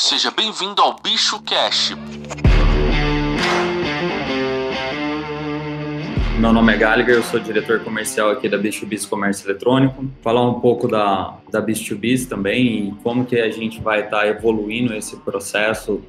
Seja 0.00 0.30
bem-vindo 0.30 0.80
ao 0.80 0.94
Bicho 1.02 1.42
Cash. 1.42 1.92
Meu 6.38 6.52
nome 6.52 6.72
é 6.72 6.76
Gallagher, 6.76 7.16
eu 7.16 7.22
sou 7.24 7.40
diretor 7.40 7.80
comercial 7.80 8.30
aqui 8.30 8.48
da 8.48 8.56
Biz2Biz 8.56 9.08
Comércio 9.08 9.50
Eletrônico. 9.50 10.08
Falar 10.22 10.48
um 10.48 10.60
pouco 10.60 10.86
da, 10.86 11.36
da 11.50 11.60
Biz2Biz 11.60 12.28
também 12.28 12.90
e 12.90 12.94
como 13.02 13.24
que 13.24 13.40
a 13.40 13.50
gente 13.50 13.80
vai 13.80 14.04
estar 14.04 14.20
tá 14.20 14.28
evoluindo 14.28 14.94
esse 14.94 15.16
processo, 15.16 16.00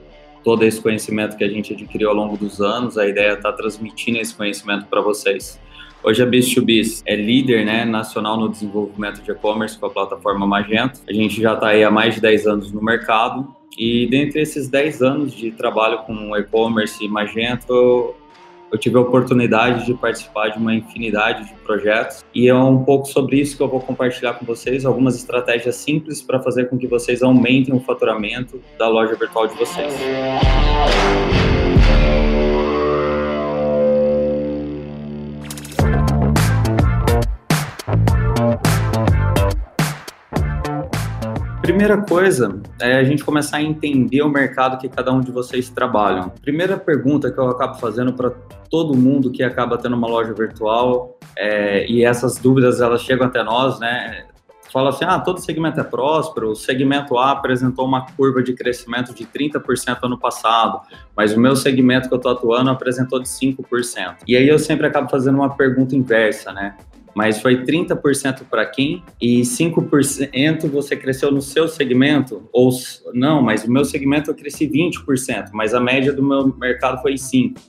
todo 0.44 0.64
esse 0.64 0.80
conhecimento 0.80 1.36
que 1.36 1.44
a 1.44 1.50
gente 1.50 1.74
adquiriu 1.74 2.10
ao 2.10 2.16
longo 2.16 2.38
dos 2.38 2.62
anos. 2.62 2.96
A 2.96 3.08
ideia 3.08 3.30
é 3.30 3.34
estar 3.34 3.52
tá 3.52 3.58
transmitindo 3.58 4.20
esse 4.20 4.36
conhecimento 4.36 4.86
para 4.86 5.02
vocês. 5.02 5.60
Hoje 6.04 6.22
a 6.22 6.28
Biz2Biz 6.28 7.02
é 7.08 7.16
líder 7.16 7.66
né, 7.66 7.86
nacional 7.86 8.38
no 8.38 8.50
desenvolvimento 8.50 9.24
de 9.24 9.32
e-commerce 9.32 9.80
com 9.80 9.88
a 9.88 9.90
plataforma 9.90 10.46
Magento. 10.46 11.02
A 11.10 11.12
gente 11.12 11.42
já 11.42 11.56
está 11.56 11.70
aí 11.70 11.84
há 11.84 11.90
mais 11.90 12.14
de 12.14 12.22
10 12.22 12.46
anos 12.46 12.72
no 12.72 12.84
mercado 12.84 13.58
e 13.78 14.08
dentre 14.08 14.42
esses 14.42 14.68
10 14.68 15.02
anos 15.02 15.34
de 15.34 15.52
trabalho 15.52 16.00
com 16.00 16.36
e-commerce 16.36 17.04
e 17.04 17.08
Magento, 17.08 18.16
eu 18.72 18.78
tive 18.78 18.98
a 18.98 19.02
oportunidade 19.02 19.86
de 19.86 19.94
participar 19.94 20.50
de 20.50 20.60
uma 20.60 20.74
infinidade 20.74 21.48
de 21.48 21.54
projetos 21.62 22.24
e 22.34 22.48
é 22.48 22.56
um 22.56 22.84
pouco 22.84 23.08
sobre 23.08 23.40
isso 23.40 23.58
que 23.58 23.64
eu 23.64 23.68
vou 23.68 23.80
compartilhar 23.80 24.34
com 24.34 24.46
vocês, 24.46 24.86
algumas 24.86 25.16
estratégias 25.16 25.76
simples 25.76 26.22
para 26.22 26.40
fazer 26.40 26.70
com 26.70 26.78
que 26.78 26.88
vocês 26.88 27.24
aumentem 27.24 27.74
o 27.74 27.80
faturamento 27.80 28.62
da 28.78 28.88
loja 28.88 29.16
virtual 29.16 29.48
de 29.48 29.56
vocês. 29.56 29.94
Primeira 41.70 42.02
coisa 42.02 42.60
é 42.82 42.96
a 42.96 43.04
gente 43.04 43.24
começar 43.24 43.58
a 43.58 43.62
entender 43.62 44.24
o 44.24 44.28
mercado 44.28 44.80
que 44.80 44.90
cada 44.90 45.12
um 45.12 45.22
de 45.22 45.32
vocês 45.32 45.70
trabalham. 45.70 46.30
Primeira 46.42 46.76
pergunta 46.76 47.32
que 47.32 47.38
eu 47.38 47.48
acabo 47.48 47.76
fazendo 47.76 48.12
para 48.12 48.32
todo 48.72 48.98
mundo 48.98 49.30
que 49.30 49.44
acaba 49.44 49.78
tendo 49.78 49.96
uma 49.96 50.08
loja 50.08 50.34
virtual 50.34 51.16
é, 51.38 51.86
e 51.88 52.04
essas 52.04 52.40
dúvidas 52.40 52.82
elas 52.82 53.04
chegam 53.04 53.28
até 53.28 53.44
nós, 53.44 53.80
né? 53.80 54.26
Fala 54.74 54.90
assim, 54.90 55.06
ah, 55.06 55.20
todo 55.20 55.40
segmento 55.42 55.80
é 55.80 55.84
próspero, 55.84 56.50
o 56.50 56.56
segmento 56.56 57.20
A 57.20 57.34
apresentou 57.34 57.86
uma 57.86 58.08
curva 58.14 58.42
de 58.42 58.54
crescimento 58.54 59.14
de 59.14 59.24
30% 59.28 60.00
ano 60.02 60.18
passado, 60.18 60.82
mas 61.16 61.36
o 61.36 61.40
meu 61.40 61.56
segmento 61.56 62.08
que 62.08 62.14
eu 62.16 62.18
estou 62.18 62.32
atuando 62.32 62.72
apresentou 62.72 63.20
de 63.20 63.30
5%. 63.30 64.16
E 64.28 64.36
aí 64.36 64.48
eu 64.48 64.58
sempre 64.58 64.88
acabo 64.88 65.08
fazendo 65.08 65.36
uma 65.36 65.56
pergunta 65.56 65.96
inversa, 65.96 66.52
né? 66.52 66.76
Mas 67.20 67.42
foi 67.42 67.66
30% 67.66 68.44
para 68.50 68.66
quem 68.66 69.04
e 69.22 69.42
5% 69.42 70.70
você 70.70 70.96
cresceu 70.96 71.30
no 71.30 71.42
seu 71.42 71.68
segmento 71.68 72.48
ou 72.54 72.72
não, 73.14 73.42
mas 73.42 73.66
o 73.66 73.70
meu 73.70 73.84
segmento 73.84 74.32
eu 74.32 74.36
cresci 74.36 74.66
20%, 74.66 75.50
mas 75.52 75.74
a 75.74 75.82
média 75.82 76.14
do 76.14 76.24
meu 76.24 76.56
mercado 76.58 77.02
foi 77.02 77.18
5. 77.18 77.60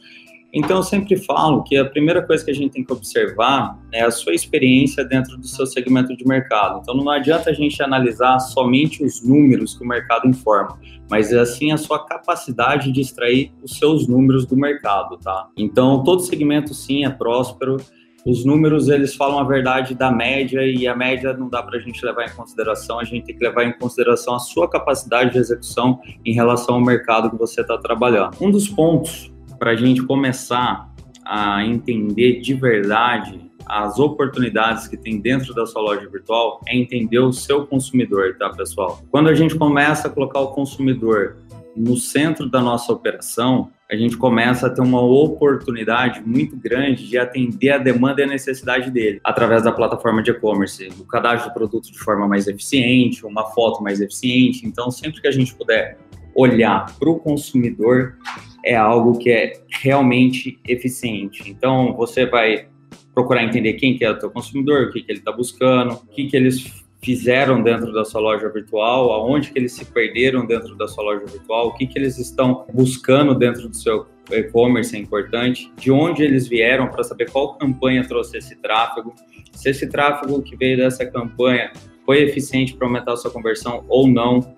Então 0.55 0.77
eu 0.77 0.83
sempre 0.85 1.17
falo 1.17 1.65
que 1.65 1.77
a 1.77 1.85
primeira 1.85 2.23
coisa 2.23 2.45
que 2.45 2.53
a 2.53 2.55
gente 2.55 2.71
tem 2.71 2.85
que 2.85 2.93
observar 2.93 3.77
é 3.93 4.03
a 4.03 4.11
sua 4.13 4.35
experiência 4.35 5.05
dentro 5.05 5.37
do 5.37 5.49
seu 5.49 5.67
segmento 5.67 6.17
de 6.17 6.25
mercado. 6.25 6.79
Então 6.81 6.95
não 6.95 7.11
adianta 7.11 7.51
a 7.51 7.53
gente 7.53 7.83
analisar 7.83 8.39
somente 8.39 9.03
os 9.05 9.21
números 9.21 9.77
que 9.77 9.83
o 9.83 9.89
mercado 9.89 10.29
informa, 10.29 10.79
mas 11.11 11.33
é 11.33 11.41
assim 11.41 11.73
a 11.73 11.77
sua 11.77 12.07
capacidade 12.07 12.93
de 12.93 13.01
extrair 13.01 13.53
os 13.65 13.77
seus 13.77 14.07
números 14.07 14.47
do 14.47 14.57
mercado, 14.57 15.17
tá? 15.17 15.49
Então 15.57 16.05
todo 16.05 16.23
segmento 16.23 16.73
sim 16.73 17.05
é 17.05 17.11
próspero 17.11 17.79
os 18.25 18.45
números 18.45 18.89
eles 18.89 19.15
falam 19.15 19.39
a 19.39 19.45
verdade 19.45 19.95
da 19.95 20.11
média 20.11 20.61
e 20.63 20.87
a 20.87 20.95
média 20.95 21.33
não 21.33 21.49
dá 21.49 21.63
para 21.63 21.79
a 21.79 21.81
gente 21.81 22.05
levar 22.05 22.27
em 22.27 22.31
consideração, 22.31 23.01
a 23.01 23.05
gente 23.05 23.25
tem 23.25 23.37
que 23.37 23.45
levar 23.45 23.65
em 23.65 23.73
consideração 23.73 24.35
a 24.35 24.39
sua 24.39 24.69
capacidade 24.69 25.33
de 25.33 25.39
execução 25.39 26.01
em 26.25 26.33
relação 26.33 26.77
ao 26.77 26.81
mercado 26.81 27.31
que 27.31 27.37
você 27.37 27.63
está 27.63 27.79
trabalhando. 27.79 28.37
Um 28.41 28.51
dos 28.51 28.69
pontos 28.69 29.33
para 29.59 29.73
a 29.73 29.77
gente 29.77 30.03
começar 30.03 30.91
a 31.25 31.65
entender 31.65 32.41
de 32.41 32.55
verdade 32.55 33.51
as 33.67 34.01
oportunidades 34.01 34.89
que 34.89 34.97
tem 34.97 35.21
dentro 35.21 35.55
da 35.55 35.65
sua 35.65 35.81
loja 35.81 36.09
virtual 36.09 36.61
é 36.67 36.77
entender 36.77 37.21
o 37.21 37.33
seu 37.33 37.67
consumidor, 37.67 38.37
tá, 38.37 38.51
pessoal? 38.51 39.01
Quando 39.11 39.29
a 39.29 39.35
gente 39.35 39.57
começa 39.57 40.09
a 40.09 40.11
colocar 40.11 40.41
o 40.41 40.49
consumidor 40.49 41.37
no 41.77 41.97
centro 41.97 42.49
da 42.49 42.61
nossa 42.61 42.93
operação, 42.93 43.71
a 43.91 43.97
gente 43.97 44.17
começa 44.17 44.67
a 44.67 44.71
ter 44.71 44.81
uma 44.81 45.01
oportunidade 45.01 46.23
muito 46.25 46.57
grande 46.57 47.09
de 47.09 47.19
atender 47.19 47.71
a 47.71 47.79
demanda 47.79 48.21
e 48.21 48.25
a 48.25 48.27
necessidade 48.27 48.91
dele 48.91 49.21
através 49.25 49.65
da 49.65 49.73
plataforma 49.73 50.23
de 50.23 50.31
e-commerce, 50.31 50.89
o 50.99 51.05
cadastro 51.05 51.51
do 51.51 51.55
produto 51.55 51.91
de 51.91 51.99
forma 51.99 52.29
mais 52.29 52.47
eficiente, 52.47 53.27
uma 53.27 53.47
foto 53.51 53.83
mais 53.83 54.01
eficiente. 54.01 54.65
Então, 54.65 54.91
sempre 54.91 55.21
que 55.21 55.27
a 55.27 55.33
gente 55.33 55.55
puder 55.55 55.99
olhar 56.35 56.97
para 56.99 57.11
o 57.11 57.19
consumidor, 57.19 58.17
é 58.65 58.77
algo 58.77 59.19
que 59.19 59.31
é 59.31 59.53
realmente 59.69 60.59
eficiente. 60.67 61.51
Então, 61.51 61.95
você 61.95 62.27
vai 62.27 62.69
procurar 63.13 63.43
entender 63.43 63.75
quem 63.75 63.97
que 63.97 64.05
é 64.05 64.11
o 64.11 64.19
teu 64.19 64.31
consumidor, 64.31 64.85
o 64.85 64.93
que, 64.93 65.03
que 65.03 65.11
ele 65.11 65.19
está 65.19 65.33
buscando, 65.33 65.95
o 65.95 66.07
que, 66.07 66.27
que 66.27 66.37
eles 66.37 66.85
fizeram 67.03 67.63
dentro 67.63 67.93
da 67.93 68.05
sua 68.05 68.21
loja 68.21 68.49
virtual, 68.49 69.13
aonde 69.13 69.51
que 69.51 69.59
eles 69.59 69.73
se 69.73 69.85
perderam 69.85 70.47
dentro 70.47 70.77
da 70.77 70.87
sua 70.87 71.05
loja 71.05 71.25
virtual, 71.25 71.69
o 71.69 71.75
que, 71.75 71.87
que 71.87 71.99
eles 71.99 72.19
estão 72.19 72.67
buscando 72.73 73.35
dentro 73.35 73.69
do 73.69 73.77
seu 73.77 74.07
e-commerce 74.31 74.95
é 74.95 74.99
importante, 74.99 75.73
de 75.77 75.91
onde 75.91 76.23
eles 76.23 76.47
vieram 76.47 76.89
para 76.89 77.03
saber 77.03 77.31
qual 77.31 77.57
campanha 77.57 78.07
trouxe 78.07 78.39
esse 78.39 78.55
tráfego, 78.57 79.15
se 79.53 79.71
esse 79.71 79.89
tráfego 79.89 80.43
que 80.43 80.57
veio 80.57 80.77
dessa 80.77 81.05
campanha 81.07 81.73
foi 82.05 82.23
eficiente 82.23 82.75
para 82.75 82.87
aumentar 82.87 83.15
a 83.15 83.17
sua 83.17 83.31
conversão 83.31 83.85
ou 83.89 84.07
não, 84.07 84.55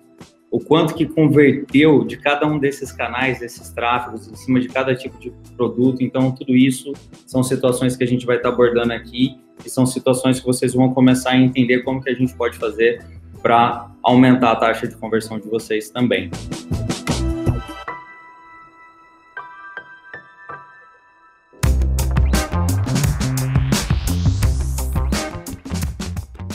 o 0.53 0.59
quanto 0.59 0.93
que 0.93 1.07
converteu 1.07 2.03
de 2.03 2.15
cada 2.15 2.45
um 2.45 2.59
desses 2.59 2.91
canais, 2.91 3.39
desses 3.39 3.71
tráfegos, 3.71 4.27
em 4.27 4.35
cima 4.35 4.59
de 4.59 4.67
cada 4.67 4.93
tipo 4.93 5.19
de 5.19 5.33
produto. 5.57 6.03
Então, 6.03 6.31
tudo 6.31 6.55
isso 6.55 6.93
são 7.25 7.41
situações 7.41 7.95
que 7.95 8.03
a 8.03 8.07
gente 8.07 8.23
vai 8.23 8.37
estar 8.37 8.49
abordando 8.49 8.93
aqui 8.93 9.35
e 9.65 9.69
são 9.69 9.83
situações 9.83 10.39
que 10.39 10.45
vocês 10.45 10.75
vão 10.75 10.93
começar 10.93 11.31
a 11.31 11.37
entender 11.37 11.79
como 11.79 11.99
que 11.99 12.07
a 12.11 12.13
gente 12.13 12.35
pode 12.35 12.55
fazer 12.59 13.03
para 13.41 13.89
aumentar 14.03 14.51
a 14.51 14.55
taxa 14.55 14.87
de 14.87 14.95
conversão 14.95 15.39
de 15.39 15.49
vocês 15.49 15.89
também. 15.89 16.29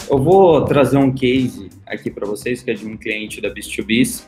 Eu 0.08 0.18
vou 0.22 0.64
trazer 0.66 0.98
um 0.98 1.12
case 1.12 1.67
aqui 1.88 2.10
para 2.10 2.26
vocês, 2.26 2.62
que 2.62 2.70
é 2.70 2.74
de 2.74 2.86
um 2.86 2.96
cliente 2.96 3.40
da 3.40 3.50
Biz2Biz, 3.50 4.26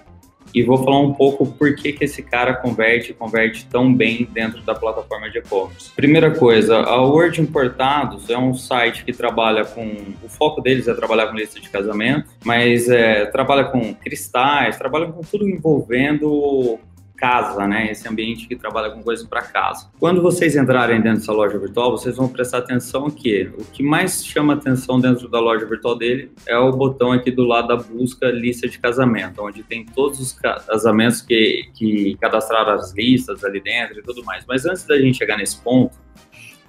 e 0.55 0.63
vou 0.63 0.79
falar 0.79 0.99
um 0.99 1.15
pouco 1.15 1.47
por 1.47 1.75
que, 1.77 1.93
que 1.93 2.05
esse 2.05 2.23
cara 2.23 2.55
converte 2.55 3.13
converte 3.13 3.67
tão 3.67 3.95
bem 3.95 4.29
dentro 4.33 4.61
da 4.63 4.75
plataforma 4.75 5.31
de 5.31 5.39
e-commerce. 5.39 5.91
Primeira 5.95 6.31
coisa, 6.33 6.79
a 6.79 7.01
Word 7.03 7.41
Importados 7.41 8.29
é 8.29 8.37
um 8.37 8.55
site 8.55 9.05
que 9.05 9.13
trabalha 9.13 9.65
com. 9.65 9.97
O 10.23 10.29
foco 10.29 10.61
deles 10.61 10.89
é 10.89 10.95
trabalhar 10.95 11.29
com 11.29 11.37
lista 11.37 11.61
de 11.61 11.69
casamento, 11.69 12.31
mas 12.45 12.89
é, 12.89 13.27
trabalha 13.27 13.65
com 13.65 13.95
cristais, 13.95 14.77
trabalha 14.77 15.07
com 15.07 15.21
tudo 15.21 15.49
envolvendo 15.49 16.79
casa, 17.21 17.67
né? 17.69 17.93
Esse 17.93 18.09
ambiente 18.09 18.49
que 18.49 18.57
trabalha 18.57 18.91
com 18.91 19.03
coisas 19.03 19.27
para 19.27 19.43
casa. 19.43 19.91
Quando 20.01 20.23
vocês 20.23 20.57
entrarem 20.57 21.01
dentro 21.01 21.21
dessa 21.21 21.33
loja 21.33 21.59
virtual, 21.59 21.91
vocês 21.91 22.17
vão 22.17 22.27
prestar 22.27 22.59
atenção 22.59 23.11
que 23.11 23.53
o 23.59 23.65
que 23.65 23.83
mais 23.83 24.25
chama 24.25 24.55
atenção 24.55 24.99
dentro 24.99 25.29
da 25.29 25.39
loja 25.39 25.67
virtual 25.67 25.97
dele 25.97 26.33
é 26.49 26.57
o 26.57 26.73
botão 26.73 27.13
aqui 27.13 27.31
do 27.31 27.45
lado 27.45 27.69
da 27.69 27.77
busca 27.77 28.31
lista 28.31 28.67
de 28.67 28.79
casamento, 28.79 29.43
onde 29.43 29.63
tem 29.63 29.85
todos 29.85 30.19
os 30.19 30.33
casamentos 30.33 31.21
que, 31.21 31.69
que 31.75 32.17
cadastraram 32.21 32.73
as 32.73 32.95
listas 32.95 33.45
ali 33.45 33.61
dentro 33.61 33.99
e 33.99 34.03
tudo 34.03 34.25
mais. 34.25 34.45
Mas 34.49 34.65
antes 34.65 34.85
da 34.85 34.99
gente 34.99 35.19
chegar 35.19 35.37
nesse 35.37 35.61
ponto, 35.61 35.95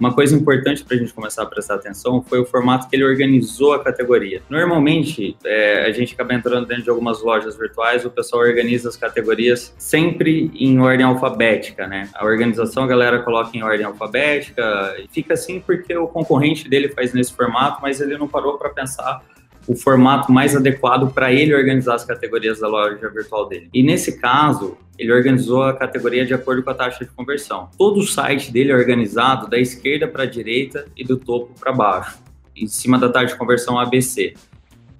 uma 0.02 0.12
coisa 0.12 0.34
importante 0.34 0.82
para 0.82 0.96
a 0.96 0.98
gente 0.98 1.14
começar 1.14 1.44
a 1.44 1.46
prestar 1.46 1.76
atenção 1.76 2.20
foi 2.20 2.40
o 2.40 2.44
formato 2.44 2.88
que 2.88 2.96
ele 2.96 3.04
organizou 3.04 3.72
a 3.72 3.84
categoria. 3.84 4.42
Normalmente, 4.50 5.36
é, 5.44 5.86
a 5.86 5.92
gente 5.92 6.14
acaba 6.14 6.34
entrando 6.34 6.66
dentro 6.66 6.82
de 6.82 6.90
algumas 6.90 7.22
lojas 7.22 7.56
virtuais, 7.56 8.04
o 8.04 8.10
pessoal 8.10 8.42
organiza 8.42 8.88
as 8.88 8.96
categorias 8.96 9.72
sempre 9.78 10.50
em 10.56 10.80
ordem 10.80 11.06
alfabética, 11.06 11.86
né? 11.86 12.08
A 12.14 12.24
organização 12.24 12.82
a 12.82 12.86
galera 12.88 13.20
coloca 13.20 13.56
em 13.56 13.62
ordem 13.62 13.86
alfabética, 13.86 14.96
e 14.98 15.06
fica 15.06 15.34
assim 15.34 15.60
porque 15.60 15.96
o 15.96 16.08
concorrente 16.08 16.68
dele 16.68 16.88
faz 16.88 17.14
nesse 17.14 17.32
formato, 17.32 17.80
mas 17.80 18.00
ele 18.00 18.18
não 18.18 18.26
parou 18.26 18.58
para 18.58 18.70
pensar 18.70 19.22
o 19.66 19.76
formato 19.76 20.32
mais 20.32 20.56
adequado 20.56 21.12
para 21.12 21.32
ele 21.32 21.54
organizar 21.54 21.94
as 21.94 22.04
categorias 22.04 22.60
da 22.60 22.68
loja 22.68 23.08
virtual 23.08 23.48
dele. 23.48 23.68
E 23.72 23.82
nesse 23.82 24.18
caso, 24.18 24.76
ele 24.98 25.12
organizou 25.12 25.62
a 25.62 25.72
categoria 25.72 26.24
de 26.24 26.34
acordo 26.34 26.62
com 26.62 26.70
a 26.70 26.74
taxa 26.74 27.04
de 27.04 27.10
conversão. 27.10 27.68
Todo 27.78 28.00
o 28.00 28.06
site 28.06 28.52
dele 28.52 28.72
é 28.72 28.74
organizado 28.74 29.48
da 29.48 29.58
esquerda 29.58 30.06
para 30.06 30.24
a 30.24 30.26
direita 30.26 30.86
e 30.96 31.04
do 31.04 31.16
topo 31.16 31.58
para 31.58 31.72
baixo, 31.72 32.18
em 32.56 32.66
cima 32.66 32.98
da 32.98 33.08
taxa 33.08 33.34
de 33.34 33.38
conversão 33.38 33.78
ABC. 33.78 34.34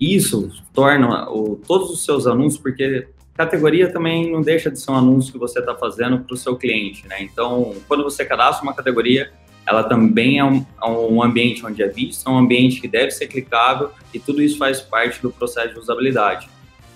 Isso 0.01 0.51
torna 0.73 1.31
o, 1.31 1.57
todos 1.57 1.91
os 1.91 2.05
seus 2.05 2.27
anúncios, 2.27 2.61
porque 2.61 3.07
categoria 3.35 3.91
também 3.93 4.31
não 4.31 4.41
deixa 4.41 4.71
de 4.71 4.81
ser 4.81 4.91
um 4.91 4.97
anúncio 4.97 5.33
que 5.33 5.39
você 5.39 5.61
está 5.61 5.75
fazendo 5.75 6.21
para 6.21 6.35
o 6.35 6.37
seu 6.37 6.57
cliente, 6.57 7.07
né? 7.07 7.23
Então, 7.23 7.75
quando 7.89 8.03
você 8.03 8.25
cadastra 8.25 8.65
uma 8.65 8.75
categoria, 8.75 9.31
ela 9.67 9.85
também 9.85 10.39
é 10.39 10.45
um, 10.45 10.65
é 10.83 10.87
um, 10.87 11.23
ambiente 11.23 11.65
onde 11.65 11.83
é 11.83 11.89
visto, 11.89 12.29
é 12.29 12.33
um 12.33 12.39
ambiente 12.39 12.81
que 12.81 12.89
deve 12.89 13.11
ser 13.11 13.27
clicável 13.29 13.91
e 14.13 14.19
tudo 14.19 14.43
isso 14.43 14.59
faz 14.59 14.81
parte 14.81 15.21
do 15.23 15.31
processo 15.31 15.75
de 15.75 15.79
usabilidade. 15.79 16.49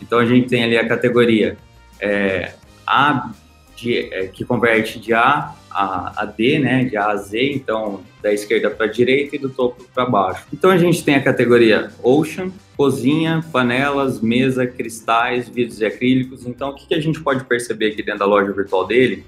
Então 0.03 0.19
a 0.19 0.27
gente 0.27 0.49
tem 0.49 0.65
ali 0.65 0.77
a 0.77 0.87
categoria 0.87 1.57
é, 2.01 2.55
A 2.87 3.31
de, 3.77 4.13
é, 4.13 4.27
que 4.27 4.45
converte 4.45 4.99
de 4.99 5.13
A 5.13 5.55
a, 5.71 6.23
a, 6.23 6.25
D, 6.25 6.59
né, 6.59 6.85
de 6.85 6.97
A 6.97 7.09
a 7.09 7.17
Z, 7.17 7.53
então 7.53 8.03
da 8.23 8.33
esquerda 8.33 8.71
para 8.71 8.87
a 8.87 8.89
direita 8.89 9.37
e 9.37 9.39
do 9.39 9.51
topo 9.51 9.85
para 9.95 10.07
baixo. 10.07 10.47
Então 10.53 10.71
a 10.71 10.79
gente 10.79 11.05
tem 11.05 11.15
a 11.15 11.23
categoria 11.23 11.91
Ocean, 12.03 12.51
cozinha, 12.77 13.45
panelas, 13.53 14.21
mesa, 14.21 14.67
cristais, 14.67 15.49
vidros 15.49 15.81
e 15.81 15.85
acrílicos. 15.85 16.47
Então 16.47 16.71
o 16.71 16.75
que, 16.75 16.87
que 16.89 16.95
a 16.95 17.01
gente 17.01 17.21
pode 17.21 17.45
perceber 17.45 17.93
aqui 17.93 18.03
dentro 18.03 18.21
da 18.21 18.27
loja 18.27 18.53
virtual 18.53 18.87
dele 18.87 19.25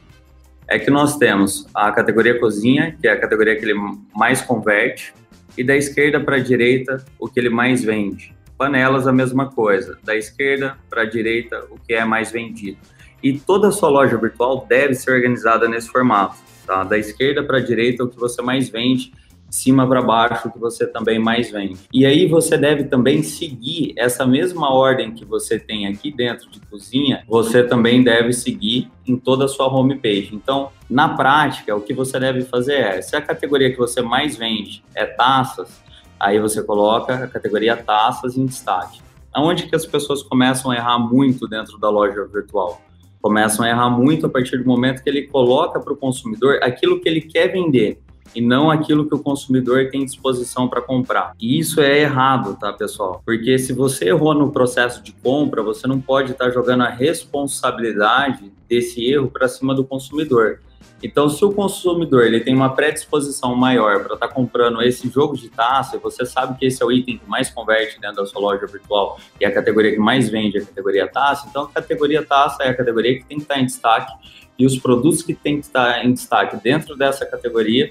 é 0.68 0.78
que 0.78 0.90
nós 0.90 1.16
temos 1.16 1.66
a 1.74 1.90
categoria 1.90 2.38
cozinha, 2.38 2.94
que 3.00 3.08
é 3.08 3.12
a 3.12 3.18
categoria 3.18 3.56
que 3.56 3.64
ele 3.64 3.74
mais 4.14 4.42
converte, 4.42 5.14
e 5.56 5.64
da 5.64 5.74
esquerda 5.74 6.20
para 6.20 6.36
a 6.36 6.40
direita 6.40 7.04
o 7.18 7.26
que 7.26 7.40
ele 7.40 7.48
mais 7.48 7.82
vende. 7.82 8.36
Panelas 8.56 9.06
a 9.06 9.12
mesma 9.12 9.50
coisa, 9.50 9.98
da 10.04 10.14
esquerda 10.14 10.76
para 10.90 11.02
a 11.02 11.04
direita 11.06 11.64
o 11.70 11.78
que 11.78 11.94
é 11.94 12.04
mais 12.04 12.30
vendido. 12.30 12.78
E 13.22 13.38
toda 13.38 13.68
a 13.68 13.72
sua 13.72 13.88
loja 13.88 14.16
virtual 14.16 14.66
deve 14.68 14.94
ser 14.94 15.10
organizada 15.10 15.68
nesse 15.68 15.88
formato, 15.88 16.36
tá? 16.66 16.84
Da 16.84 16.98
esquerda 16.98 17.42
para 17.42 17.58
a 17.58 17.64
direita, 17.64 18.04
o 18.04 18.08
que 18.08 18.18
você 18.18 18.42
mais 18.42 18.68
vende, 18.68 19.10
de 19.10 19.27
cima 19.50 19.86
para 19.86 20.02
baixo, 20.02 20.50
que 20.50 20.58
você 20.58 20.86
também 20.86 21.18
mais 21.18 21.50
vende. 21.50 21.80
E 21.92 22.04
aí 22.04 22.26
você 22.26 22.56
deve 22.56 22.84
também 22.84 23.22
seguir 23.22 23.94
essa 23.96 24.26
mesma 24.26 24.72
ordem 24.72 25.12
que 25.12 25.24
você 25.24 25.58
tem 25.58 25.86
aqui 25.86 26.10
dentro 26.10 26.50
de 26.50 26.60
cozinha, 26.60 27.24
você 27.28 27.62
também 27.62 28.02
deve 28.02 28.32
seguir 28.32 28.90
em 29.06 29.16
toda 29.16 29.46
a 29.46 29.48
sua 29.48 29.66
homepage. 29.66 30.30
Então, 30.32 30.70
na 30.88 31.08
prática, 31.10 31.74
o 31.74 31.80
que 31.80 31.94
você 31.94 32.18
deve 32.20 32.42
fazer 32.42 32.74
é, 32.74 33.02
se 33.02 33.16
a 33.16 33.22
categoria 33.22 33.70
que 33.70 33.78
você 33.78 34.02
mais 34.02 34.36
vende 34.36 34.84
é 34.94 35.06
taças, 35.06 35.82
aí 36.20 36.38
você 36.38 36.62
coloca 36.62 37.14
a 37.14 37.26
categoria 37.26 37.76
taças 37.76 38.36
em 38.36 38.44
destaque. 38.44 39.00
Aonde 39.32 39.66
que 39.66 39.76
as 39.76 39.86
pessoas 39.86 40.22
começam 40.22 40.70
a 40.70 40.76
errar 40.76 40.98
muito 40.98 41.46
dentro 41.46 41.78
da 41.78 41.88
loja 41.88 42.26
virtual? 42.26 42.82
começam 43.20 43.64
a 43.64 43.68
errar 43.68 43.90
muito 43.90 44.26
a 44.26 44.28
partir 44.28 44.58
do 44.58 44.64
momento 44.64 45.02
que 45.02 45.10
ele 45.10 45.26
coloca 45.26 45.80
para 45.80 45.92
o 45.92 45.96
consumidor 45.96 46.60
aquilo 46.62 47.00
que 47.00 47.08
ele 47.08 47.20
quer 47.20 47.48
vender 47.48 48.00
e 48.34 48.40
não 48.40 48.70
aquilo 48.70 49.08
que 49.08 49.14
o 49.14 49.18
consumidor 49.18 49.88
tem 49.90 50.04
disposição 50.04 50.68
para 50.68 50.80
comprar. 50.80 51.32
E 51.40 51.58
isso 51.58 51.80
é 51.80 52.00
errado, 52.00 52.56
tá, 52.58 52.72
pessoal? 52.72 53.22
Porque 53.24 53.58
se 53.58 53.72
você 53.72 54.06
errou 54.08 54.34
no 54.34 54.50
processo 54.50 55.02
de 55.02 55.12
compra, 55.12 55.62
você 55.62 55.86
não 55.86 56.00
pode 56.00 56.32
estar 56.32 56.46
tá 56.46 56.50
jogando 56.50 56.82
a 56.82 56.90
responsabilidade 56.90 58.52
desse 58.68 59.04
erro 59.04 59.28
para 59.28 59.48
cima 59.48 59.74
do 59.74 59.84
consumidor. 59.84 60.60
Então, 61.02 61.28
se 61.28 61.44
o 61.44 61.52
consumidor 61.52 62.26
ele 62.26 62.40
tem 62.40 62.54
uma 62.54 62.74
predisposição 62.74 63.54
maior 63.54 64.02
para 64.02 64.14
estar 64.14 64.28
tá 64.28 64.34
comprando 64.34 64.82
esse 64.82 65.08
jogo 65.08 65.36
de 65.36 65.48
taça, 65.48 65.96
e 65.96 65.98
você 65.98 66.26
sabe 66.26 66.58
que 66.58 66.66
esse 66.66 66.82
é 66.82 66.86
o 66.86 66.90
item 66.90 67.18
que 67.18 67.28
mais 67.28 67.48
converte 67.50 68.00
dentro 68.00 68.16
da 68.16 68.26
sua 68.26 68.40
loja 68.40 68.66
virtual 68.66 69.18
e 69.40 69.44
a 69.44 69.52
categoria 69.52 69.92
que 69.92 69.98
mais 69.98 70.28
vende 70.28 70.58
é 70.58 70.60
a 70.60 70.66
categoria 70.66 71.06
taça, 71.06 71.46
então 71.48 71.62
a 71.62 71.68
categoria 71.68 72.24
taça 72.24 72.64
é 72.64 72.70
a 72.70 72.74
categoria 72.74 73.16
que 73.16 73.24
tem 73.24 73.36
que 73.36 73.44
estar 73.44 73.60
em 73.60 73.66
destaque 73.66 74.12
e 74.58 74.66
os 74.66 74.76
produtos 74.76 75.22
que 75.22 75.34
tem 75.34 75.60
que 75.60 75.66
estar 75.66 76.04
em 76.04 76.12
destaque 76.12 76.56
dentro 76.56 76.96
dessa 76.96 77.24
categoria 77.24 77.90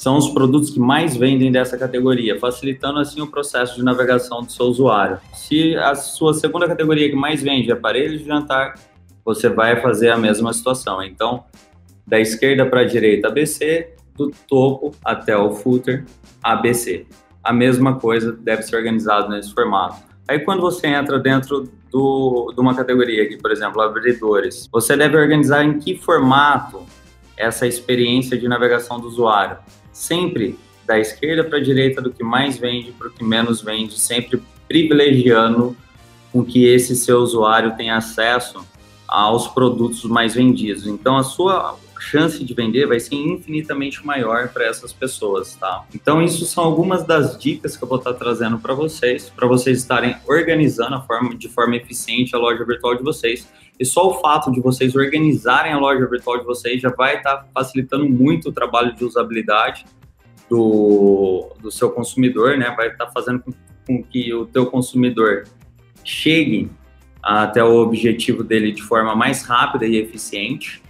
são 0.00 0.16
os 0.16 0.30
produtos 0.30 0.70
que 0.70 0.80
mais 0.80 1.14
vendem 1.14 1.52
dessa 1.52 1.76
categoria, 1.76 2.40
facilitando 2.40 3.00
assim 3.00 3.20
o 3.20 3.26
processo 3.26 3.76
de 3.76 3.84
navegação 3.84 4.40
do 4.40 4.50
seu 4.50 4.64
usuário. 4.64 5.18
Se 5.34 5.76
a 5.76 5.94
sua 5.94 6.32
segunda 6.32 6.66
categoria 6.66 7.10
que 7.10 7.14
mais 7.14 7.42
vende 7.42 7.70
é 7.70 7.74
aparelho 7.74 8.16
de 8.16 8.24
jantar, 8.24 8.76
você 9.22 9.50
vai 9.50 9.78
fazer 9.82 10.08
a 10.08 10.16
mesma 10.16 10.54
situação. 10.54 11.02
Então, 11.02 11.44
da 12.06 12.18
esquerda 12.18 12.64
para 12.64 12.80
a 12.80 12.84
direita 12.84 13.28
ABC, 13.28 13.94
do 14.16 14.32
topo 14.48 14.92
até 15.04 15.36
o 15.36 15.52
footer 15.52 16.06
ABC. 16.42 17.04
A 17.44 17.52
mesma 17.52 18.00
coisa 18.00 18.32
deve 18.32 18.62
ser 18.62 18.76
organizado 18.76 19.28
nesse 19.28 19.52
formato. 19.52 20.02
Aí 20.26 20.38
quando 20.38 20.62
você 20.62 20.86
entra 20.86 21.18
dentro 21.18 21.68
do, 21.92 22.50
de 22.54 22.60
uma 22.60 22.74
categoria 22.74 23.24
aqui, 23.24 23.36
por 23.36 23.52
exemplo, 23.52 23.82
abridores, 23.82 24.66
você 24.72 24.96
deve 24.96 25.18
organizar 25.18 25.62
em 25.62 25.78
que 25.78 25.98
formato 25.98 26.86
essa 27.36 27.66
experiência 27.66 28.38
de 28.38 28.48
navegação 28.48 28.98
do 28.98 29.06
usuário. 29.06 29.58
Sempre 30.00 30.58
da 30.86 30.98
esquerda 30.98 31.44
para 31.44 31.58
a 31.58 31.62
direita 31.62 32.00
do 32.00 32.10
que 32.10 32.24
mais 32.24 32.56
vende 32.56 32.90
para 32.90 33.08
o 33.08 33.10
que 33.10 33.22
menos 33.22 33.60
vende, 33.60 34.00
sempre 34.00 34.42
privilegiando 34.66 35.76
com 36.32 36.42
que 36.42 36.64
esse 36.64 36.96
seu 36.96 37.18
usuário 37.18 37.76
tenha 37.76 37.98
acesso 37.98 38.66
aos 39.06 39.46
produtos 39.48 40.02
mais 40.04 40.34
vendidos. 40.34 40.86
Então, 40.86 41.18
a 41.18 41.22
sua 41.22 41.76
chance 41.98 42.42
de 42.42 42.54
vender 42.54 42.86
vai 42.86 42.98
ser 42.98 43.14
infinitamente 43.14 44.04
maior 44.06 44.48
para 44.48 44.64
essas 44.64 44.90
pessoas, 44.90 45.54
tá? 45.56 45.84
Então, 45.94 46.22
isso 46.22 46.46
são 46.46 46.64
algumas 46.64 47.04
das 47.04 47.38
dicas 47.38 47.76
que 47.76 47.84
eu 47.84 47.88
vou 47.88 47.98
estar 47.98 48.14
trazendo 48.14 48.58
para 48.58 48.72
vocês, 48.72 49.28
para 49.28 49.46
vocês 49.46 49.80
estarem 49.80 50.16
organizando 50.26 50.94
a 50.94 51.02
forma, 51.02 51.34
de 51.34 51.48
forma 51.50 51.76
eficiente 51.76 52.34
a 52.34 52.38
loja 52.38 52.64
virtual 52.64 52.96
de 52.96 53.02
vocês. 53.02 53.46
E 53.80 53.84
só 53.86 54.10
o 54.10 54.20
fato 54.20 54.52
de 54.52 54.60
vocês 54.60 54.94
organizarem 54.94 55.72
a 55.72 55.78
loja 55.78 56.06
virtual 56.06 56.38
de 56.38 56.44
vocês 56.44 56.82
já 56.82 56.90
vai 56.90 57.16
estar 57.16 57.48
facilitando 57.54 58.06
muito 58.06 58.50
o 58.50 58.52
trabalho 58.52 58.94
de 58.94 59.06
usabilidade 59.06 59.86
do, 60.50 61.50
do 61.62 61.70
seu 61.70 61.90
consumidor, 61.90 62.58
né? 62.58 62.74
Vai 62.76 62.88
estar 62.88 63.10
fazendo 63.10 63.40
com, 63.40 63.52
com 63.86 64.02
que 64.02 64.34
o 64.34 64.44
teu 64.44 64.66
consumidor 64.66 65.44
chegue 66.04 66.70
até 67.22 67.64
o 67.64 67.76
objetivo 67.76 68.44
dele 68.44 68.70
de 68.70 68.82
forma 68.82 69.16
mais 69.16 69.44
rápida 69.44 69.86
e 69.86 69.96
eficiente. 69.96 70.82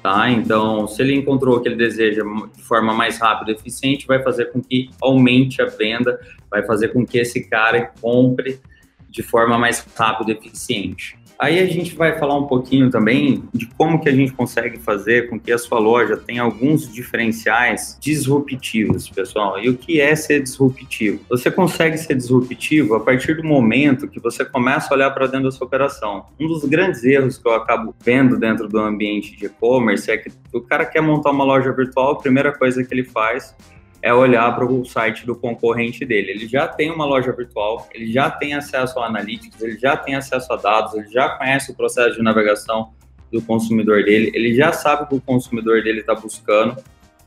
Tá? 0.00 0.30
Então, 0.30 0.86
se 0.86 1.02
ele 1.02 1.16
encontrou 1.16 1.56
o 1.56 1.60
que 1.60 1.68
ele 1.68 1.74
deseja 1.74 2.22
de 2.54 2.62
forma 2.62 2.94
mais 2.94 3.18
rápida 3.18 3.50
e 3.50 3.54
eficiente, 3.54 4.06
vai 4.06 4.22
fazer 4.22 4.52
com 4.52 4.62
que 4.62 4.90
aumente 5.02 5.60
a 5.60 5.66
venda, 5.66 6.20
vai 6.48 6.64
fazer 6.64 6.92
com 6.92 7.04
que 7.04 7.18
esse 7.18 7.48
cara 7.48 7.92
compre 8.00 8.60
de 9.08 9.24
forma 9.24 9.58
mais 9.58 9.84
rápida 9.96 10.30
e 10.30 10.34
eficiente. 10.34 11.18
Aí 11.38 11.60
a 11.60 11.66
gente 11.66 11.94
vai 11.94 12.18
falar 12.18 12.36
um 12.36 12.48
pouquinho 12.48 12.90
também 12.90 13.44
de 13.54 13.66
como 13.66 14.00
que 14.00 14.08
a 14.08 14.12
gente 14.12 14.32
consegue 14.32 14.76
fazer 14.78 15.30
com 15.30 15.38
que 15.38 15.52
a 15.52 15.58
sua 15.58 15.78
loja 15.78 16.16
tenha 16.16 16.42
alguns 16.42 16.92
diferenciais 16.92 17.96
disruptivos, 18.00 19.08
pessoal. 19.08 19.56
E 19.62 19.68
o 19.68 19.76
que 19.76 20.00
é 20.00 20.16
ser 20.16 20.42
disruptivo? 20.42 21.20
Você 21.28 21.48
consegue 21.48 21.96
ser 21.96 22.16
disruptivo 22.16 22.96
a 22.96 23.00
partir 23.00 23.34
do 23.34 23.44
momento 23.44 24.08
que 24.08 24.18
você 24.18 24.44
começa 24.44 24.92
a 24.92 24.96
olhar 24.96 25.10
para 25.12 25.26
dentro 25.26 25.44
da 25.44 25.52
sua 25.52 25.64
operação. 25.64 26.26
Um 26.40 26.48
dos 26.48 26.64
grandes 26.64 27.04
erros 27.04 27.38
que 27.38 27.46
eu 27.46 27.54
acabo 27.54 27.94
vendo 28.04 28.36
dentro 28.36 28.66
do 28.66 28.80
ambiente 28.80 29.36
de 29.36 29.46
e-commerce 29.46 30.10
é 30.10 30.16
que 30.16 30.32
o 30.52 30.60
cara 30.60 30.84
quer 30.84 31.00
montar 31.00 31.30
uma 31.30 31.44
loja 31.44 31.70
virtual, 31.70 32.12
a 32.12 32.18
primeira 32.18 32.52
coisa 32.52 32.82
que 32.82 32.92
ele 32.92 33.04
faz 33.04 33.54
é 34.00 34.12
olhar 34.12 34.54
para 34.54 34.64
o 34.64 34.84
site 34.84 35.26
do 35.26 35.34
concorrente 35.34 36.04
dele. 36.04 36.30
Ele 36.30 36.48
já 36.48 36.68
tem 36.68 36.90
uma 36.90 37.04
loja 37.04 37.32
virtual, 37.32 37.88
ele 37.92 38.12
já 38.12 38.30
tem 38.30 38.54
acesso 38.54 38.98
a 39.00 39.06
analytics, 39.06 39.60
ele 39.60 39.78
já 39.78 39.96
tem 39.96 40.14
acesso 40.14 40.52
a 40.52 40.56
dados, 40.56 40.94
ele 40.94 41.08
já 41.08 41.30
conhece 41.30 41.72
o 41.72 41.74
processo 41.74 42.16
de 42.16 42.22
navegação 42.22 42.92
do 43.32 43.42
consumidor 43.42 44.04
dele, 44.04 44.30
ele 44.34 44.54
já 44.54 44.72
sabe 44.72 45.02
o 45.02 45.06
que 45.06 45.14
o 45.16 45.20
consumidor 45.20 45.82
dele 45.82 46.00
está 46.00 46.14
buscando. 46.14 46.76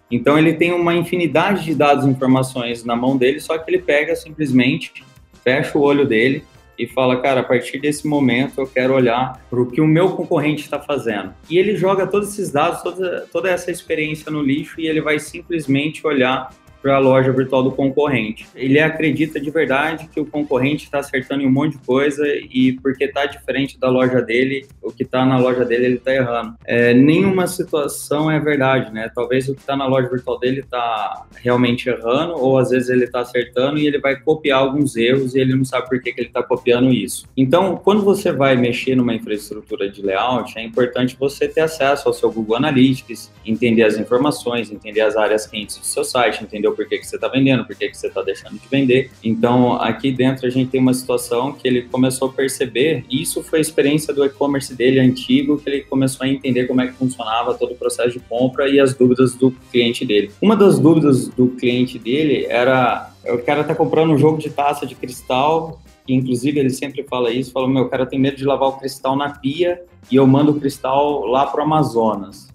Então 0.10 0.38
ele 0.38 0.54
tem 0.54 0.74
uma 0.74 0.94
infinidade 0.96 1.64
de 1.64 1.76
dados 1.76 2.06
e 2.06 2.10
informações 2.10 2.84
na 2.84 2.96
mão 2.96 3.18
dele, 3.18 3.40
só 3.40 3.58
que 3.58 3.70
ele 3.70 3.80
pega 3.80 4.16
simplesmente, 4.16 5.04
fecha 5.44 5.78
o 5.78 5.82
olho 5.82 6.06
dele 6.06 6.44
e 6.78 6.88
fala, 6.88 7.22
cara, 7.22 7.42
a 7.42 7.44
partir 7.44 7.80
desse 7.80 8.08
momento 8.08 8.60
eu 8.60 8.68
quero 8.68 8.94
olhar 8.94 9.40
para 9.50 9.62
o 9.62 9.68
que 9.68 9.80
o 9.80 9.88
meu 9.88 10.14
concorrente 10.14 10.64
está 10.64 10.80
fazendo. 10.80 11.34
E 11.50 11.58
ele 11.58 11.76
joga 11.76 12.08
todos 12.08 12.30
esses 12.30 12.52
dados, 12.52 12.82
toda, 12.82 13.28
toda 13.32 13.50
essa 13.50 13.70
experiência 13.70 14.32
no 14.32 14.42
lixo 14.42 14.82
e 14.82 14.88
ele 14.88 15.00
vai 15.00 15.20
simplesmente 15.20 16.06
olhar 16.06 16.52
para 16.82 16.96
a 16.96 17.00
loja 17.00 17.32
virtual 17.32 17.64
do 17.64 17.72
concorrente. 17.72 18.48
Ele 18.56 18.80
acredita 18.80 19.40
de 19.40 19.50
verdade 19.50 20.10
que 20.12 20.20
o 20.20 20.26
concorrente 20.26 20.86
está 20.86 21.00
acertando 21.00 21.44
em 21.44 21.48
um 21.48 21.52
monte 21.52 21.78
de 21.78 21.86
coisa 21.86 22.24
e 22.28 22.78
porque 22.82 23.06
está 23.06 23.26
diferente 23.26 23.80
da 23.80 23.90
loja 23.90 24.22
dele, 24.22 24.66
o 24.82 24.92
que 24.92 25.04
está 25.04 25.26
na 25.26 25.38
loja 25.38 25.64
dele 25.64 25.86
ele 25.86 25.96
está 25.96 26.14
errando. 26.14 26.56
É, 26.66 26.94
nenhuma 26.94 27.48
situação 27.48 28.30
é 28.30 28.40
verdade, 28.40 28.92
né? 28.92 29.10
Talvez 29.14 29.48
o 29.48 29.54
que 29.54 29.62
está 29.62 29.76
na 29.76 29.86
loja 29.86 30.10
virtual 30.10 30.40
dele 30.40 30.62
está 30.62 31.26
realmente 31.36 31.90
errando 31.90 32.34
ou 32.34 32.58
às 32.58 32.70
vezes 32.70 32.90
ele 32.90 33.06
está 33.06 33.22
acertando 33.22 33.78
e 33.78 33.88
ele 33.88 34.00
vai 34.00 34.16
copiar 34.20 34.60
alguns 34.60 34.96
erros 34.96 35.36
e 35.36 35.40
ele 35.40 35.56
não 35.56 35.66
sabe 35.66 35.90
por 35.90 36.02
que, 36.02 36.12
que 36.12 36.22
ele 36.22 36.28
está 36.28 36.42
copiando 36.42 36.92
isso. 36.92 37.26
Então, 37.36 37.78
quando 37.78 38.04
você 38.04 38.32
vai 38.32 38.56
mexer 38.56 38.96
numa 38.96 39.14
infraestrutura 39.14 39.90
de 39.90 40.02
layout, 40.02 40.58
é 40.58 40.64
importante 40.64 41.16
você 41.20 41.48
ter 41.48 41.62
acesso 41.62 42.08
ao 42.08 42.14
seu 42.14 42.32
Google 42.32 42.56
Analytics, 42.58 43.32
entender 43.46 43.84
as 43.84 43.98
informações, 43.98 44.72
entender 44.72 45.02
as 45.02 45.16
áreas 45.16 45.46
quentes 45.46 45.78
do 45.78 45.86
seu 45.86 46.04
site, 46.04 46.44
entender 46.44 46.68
entendeu 46.72 46.76
por 46.76 46.88
que, 46.88 46.98
que 46.98 47.08
você 47.08 47.16
está 47.16 47.28
vendendo, 47.28 47.66
por 47.66 47.76
que, 47.76 47.90
que 47.90 47.98
você 47.98 48.08
está 48.08 48.22
deixando 48.22 48.54
de 48.54 48.68
vender. 48.70 49.12
Então, 49.24 49.74
aqui 49.74 50.12
dentro 50.12 50.48
a 50.48 50.50
gente 50.50 50.70
tem 50.70 50.80
uma 50.80 50.94
situação 50.94 51.54
que 51.54 51.68
ele 51.68 51.84
começou 51.84 52.30
a 52.30 52.32
perceber, 52.32 53.06
isso 53.10 53.44
foi 53.44 53.60
a 53.60 53.62
experiência 53.62 54.14
do 54.14 54.24
e-commerce 54.26 54.74
dele 54.74 55.00
antigo, 55.00 55.58
que 55.58 55.70
ele 55.70 55.82
começou 55.82 56.26
a 56.26 56.30
entender 56.30 56.66
como 56.66 56.82
é 56.82 56.88
que 56.88 56.94
funcionava 56.94 57.54
todo 57.54 57.74
o 57.74 57.76
processo 57.76 58.12
de 58.12 58.20
compra 58.20 58.70
e 58.70 58.80
as 58.80 58.94
dúvidas 58.94 59.36
do 59.36 59.52
cliente 59.72 60.06
dele. 60.06 60.32
Uma 60.42 60.56
das 60.56 60.80
dúvidas 60.80 61.28
do 61.28 61.50
cliente 61.50 62.00
dele 62.00 62.46
era, 62.50 63.12
o 63.26 63.40
cara 63.40 63.64
tá 63.64 63.76
comprando 63.76 64.12
um 64.12 64.18
jogo 64.18 64.38
de 64.38 64.50
taça 64.50 64.86
de 64.86 64.96
cristal, 64.96 65.82
e 66.08 66.14
inclusive 66.14 66.60
ele 66.60 66.70
sempre 66.70 67.04
fala 67.04 67.32
isso, 67.32 67.52
fala, 67.52 67.68
meu, 67.68 67.84
o 67.84 67.90
cara 67.90 68.06
tem 68.06 68.20
medo 68.20 68.36
de 68.36 68.44
lavar 68.44 68.70
o 68.70 68.74
cristal 68.74 69.16
na 69.16 69.30
pia 69.30 69.82
e 70.10 70.16
eu 70.16 70.26
mando 70.26 70.52
o 70.52 70.60
cristal 70.60 71.26
lá 71.28 71.46
pro 71.46 71.62
Amazonas. 71.62 72.51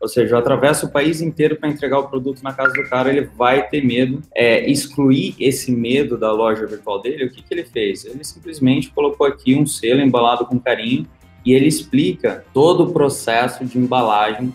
Ou 0.00 0.08
seja, 0.08 0.34
eu 0.34 0.38
atravesso 0.38 0.86
o 0.86 0.90
país 0.90 1.20
inteiro 1.20 1.56
para 1.56 1.68
entregar 1.68 1.98
o 1.98 2.08
produto 2.08 2.42
na 2.42 2.52
casa 2.52 2.72
do 2.72 2.88
cara, 2.88 3.08
ele 3.08 3.28
vai 3.36 3.68
ter 3.68 3.84
medo. 3.84 4.22
É, 4.34 4.68
excluir 4.70 5.34
esse 5.40 5.72
medo 5.72 6.16
da 6.16 6.30
loja 6.30 6.66
virtual 6.66 7.02
dele, 7.02 7.24
o 7.24 7.30
que, 7.30 7.42
que 7.42 7.52
ele 7.52 7.64
fez? 7.64 8.04
Ele 8.04 8.22
simplesmente 8.22 8.90
colocou 8.90 9.26
aqui 9.26 9.56
um 9.56 9.66
selo 9.66 10.00
embalado 10.00 10.46
com 10.46 10.58
carinho 10.58 11.06
e 11.44 11.52
ele 11.52 11.66
explica 11.66 12.44
todo 12.52 12.84
o 12.84 12.92
processo 12.92 13.64
de 13.64 13.78
embalagem 13.78 14.52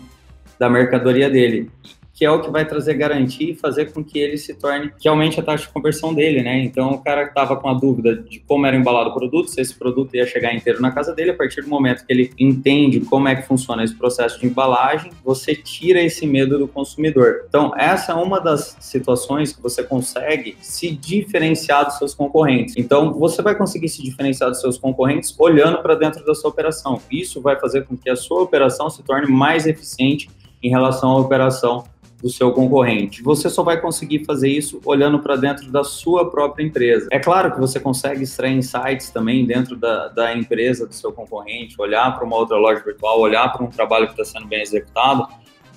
da 0.58 0.70
mercadoria 0.70 1.28
dele 1.28 1.70
que 2.14 2.24
é 2.24 2.30
o 2.30 2.40
que 2.40 2.48
vai 2.48 2.64
trazer 2.64 2.94
garantia 2.94 3.50
e 3.50 3.54
fazer 3.54 3.92
com 3.92 4.02
que 4.02 4.20
ele 4.20 4.38
se 4.38 4.54
torne, 4.54 4.92
que 4.98 5.08
aumente 5.08 5.40
a 5.40 5.42
taxa 5.42 5.66
de 5.66 5.72
conversão 5.72 6.14
dele, 6.14 6.42
né? 6.42 6.62
Então, 6.62 6.92
o 6.92 6.98
cara 7.02 7.24
estava 7.24 7.56
com 7.56 7.68
a 7.68 7.74
dúvida 7.74 8.14
de 8.14 8.38
como 8.38 8.64
era 8.66 8.76
embalado 8.76 9.10
o 9.10 9.14
produto, 9.14 9.50
se 9.50 9.60
esse 9.60 9.74
produto 9.74 10.14
ia 10.14 10.24
chegar 10.24 10.54
inteiro 10.54 10.80
na 10.80 10.92
casa 10.92 11.12
dele, 11.12 11.32
a 11.32 11.34
partir 11.34 11.62
do 11.62 11.68
momento 11.68 12.06
que 12.06 12.12
ele 12.12 12.30
entende 12.38 13.00
como 13.00 13.26
é 13.26 13.34
que 13.34 13.42
funciona 13.42 13.82
esse 13.82 13.94
processo 13.94 14.38
de 14.38 14.46
embalagem, 14.46 15.10
você 15.24 15.56
tira 15.56 16.00
esse 16.00 16.24
medo 16.24 16.56
do 16.56 16.68
consumidor. 16.68 17.46
Então, 17.48 17.72
essa 17.76 18.12
é 18.12 18.14
uma 18.14 18.40
das 18.40 18.76
situações 18.78 19.52
que 19.52 19.60
você 19.60 19.82
consegue 19.82 20.56
se 20.60 20.90
diferenciar 20.92 21.84
dos 21.84 21.98
seus 21.98 22.14
concorrentes. 22.14 22.76
Então, 22.76 23.12
você 23.12 23.42
vai 23.42 23.56
conseguir 23.56 23.88
se 23.88 24.02
diferenciar 24.02 24.50
dos 24.50 24.60
seus 24.60 24.78
concorrentes 24.78 25.34
olhando 25.36 25.82
para 25.82 25.96
dentro 25.96 26.24
da 26.24 26.34
sua 26.34 26.50
operação. 26.50 27.00
Isso 27.10 27.40
vai 27.40 27.58
fazer 27.58 27.84
com 27.86 27.96
que 27.96 28.08
a 28.08 28.14
sua 28.14 28.42
operação 28.42 28.88
se 28.88 29.02
torne 29.02 29.28
mais 29.28 29.66
eficiente 29.66 30.28
em 30.62 30.70
relação 30.70 31.10
à 31.10 31.18
operação 31.18 31.84
do 32.24 32.30
seu 32.30 32.50
concorrente. 32.52 33.22
Você 33.22 33.50
só 33.50 33.62
vai 33.62 33.78
conseguir 33.78 34.24
fazer 34.24 34.48
isso 34.48 34.80
olhando 34.86 35.18
para 35.18 35.36
dentro 35.36 35.70
da 35.70 35.84
sua 35.84 36.30
própria 36.30 36.64
empresa. 36.64 37.06
É 37.12 37.18
claro 37.18 37.52
que 37.52 37.60
você 37.60 37.78
consegue 37.78 38.22
extrair 38.22 38.56
insights 38.56 39.10
também 39.10 39.44
dentro 39.44 39.76
da, 39.76 40.08
da 40.08 40.34
empresa 40.34 40.86
do 40.86 40.94
seu 40.94 41.12
concorrente, 41.12 41.76
olhar 41.78 42.16
para 42.16 42.24
uma 42.24 42.36
outra 42.36 42.56
loja 42.56 42.82
virtual, 42.82 43.20
olhar 43.20 43.52
para 43.52 43.62
um 43.62 43.68
trabalho 43.68 44.06
que 44.06 44.18
está 44.18 44.24
sendo 44.24 44.48
bem 44.48 44.62
executado, 44.62 45.28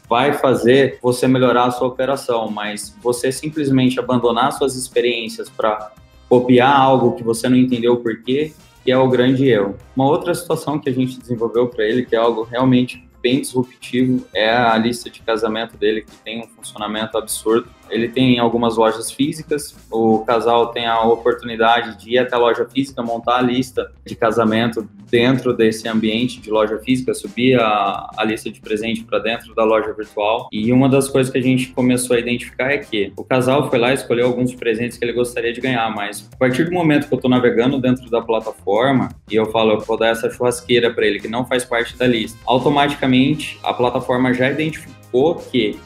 vai 0.07 0.35
fazer 0.35 0.99
você 1.01 1.27
melhorar 1.27 1.65
a 1.65 1.71
sua 1.71 1.89
operação, 1.89 2.49
mas 2.49 2.95
você 3.03 3.29
simplesmente 3.29 3.99
abandonar 3.99 4.53
suas 4.53 4.73
experiências 4.73 5.49
para 5.49 5.91
copiar 6.29 6.79
algo 6.79 7.17
que 7.17 7.23
você 7.23 7.49
não 7.49 7.57
entendeu 7.57 7.95
o 7.95 7.97
porquê, 7.97 8.53
que 8.85 8.89
é 8.89 8.97
o 8.97 9.09
grande 9.09 9.49
erro. 9.49 9.75
Uma 9.93 10.05
outra 10.05 10.33
situação 10.33 10.79
que 10.79 10.87
a 10.87 10.93
gente 10.93 11.19
desenvolveu 11.19 11.67
para 11.67 11.83
ele, 11.83 12.05
que 12.05 12.15
é 12.15 12.19
algo 12.19 12.43
realmente 12.43 13.05
bem 13.21 13.41
disruptivo 13.41 14.25
é 14.33 14.49
a 14.49 14.77
lista 14.77 15.09
de 15.09 15.21
casamento 15.21 15.77
dele, 15.77 16.01
que 16.01 16.15
tem 16.17 16.41
um 16.41 16.47
funcionamento 16.47 17.17
absurdo. 17.17 17.69
Ele 17.89 18.07
tem 18.07 18.39
algumas 18.39 18.77
lojas 18.77 19.11
físicas, 19.11 19.75
o 19.91 20.19
casal 20.19 20.67
tem 20.67 20.85
a 20.85 21.01
oportunidade 21.01 21.97
de 21.97 22.11
ir 22.11 22.19
até 22.19 22.35
a 22.35 22.39
loja 22.39 22.65
física, 22.65 23.01
montar 23.01 23.37
a 23.37 23.41
lista 23.41 23.91
de 24.05 24.15
casamento 24.15 24.87
dentro 25.09 25.55
desse 25.55 25.87
ambiente 25.87 26.39
de 26.41 26.49
loja 26.49 26.77
física, 26.79 27.13
subir 27.13 27.59
a, 27.59 28.09
a 28.17 28.23
lista 28.23 28.51
de 28.51 28.59
presente 28.59 29.03
para 29.03 29.19
dentro 29.19 29.53
da 29.55 29.63
loja 29.63 29.93
virtual. 29.93 30.49
E 30.51 30.71
uma 30.71 30.89
das 30.89 31.07
coisas 31.07 31.31
que 31.31 31.37
a 31.37 31.41
gente 31.41 31.67
começou 31.67 32.15
a 32.15 32.19
identificar 32.19 32.71
é 32.71 32.77
que 32.77 33.11
o 33.15 33.23
casal 33.23 33.69
foi 33.69 33.79
lá 33.79 33.91
e 33.91 33.93
escolheu 33.95 34.27
alguns 34.27 34.53
presentes 34.53 34.97
que 34.97 35.05
ele 35.05 35.13
gostaria 35.13 35.53
de 35.53 35.61
ganhar, 35.61 35.89
mas 35.93 36.27
a 36.33 36.37
partir 36.37 36.65
do 36.65 36.71
momento 36.71 37.07
que 37.07 37.13
eu 37.13 37.17
estou 37.17 37.31
navegando 37.31 37.79
dentro 37.79 38.09
da 38.09 38.21
plataforma 38.21 39.09
e 39.29 39.35
eu 39.35 39.45
falo, 39.51 39.73
eu 39.73 39.79
vou 39.79 39.97
dar 39.97 40.09
essa 40.09 40.29
churrasqueira 40.29 40.93
para 40.93 41.05
ele 41.05 41.19
que 41.19 41.27
não 41.27 41.45
faz 41.45 41.63
parte 41.63 41.97
da 41.97 42.07
lista, 42.07 42.37
automaticamente 42.45 43.59
a 43.63 43.73
plataforma 43.73 44.33
já 44.33 44.49
identificou 44.49 45.35
que 45.35 45.77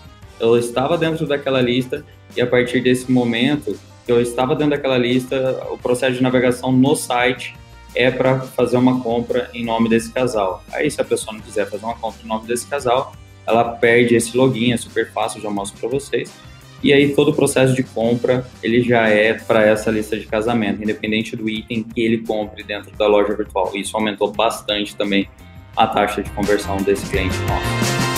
eu 0.41 0.57
estava 0.57 0.97
dentro 0.97 1.27
daquela 1.27 1.61
lista 1.61 2.03
e 2.35 2.41
a 2.41 2.47
partir 2.47 2.81
desse 2.81 3.11
momento 3.11 3.77
que 4.05 4.11
eu 4.11 4.19
estava 4.19 4.55
dentro 4.55 4.71
daquela 4.71 4.97
lista, 4.97 5.63
o 5.69 5.77
processo 5.77 6.13
de 6.13 6.23
navegação 6.23 6.71
no 6.71 6.95
site 6.95 7.55
é 7.93 8.09
para 8.09 8.39
fazer 8.39 8.77
uma 8.77 9.01
compra 9.01 9.49
em 9.53 9.63
nome 9.63 9.87
desse 9.87 10.11
casal. 10.11 10.63
Aí, 10.71 10.89
se 10.89 10.99
a 10.99 11.03
pessoa 11.03 11.33
não 11.33 11.41
quiser 11.41 11.69
fazer 11.69 11.85
uma 11.85 11.95
compra 11.95 12.21
em 12.23 12.27
nome 12.27 12.47
desse 12.47 12.65
casal, 12.65 13.13
ela 13.45 13.63
perde 13.63 14.15
esse 14.15 14.35
login, 14.35 14.71
é 14.71 14.77
super 14.77 15.11
fácil, 15.11 15.41
já 15.41 15.49
mostro 15.49 15.79
para 15.79 15.89
vocês. 15.89 16.31
E 16.83 16.91
aí 16.91 17.13
todo 17.13 17.29
o 17.29 17.33
processo 17.33 17.75
de 17.75 17.83
compra 17.83 18.43
ele 18.63 18.81
já 18.81 19.07
é 19.07 19.33
para 19.33 19.63
essa 19.63 19.91
lista 19.91 20.17
de 20.17 20.25
casamento, 20.25 20.81
independente 20.81 21.35
do 21.35 21.47
item 21.47 21.83
que 21.83 22.01
ele 22.01 22.19
compre 22.19 22.63
dentro 22.63 22.91
da 22.97 23.05
loja 23.05 23.35
virtual. 23.35 23.71
Isso 23.75 23.95
aumentou 23.95 24.31
bastante 24.31 24.95
também 24.95 25.29
a 25.77 25.85
taxa 25.85 26.23
de 26.23 26.31
conversão 26.31 26.77
desse 26.77 27.07
cliente 27.07 27.37
nosso. 27.41 28.11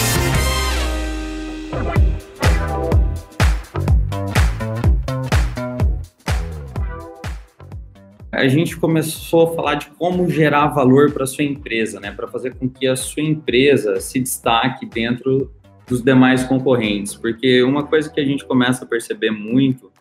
A 8.34 8.48
gente 8.48 8.76
começou 8.78 9.44
a 9.44 9.56
falar 9.56 9.76
de 9.76 9.86
como 9.92 10.28
gerar 10.28 10.68
valor 10.68 11.12
para 11.12 11.26
sua 11.28 11.44
empresa, 11.44 12.00
né, 12.00 12.12
para 12.12 12.28
fazer 12.28 12.56
com 12.56 12.68
que 12.68 12.88
a 12.88 12.96
sua 12.96 13.22
empresa 13.22 14.02
se 14.02 14.20
destaque 14.20 14.88
dentro 14.88 15.52
dos 15.88 16.02
demais 16.02 16.44
concorrentes, 16.44 17.14
porque 17.14 17.62
uma 17.62 17.84
coisa 17.84 18.10
que 18.10 18.20
a 18.20 18.26
gente 18.26 18.44
começa 18.44 18.86
a 18.86 18.88
perceber 18.88 19.30
muito 19.30 19.93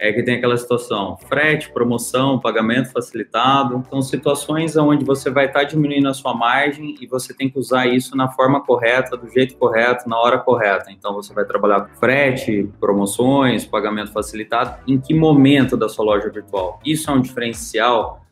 é 0.00 0.10
que 0.14 0.22
tem 0.22 0.36
aquela 0.36 0.56
situação, 0.56 1.18
frete, 1.28 1.70
promoção, 1.70 2.40
pagamento 2.40 2.90
facilitado, 2.90 3.84
são 3.90 4.00
situações 4.00 4.74
onde 4.74 5.04
você 5.04 5.28
vai 5.28 5.44
estar 5.44 5.60
tá 5.60 5.64
diminuindo 5.66 6.08
a 6.08 6.14
sua 6.14 6.32
margem 6.32 6.94
e 6.98 7.06
você 7.06 7.34
tem 7.34 7.50
que 7.50 7.58
usar 7.58 7.86
isso 7.86 8.16
na 8.16 8.26
forma 8.30 8.64
correta, 8.64 9.14
do 9.14 9.28
jeito 9.28 9.58
correto, 9.58 10.08
na 10.08 10.18
hora 10.18 10.38
correta. 10.38 10.90
Então 10.90 11.12
você 11.12 11.34
vai 11.34 11.44
trabalhar 11.44 11.82
com 11.82 11.94
frete, 11.96 12.66
promoções, 12.80 13.66
pagamento 13.66 14.10
facilitado, 14.10 14.78
em 14.88 14.98
que 14.98 15.12
momento 15.12 15.76
da 15.76 15.86
sua 15.86 16.06
loja 16.06 16.30
virtual? 16.30 16.80
Isso 16.82 17.10
é 17.10 17.12
um 17.12 17.20
diferencial 17.20 18.24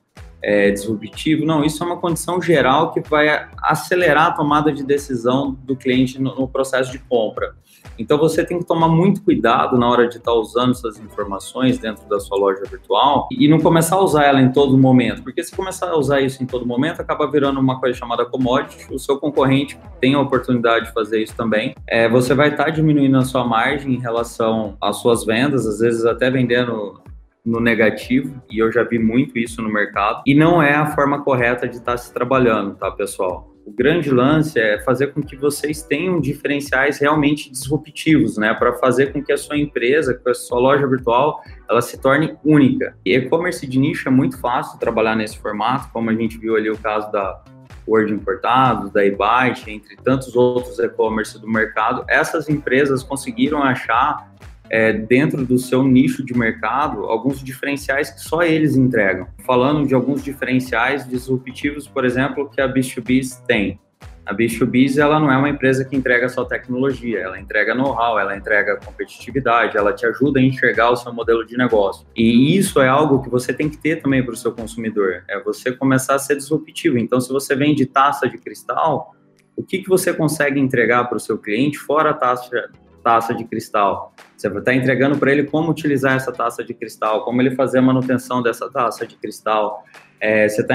é, 0.42 0.70
disruptivo? 0.70 1.44
Não, 1.44 1.62
isso 1.62 1.82
é 1.82 1.86
uma 1.86 1.98
condição 1.98 2.40
geral 2.40 2.92
que 2.92 3.00
vai 3.00 3.46
acelerar 3.62 4.28
a 4.28 4.32
tomada 4.32 4.72
de 4.72 4.82
decisão 4.82 5.52
do 5.64 5.76
cliente 5.76 6.18
no, 6.18 6.34
no 6.34 6.48
processo 6.48 6.90
de 6.90 6.98
compra. 6.98 7.54
Então 7.98 8.18
você 8.18 8.44
tem 8.44 8.58
que 8.58 8.64
tomar 8.64 8.88
muito 8.88 9.22
cuidado 9.22 9.78
na 9.78 9.88
hora 9.88 10.08
de 10.08 10.16
estar 10.16 10.32
usando 10.32 10.72
essas 10.72 10.98
informações 10.98 11.78
dentro 11.78 12.08
da 12.08 12.20
sua 12.20 12.38
loja 12.38 12.62
virtual 12.70 13.28
e 13.30 13.48
não 13.48 13.58
começar 13.58 13.96
a 13.96 14.02
usar 14.02 14.24
ela 14.24 14.40
em 14.40 14.52
todo 14.52 14.76
momento, 14.76 15.22
porque 15.22 15.42
se 15.42 15.54
começar 15.54 15.90
a 15.90 15.96
usar 15.96 16.20
isso 16.20 16.42
em 16.42 16.46
todo 16.46 16.66
momento, 16.66 17.00
acaba 17.00 17.30
virando 17.30 17.60
uma 17.60 17.80
coisa 17.80 17.98
chamada 17.98 18.24
commodity. 18.24 18.92
O 18.92 18.98
seu 18.98 19.18
concorrente 19.18 19.78
tem 20.00 20.14
a 20.14 20.20
oportunidade 20.20 20.86
de 20.86 20.92
fazer 20.92 21.22
isso 21.22 21.36
também. 21.36 21.74
É, 21.86 22.08
você 22.08 22.34
vai 22.34 22.50
estar 22.50 22.70
diminuindo 22.70 23.16
a 23.18 23.22
sua 23.22 23.44
margem 23.44 23.94
em 23.94 24.00
relação 24.00 24.76
às 24.80 24.96
suas 24.96 25.24
vendas, 25.24 25.66
às 25.66 25.80
vezes 25.80 26.04
até 26.04 26.30
vendendo 26.30 27.00
no 27.44 27.60
negativo, 27.60 28.40
e 28.50 28.58
eu 28.58 28.70
já 28.70 28.82
vi 28.82 28.98
muito 28.98 29.38
isso 29.38 29.62
no 29.62 29.72
mercado, 29.72 30.22
e 30.26 30.34
não 30.34 30.62
é 30.62 30.74
a 30.74 30.86
forma 30.86 31.22
correta 31.22 31.66
de 31.66 31.76
estar 31.76 31.96
se 31.96 32.12
trabalhando, 32.12 32.74
tá, 32.74 32.90
pessoal? 32.90 33.48
O 33.68 33.72
grande 33.76 34.10
lance 34.10 34.58
é 34.58 34.80
fazer 34.80 35.08
com 35.08 35.20
que 35.22 35.36
vocês 35.36 35.82
tenham 35.82 36.18
diferenciais 36.18 36.98
realmente 36.98 37.50
disruptivos, 37.50 38.38
né, 38.38 38.54
para 38.54 38.72
fazer 38.72 39.12
com 39.12 39.22
que 39.22 39.30
a 39.30 39.36
sua 39.36 39.58
empresa, 39.58 40.14
que 40.14 40.26
a 40.26 40.32
sua 40.32 40.58
loja 40.58 40.86
virtual, 40.86 41.42
ela 41.68 41.82
se 41.82 42.00
torne 42.00 42.34
única. 42.42 42.96
E 43.04 43.14
e-commerce 43.14 43.66
de 43.66 43.78
nicho 43.78 44.08
é 44.08 44.10
muito 44.10 44.40
fácil 44.40 44.78
trabalhar 44.78 45.14
nesse 45.14 45.38
formato, 45.38 45.90
como 45.92 46.08
a 46.08 46.14
gente 46.14 46.38
viu 46.38 46.56
ali 46.56 46.70
o 46.70 46.78
caso 46.78 47.12
da 47.12 47.44
Word 47.86 48.10
Importados, 48.10 48.90
da 48.90 49.04
eBite, 49.04 49.70
entre 49.70 49.96
tantos 49.96 50.34
outros 50.34 50.78
e-commerce 50.78 51.38
do 51.38 51.46
mercado. 51.46 52.06
Essas 52.08 52.48
empresas 52.48 53.02
conseguiram 53.02 53.62
achar 53.62 54.32
é, 54.70 54.92
dentro 54.92 55.44
do 55.44 55.58
seu 55.58 55.82
nicho 55.82 56.24
de 56.24 56.36
mercado 56.36 57.04
alguns 57.04 57.42
diferenciais 57.42 58.10
que 58.10 58.20
só 58.20 58.42
eles 58.42 58.76
entregam. 58.76 59.26
Falando 59.44 59.86
de 59.86 59.94
alguns 59.94 60.22
diferenciais 60.22 61.08
disruptivos, 61.08 61.86
por 61.86 62.04
exemplo, 62.04 62.48
que 62.48 62.60
a 62.60 62.68
B2B 62.72 63.44
tem. 63.46 63.80
A 64.28 64.34
B2B 64.34 64.98
ela 64.98 65.18
não 65.18 65.32
é 65.32 65.38
uma 65.38 65.48
empresa 65.48 65.86
que 65.86 65.96
entrega 65.96 66.28
só 66.28 66.44
tecnologia, 66.44 67.18
ela 67.20 67.40
entrega 67.40 67.74
know-how, 67.74 68.18
ela 68.18 68.36
entrega 68.36 68.76
competitividade, 68.76 69.74
ela 69.74 69.90
te 69.94 70.04
ajuda 70.04 70.38
a 70.38 70.42
enxergar 70.42 70.90
o 70.90 70.96
seu 70.96 71.10
modelo 71.14 71.46
de 71.46 71.56
negócio. 71.56 72.06
E 72.14 72.54
isso 72.54 72.78
é 72.78 72.88
algo 72.88 73.22
que 73.22 73.30
você 73.30 73.54
tem 73.54 73.70
que 73.70 73.78
ter 73.78 74.02
também 74.02 74.22
para 74.22 74.34
o 74.34 74.36
seu 74.36 74.52
consumidor, 74.52 75.24
é 75.26 75.40
você 75.42 75.72
começar 75.72 76.14
a 76.14 76.18
ser 76.18 76.36
disruptivo. 76.36 76.98
Então, 76.98 77.22
se 77.22 77.32
você 77.32 77.56
vende 77.56 77.86
taça 77.86 78.28
de 78.28 78.36
cristal, 78.36 79.14
o 79.56 79.62
que, 79.62 79.78
que 79.78 79.88
você 79.88 80.12
consegue 80.12 80.60
entregar 80.60 81.04
para 81.04 81.16
o 81.16 81.20
seu 81.20 81.38
cliente 81.38 81.78
fora 81.78 82.10
a 82.10 82.14
taça, 82.14 82.70
taça 83.08 83.32
de 83.34 83.42
cristal. 83.44 84.12
Você 84.36 84.48
estar 84.48 84.74
entregando 84.74 85.16
para 85.16 85.32
ele 85.32 85.44
como 85.44 85.70
utilizar 85.70 86.14
essa 86.14 86.30
taça 86.30 86.62
de 86.62 86.74
cristal, 86.74 87.24
como 87.24 87.40
ele 87.40 87.52
fazer 87.52 87.78
a 87.78 87.82
manutenção 87.82 88.42
dessa 88.42 88.70
taça 88.70 89.06
de 89.06 89.16
cristal. 89.16 89.82
É, 90.20 90.46
você 90.46 90.60
está 90.60 90.74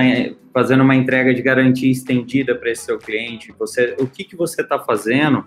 fazendo 0.51 0.81
uma 0.81 0.95
entrega 0.95 1.31
de 1.31 1.43
garantia 1.43 1.91
estendida 1.91 2.55
para 2.55 2.71
esse 2.71 2.85
seu 2.85 2.97
cliente. 2.97 3.53
Você, 3.59 3.95
o 3.99 4.07
que, 4.07 4.23
que 4.23 4.35
você 4.35 4.63
está 4.63 4.79
fazendo 4.79 5.45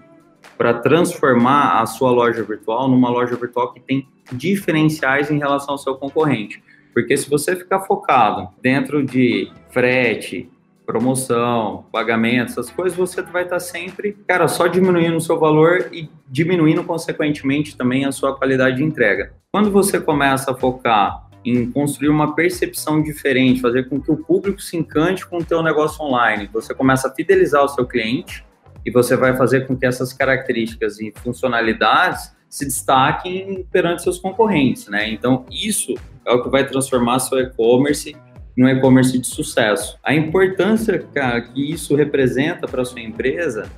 para 0.56 0.74
transformar 0.74 1.82
a 1.82 1.86
sua 1.86 2.12
loja 2.12 2.44
virtual 2.44 2.88
numa 2.88 3.10
loja 3.10 3.34
virtual 3.34 3.72
que 3.72 3.80
tem 3.80 4.08
diferenciais 4.30 5.28
em 5.28 5.38
relação 5.38 5.72
ao 5.72 5.78
seu 5.78 5.96
concorrente? 5.96 6.62
Porque 6.94 7.16
se 7.16 7.28
você 7.28 7.56
ficar 7.56 7.80
focado 7.80 8.48
dentro 8.62 9.04
de 9.04 9.50
frete, 9.70 10.48
promoção, 10.86 11.84
pagamento, 11.92 12.52
essas 12.52 12.70
coisas, 12.70 12.96
você 12.96 13.20
vai 13.20 13.42
estar 13.42 13.58
sempre, 13.58 14.16
cara, 14.26 14.46
só 14.46 14.68
diminuindo 14.68 15.16
o 15.16 15.20
seu 15.20 15.38
valor 15.38 15.88
e 15.92 16.08
diminuindo, 16.28 16.84
consequentemente, 16.84 17.76
também 17.76 18.04
a 18.04 18.12
sua 18.12 18.36
qualidade 18.36 18.76
de 18.76 18.84
entrega. 18.84 19.34
Quando 19.52 19.70
você 19.70 20.00
começa 20.00 20.52
a 20.52 20.54
focar 20.54 21.26
em 21.44 21.70
construir 21.70 22.08
uma 22.08 22.34
percepção 22.34 23.02
diferente, 23.02 23.60
fazer 23.60 23.88
com 23.88 24.00
que 24.00 24.10
o 24.10 24.16
público 24.16 24.60
se 24.60 24.76
encante 24.76 25.26
com 25.26 25.38
o 25.38 25.44
teu 25.44 25.62
negócio 25.62 26.04
online, 26.04 26.48
você 26.52 26.74
começa 26.74 27.08
a 27.08 27.14
fidelizar 27.14 27.64
o 27.64 27.68
seu 27.68 27.86
cliente 27.86 28.44
e 28.84 28.90
você 28.90 29.16
vai 29.16 29.36
fazer 29.36 29.66
com 29.66 29.76
que 29.76 29.86
essas 29.86 30.12
características 30.12 31.00
e 31.00 31.12
funcionalidades 31.22 32.34
se 32.48 32.64
destaquem 32.64 33.66
perante 33.70 34.02
seus 34.02 34.18
concorrentes, 34.18 34.88
né? 34.88 35.08
Então, 35.10 35.44
isso 35.50 35.94
é 36.24 36.32
o 36.32 36.42
que 36.42 36.48
vai 36.48 36.66
transformar 36.66 37.18
seu 37.18 37.38
e-commerce 37.40 38.16
no 38.56 38.68
e-commerce 38.68 39.18
de 39.18 39.26
sucesso. 39.26 39.98
A 40.02 40.14
importância 40.14 40.98
que 41.52 41.72
isso 41.72 41.94
representa 41.94 42.66
para 42.66 42.84
sua 42.84 43.00
empresa 43.00 43.70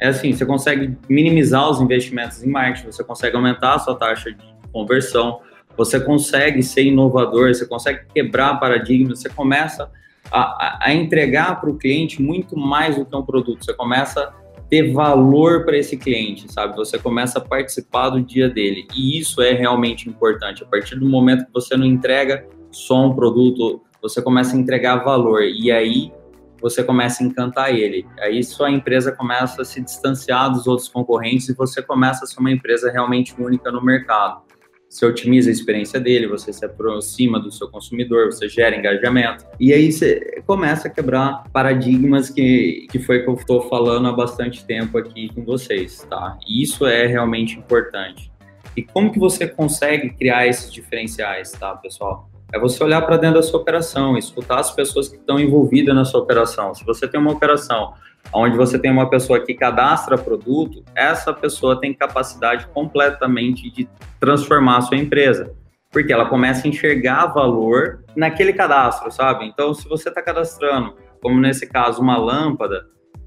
é 0.00 0.08
assim, 0.08 0.32
você 0.32 0.46
consegue 0.46 0.96
minimizar 1.08 1.68
os 1.68 1.80
investimentos 1.80 2.42
em 2.42 2.48
marketing, 2.48 2.86
você 2.86 3.02
consegue 3.02 3.34
aumentar 3.34 3.74
a 3.74 3.78
sua 3.78 3.96
taxa 3.96 4.30
de 4.30 4.44
conversão, 4.72 5.40
você 5.76 5.98
consegue 5.98 6.62
ser 6.62 6.84
inovador, 6.84 7.52
você 7.54 7.66
consegue 7.66 8.02
quebrar 8.14 8.60
paradigmas, 8.60 9.20
você 9.20 9.28
começa 9.28 9.90
a, 10.30 10.78
a 10.88 10.94
entregar 10.94 11.60
para 11.60 11.70
o 11.70 11.76
cliente 11.76 12.22
muito 12.22 12.56
mais 12.56 12.96
do 12.96 13.04
que 13.04 13.16
um 13.16 13.22
produto, 13.22 13.64
você 13.64 13.74
começa 13.74 14.22
a 14.22 14.60
ter 14.68 14.92
valor 14.92 15.64
para 15.64 15.76
esse 15.78 15.96
cliente, 15.96 16.52
sabe? 16.52 16.76
Você 16.76 16.98
começa 16.98 17.38
a 17.38 17.42
participar 17.42 18.10
do 18.10 18.20
dia 18.20 18.50
dele. 18.50 18.86
E 18.94 19.18
isso 19.18 19.40
é 19.40 19.52
realmente 19.52 20.08
importante. 20.08 20.62
A 20.62 20.66
partir 20.66 20.96
do 20.96 21.08
momento 21.08 21.46
que 21.46 21.52
você 21.52 21.74
não 21.74 21.86
entrega 21.86 22.46
só 22.70 23.06
um 23.06 23.14
produto, 23.14 23.80
você 24.02 24.22
começa 24.22 24.56
a 24.56 24.58
entregar 24.58 25.04
valor. 25.04 25.42
E 25.42 25.70
aí 25.70 26.12
você 26.60 26.82
começa 26.82 27.22
a 27.22 27.26
encantar 27.26 27.74
ele. 27.74 28.06
Aí 28.18 28.42
sua 28.42 28.70
empresa 28.70 29.12
começa 29.12 29.62
a 29.62 29.64
se 29.64 29.80
distanciar 29.80 30.50
dos 30.50 30.66
outros 30.66 30.88
concorrentes 30.88 31.48
e 31.48 31.54
você 31.54 31.82
começa 31.82 32.24
a 32.24 32.26
ser 32.26 32.40
uma 32.40 32.50
empresa 32.50 32.90
realmente 32.90 33.34
única 33.38 33.70
no 33.70 33.82
mercado. 33.84 34.42
Você 34.88 35.04
otimiza 35.04 35.50
a 35.50 35.52
experiência 35.52 36.00
dele, 36.00 36.26
você 36.26 36.50
se 36.50 36.64
aproxima 36.64 37.38
do 37.38 37.50
seu 37.50 37.68
consumidor, 37.68 38.32
você 38.32 38.48
gera 38.48 38.74
engajamento. 38.74 39.44
E 39.60 39.72
aí 39.72 39.92
você 39.92 40.42
começa 40.46 40.88
a 40.88 40.90
quebrar 40.90 41.44
paradigmas 41.52 42.30
que, 42.30 42.86
que 42.90 42.98
foi 42.98 43.22
que 43.22 43.28
eu 43.28 43.34
estou 43.34 43.68
falando 43.68 44.08
há 44.08 44.12
bastante 44.12 44.64
tempo 44.64 44.96
aqui 44.96 45.28
com 45.34 45.44
vocês, 45.44 46.06
tá? 46.08 46.38
E 46.46 46.62
isso 46.62 46.86
é 46.86 47.06
realmente 47.06 47.58
importante. 47.58 48.32
E 48.74 48.82
como 48.82 49.12
que 49.12 49.18
você 49.18 49.46
consegue 49.46 50.10
criar 50.10 50.46
esses 50.46 50.72
diferenciais, 50.72 51.52
tá, 51.52 51.74
pessoal? 51.76 52.30
É 52.52 52.58
você 52.58 52.82
olhar 52.82 53.02
para 53.02 53.16
dentro 53.16 53.36
da 53.36 53.42
sua 53.42 53.60
operação, 53.60 54.16
escutar 54.16 54.58
as 54.58 54.70
pessoas 54.70 55.08
que 55.08 55.16
estão 55.16 55.38
envolvidas 55.38 55.94
na 55.94 56.04
sua 56.04 56.20
operação. 56.20 56.74
Se 56.74 56.84
você 56.84 57.06
tem 57.06 57.20
uma 57.20 57.32
operação 57.32 57.94
onde 58.32 58.56
você 58.56 58.78
tem 58.78 58.90
uma 58.90 59.08
pessoa 59.08 59.44
que 59.44 59.54
cadastra 59.54 60.16
produto, 60.16 60.82
essa 60.94 61.32
pessoa 61.32 61.80
tem 61.80 61.94
capacidade 61.94 62.66
completamente 62.68 63.70
de 63.70 63.88
transformar 64.18 64.78
a 64.78 64.80
sua 64.82 64.96
empresa, 64.96 65.54
porque 65.90 66.12
ela 66.12 66.26
começa 66.26 66.66
a 66.66 66.70
enxergar 66.70 67.26
valor 67.26 68.04
naquele 68.16 68.52
cadastro, 68.52 69.10
sabe? 69.10 69.46
Então, 69.46 69.72
se 69.74 69.88
você 69.88 70.08
está 70.08 70.22
cadastrando, 70.22 70.94
como 71.22 71.40
nesse 71.40 71.66
caso, 71.66 72.00
uma 72.00 72.16
lâmpada, 72.16 72.86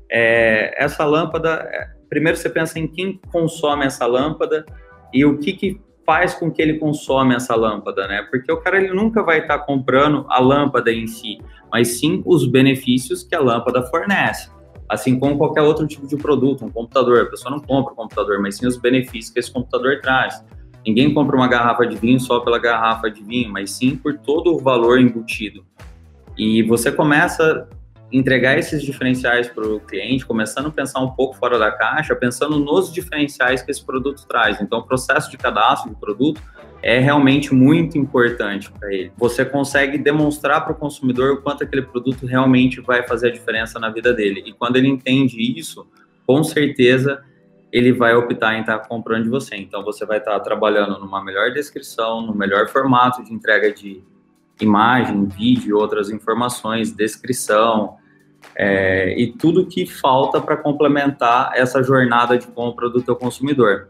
é, 0.09 0.83
essa 0.83 1.05
lâmpada, 1.05 1.67
é, 1.71 1.87
primeiro 2.09 2.37
você 2.37 2.49
pensa 2.49 2.79
em 2.79 2.87
quem 2.87 3.19
consome 3.31 3.85
essa 3.85 4.05
lâmpada 4.05 4.65
e 5.13 5.25
o 5.25 5.37
que, 5.37 5.53
que 5.53 5.81
faz 6.11 6.33
com 6.33 6.51
que 6.51 6.61
ele 6.61 6.77
consome 6.77 7.33
essa 7.33 7.55
lâmpada, 7.55 8.05
né? 8.05 8.27
Porque 8.29 8.51
o 8.51 8.57
cara 8.57 8.75
ele 8.75 8.93
nunca 8.93 9.23
vai 9.23 9.39
estar 9.39 9.59
tá 9.59 9.65
comprando 9.65 10.25
a 10.27 10.41
lâmpada 10.41 10.91
em 10.91 11.07
si, 11.07 11.39
mas 11.71 11.99
sim 11.99 12.21
os 12.25 12.45
benefícios 12.45 13.23
que 13.23 13.33
a 13.33 13.39
lâmpada 13.39 13.81
fornece. 13.83 14.51
Assim 14.89 15.17
como 15.17 15.37
qualquer 15.37 15.61
outro 15.61 15.87
tipo 15.87 16.05
de 16.05 16.17
produto, 16.17 16.65
um 16.65 16.69
computador. 16.69 17.21
A 17.21 17.25
pessoa 17.27 17.49
não 17.49 17.61
compra 17.61 17.93
o 17.93 17.95
computador, 17.95 18.41
mas 18.41 18.57
sim 18.57 18.67
os 18.67 18.75
benefícios 18.75 19.29
que 19.33 19.39
esse 19.39 19.49
computador 19.49 20.01
traz. 20.01 20.43
Ninguém 20.85 21.13
compra 21.13 21.33
uma 21.33 21.47
garrafa 21.47 21.87
de 21.87 21.95
vinho 21.95 22.19
só 22.19 22.41
pela 22.41 22.59
garrafa 22.59 23.09
de 23.09 23.23
vinho, 23.23 23.49
mas 23.49 23.71
sim 23.71 23.95
por 23.95 24.17
todo 24.17 24.53
o 24.53 24.59
valor 24.59 24.99
embutido. 24.99 25.63
E 26.37 26.61
você 26.63 26.91
começa 26.91 27.69
entregar 28.11 28.57
esses 28.57 28.81
diferenciais 28.81 29.47
para 29.47 29.65
o 29.65 29.79
cliente, 29.79 30.25
começando 30.25 30.67
a 30.67 30.71
pensar 30.71 30.99
um 30.99 31.11
pouco 31.11 31.35
fora 31.35 31.57
da 31.57 31.71
caixa, 31.71 32.15
pensando 32.15 32.59
nos 32.59 32.91
diferenciais 32.91 33.61
que 33.61 33.71
esse 33.71 33.83
produto 33.83 34.25
traz. 34.27 34.59
Então, 34.61 34.79
o 34.79 34.83
processo 34.83 35.31
de 35.31 35.37
cadastro 35.37 35.91
do 35.91 35.95
produto 35.97 36.41
é 36.83 36.99
realmente 36.99 37.53
muito 37.53 37.97
importante 37.97 38.71
para 38.71 38.91
ele. 38.93 39.11
Você 39.17 39.45
consegue 39.45 39.97
demonstrar 39.97 40.63
para 40.63 40.73
o 40.73 40.75
consumidor 40.75 41.33
o 41.33 41.41
quanto 41.41 41.63
aquele 41.63 41.83
produto 41.83 42.25
realmente 42.25 42.81
vai 42.81 43.03
fazer 43.03 43.29
a 43.29 43.31
diferença 43.31 43.79
na 43.79 43.89
vida 43.89 44.13
dele. 44.13 44.43
E 44.45 44.51
quando 44.51 44.77
ele 44.77 44.87
entende 44.87 45.37
isso, 45.39 45.87
com 46.25 46.43
certeza 46.43 47.23
ele 47.71 47.93
vai 47.93 48.13
optar 48.13 48.55
em 48.55 48.61
estar 48.61 48.79
comprando 48.79 49.23
de 49.23 49.29
você. 49.29 49.55
Então, 49.55 49.83
você 49.83 50.05
vai 50.05 50.17
estar 50.17 50.37
trabalhando 50.41 50.99
numa 50.99 51.23
melhor 51.23 51.51
descrição, 51.53 52.21
no 52.21 52.35
melhor 52.35 52.67
formato 52.67 53.23
de 53.23 53.33
entrega 53.33 53.71
de 53.71 54.03
imagem, 54.59 55.25
vídeo, 55.25 55.77
outras 55.77 56.09
informações, 56.09 56.91
descrição, 56.91 57.97
é, 58.55 59.13
e 59.19 59.31
tudo 59.31 59.65
que 59.65 59.85
falta 59.85 60.41
para 60.41 60.57
complementar 60.57 61.51
essa 61.55 61.81
jornada 61.81 62.37
de 62.37 62.47
compra 62.47 62.89
do 62.89 63.01
teu 63.01 63.15
consumidor. 63.15 63.89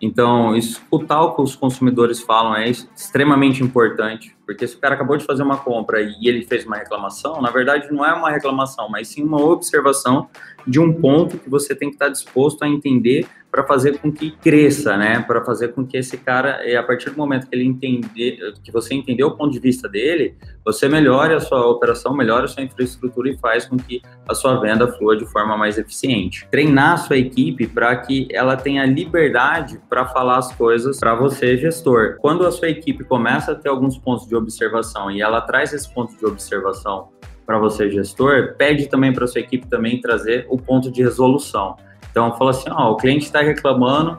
Então, 0.00 0.56
escutar 0.56 1.20
o 1.22 1.34
que 1.34 1.42
os 1.42 1.54
consumidores 1.54 2.20
falam 2.20 2.56
é 2.56 2.70
extremamente 2.70 3.62
importante, 3.62 4.34
porque 4.50 4.66
se 4.66 4.74
o 4.74 4.80
cara 4.80 4.96
acabou 4.96 5.16
de 5.16 5.24
fazer 5.24 5.44
uma 5.44 5.58
compra 5.58 6.00
e 6.00 6.26
ele 6.26 6.44
fez 6.44 6.66
uma 6.66 6.76
reclamação, 6.76 7.40
na 7.40 7.52
verdade 7.52 7.86
não 7.92 8.04
é 8.04 8.12
uma 8.12 8.32
reclamação, 8.32 8.88
mas 8.88 9.06
sim 9.06 9.22
uma 9.22 9.40
observação 9.40 10.28
de 10.66 10.80
um 10.80 10.92
ponto 10.92 11.38
que 11.38 11.48
você 11.48 11.72
tem 11.72 11.88
que 11.88 11.94
estar 11.94 12.08
disposto 12.08 12.64
a 12.64 12.68
entender 12.68 13.28
para 13.50 13.64
fazer 13.64 13.98
com 13.98 14.12
que 14.12 14.30
cresça, 14.30 14.96
né? 14.96 15.20
Para 15.20 15.44
fazer 15.44 15.68
com 15.68 15.84
que 15.84 15.96
esse 15.96 16.16
cara, 16.16 16.60
a 16.78 16.82
partir 16.82 17.10
do 17.10 17.16
momento 17.16 17.48
que 17.48 17.54
ele 17.54 17.64
entender, 17.64 18.54
que 18.62 18.70
você 18.70 18.94
entendeu 18.94 19.28
o 19.28 19.36
ponto 19.36 19.52
de 19.52 19.58
vista 19.58 19.88
dele, 19.88 20.36
você 20.64 20.88
melhore 20.88 21.34
a 21.34 21.40
sua 21.40 21.66
operação, 21.66 22.14
melhore 22.14 22.44
a 22.44 22.48
sua 22.48 22.62
infraestrutura 22.62 23.28
e 23.28 23.36
faz 23.38 23.66
com 23.66 23.76
que 23.76 24.00
a 24.28 24.34
sua 24.34 24.60
venda 24.60 24.86
flua 24.86 25.16
de 25.16 25.26
forma 25.26 25.56
mais 25.56 25.78
eficiente. 25.78 26.46
Treinar 26.50 26.92
a 26.92 26.96
sua 26.98 27.16
equipe 27.16 27.66
para 27.66 27.96
que 27.96 28.28
ela 28.30 28.56
tenha 28.56 28.86
liberdade 28.86 29.80
para 29.88 30.06
falar 30.06 30.38
as 30.38 30.54
coisas 30.54 31.00
para 31.00 31.14
você, 31.16 31.56
gestor. 31.56 32.16
Quando 32.20 32.46
a 32.46 32.52
sua 32.52 32.68
equipe 32.68 33.02
começa 33.02 33.52
a 33.52 33.54
ter 33.56 33.68
alguns 33.68 33.98
pontos 33.98 34.28
de 34.28 34.36
observação 34.40 35.10
e 35.10 35.20
ela 35.20 35.40
traz 35.40 35.72
esse 35.72 35.92
ponto 35.92 36.16
de 36.16 36.24
observação 36.24 37.08
para 37.46 37.58
você, 37.58 37.90
gestor, 37.90 38.54
pede 38.56 38.86
também 38.86 39.12
para 39.12 39.26
sua 39.26 39.40
equipe 39.40 39.66
também 39.66 40.00
trazer 40.00 40.46
o 40.48 40.56
ponto 40.56 40.90
de 40.90 41.02
resolução. 41.02 41.76
Então, 42.10 42.36
fala 42.36 42.50
assim, 42.50 42.70
ó, 42.70 42.92
o 42.92 42.96
cliente 42.96 43.24
está 43.24 43.40
reclamando 43.40 44.18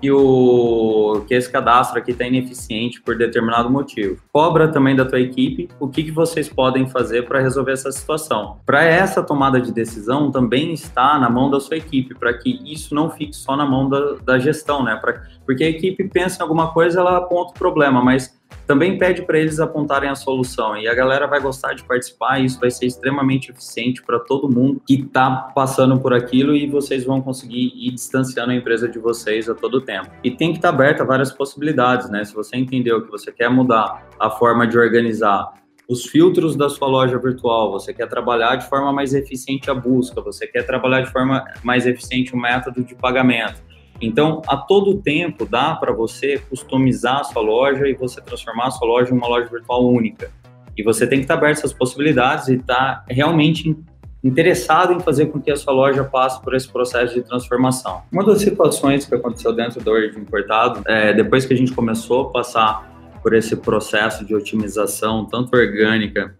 que, 0.00 0.10
o, 0.10 1.24
que 1.26 1.34
esse 1.34 1.50
cadastro 1.50 1.98
aqui 1.98 2.12
está 2.12 2.24
ineficiente 2.24 3.00
por 3.00 3.16
determinado 3.16 3.68
motivo. 3.68 4.22
Cobra 4.32 4.68
também 4.68 4.94
da 4.94 5.04
tua 5.04 5.20
equipe 5.20 5.68
o 5.78 5.88
que, 5.88 6.04
que 6.04 6.10
vocês 6.10 6.48
podem 6.48 6.88
fazer 6.88 7.26
para 7.26 7.40
resolver 7.40 7.72
essa 7.72 7.90
situação. 7.90 8.58
Para 8.64 8.84
essa 8.84 9.22
tomada 9.22 9.60
de 9.60 9.72
decisão 9.72 10.30
também 10.30 10.72
está 10.72 11.18
na 11.18 11.28
mão 11.28 11.50
da 11.50 11.60
sua 11.60 11.76
equipe, 11.76 12.14
para 12.14 12.32
que 12.34 12.60
isso 12.64 12.94
não 12.94 13.10
fique 13.10 13.34
só 13.34 13.56
na 13.56 13.66
mão 13.66 13.88
da, 13.88 14.14
da 14.24 14.38
gestão, 14.38 14.82
né? 14.84 14.96
Pra, 14.96 15.22
porque 15.44 15.64
a 15.64 15.68
equipe 15.68 16.08
pensa 16.08 16.38
em 16.38 16.42
alguma 16.42 16.72
coisa, 16.72 17.00
ela 17.00 17.16
aponta 17.16 17.50
o 17.50 17.58
problema, 17.58 18.02
mas 18.02 18.37
também 18.68 18.98
pede 18.98 19.22
para 19.22 19.38
eles 19.38 19.58
apontarem 19.58 20.10
a 20.10 20.14
solução 20.14 20.76
e 20.76 20.86
a 20.86 20.94
galera 20.94 21.26
vai 21.26 21.40
gostar 21.40 21.72
de 21.72 21.82
participar 21.82 22.38
e 22.38 22.44
isso 22.44 22.60
vai 22.60 22.70
ser 22.70 22.84
extremamente 22.84 23.50
eficiente 23.50 24.02
para 24.02 24.20
todo 24.20 24.46
mundo 24.46 24.82
que 24.86 25.00
está 25.00 25.30
passando 25.54 25.98
por 25.98 26.12
aquilo 26.12 26.54
e 26.54 26.66
vocês 26.68 27.02
vão 27.02 27.22
conseguir 27.22 27.72
ir 27.74 27.92
distanciando 27.92 28.50
a 28.52 28.54
empresa 28.54 28.86
de 28.86 28.98
vocês 28.98 29.48
a 29.48 29.54
todo 29.54 29.80
tempo. 29.80 30.10
E 30.22 30.30
tem 30.30 30.52
que 30.52 30.58
estar 30.58 30.68
tá 30.68 30.74
aberta 30.74 31.02
a 31.02 31.06
várias 31.06 31.32
possibilidades, 31.32 32.10
né? 32.10 32.22
Se 32.26 32.34
você 32.34 32.58
entendeu 32.58 33.02
que 33.02 33.10
você 33.10 33.32
quer 33.32 33.48
mudar 33.48 34.06
a 34.20 34.28
forma 34.28 34.66
de 34.66 34.76
organizar 34.76 35.50
os 35.88 36.04
filtros 36.04 36.54
da 36.54 36.68
sua 36.68 36.88
loja 36.88 37.18
virtual, 37.18 37.72
você 37.72 37.94
quer 37.94 38.06
trabalhar 38.06 38.56
de 38.56 38.68
forma 38.68 38.92
mais 38.92 39.14
eficiente 39.14 39.70
a 39.70 39.74
busca, 39.74 40.20
você 40.20 40.46
quer 40.46 40.66
trabalhar 40.66 41.00
de 41.00 41.10
forma 41.10 41.42
mais 41.64 41.86
eficiente 41.86 42.34
o 42.34 42.36
método 42.36 42.84
de 42.84 42.94
pagamento 42.94 43.66
então, 44.00 44.42
a 44.46 44.56
todo 44.56 45.00
tempo 45.02 45.44
dá 45.44 45.74
para 45.74 45.92
você 45.92 46.38
customizar 46.38 47.20
a 47.20 47.24
sua 47.24 47.42
loja 47.42 47.88
e 47.88 47.94
você 47.94 48.20
transformar 48.20 48.66
a 48.66 48.70
sua 48.70 48.86
loja 48.86 49.12
em 49.12 49.16
uma 49.16 49.26
loja 49.26 49.48
virtual 49.48 49.84
única. 49.84 50.30
E 50.76 50.82
você 50.82 51.06
tem 51.06 51.18
que 51.18 51.24
estar 51.24 51.34
aberto 51.34 51.56
a 51.56 51.58
essas 51.58 51.72
possibilidades 51.72 52.48
e 52.48 52.54
estar 52.54 53.04
realmente 53.08 53.76
interessado 54.22 54.92
em 54.92 55.00
fazer 55.00 55.26
com 55.26 55.40
que 55.40 55.50
a 55.50 55.56
sua 55.56 55.72
loja 55.72 56.04
passe 56.04 56.40
por 56.42 56.54
esse 56.54 56.68
processo 56.68 57.14
de 57.14 57.22
transformação. 57.22 58.02
Uma 58.12 58.24
das 58.24 58.40
situações 58.40 59.04
que 59.04 59.14
aconteceu 59.14 59.52
dentro 59.52 59.80
do 59.80 59.90
Origin 59.90 60.20
Importado, 60.20 60.82
é, 60.86 61.12
depois 61.12 61.44
que 61.44 61.54
a 61.54 61.56
gente 61.56 61.72
começou 61.72 62.28
a 62.28 62.30
passar 62.30 63.18
por 63.22 63.34
esse 63.34 63.56
processo 63.56 64.24
de 64.24 64.34
otimização, 64.34 65.24
tanto 65.24 65.56
orgânica 65.56 66.34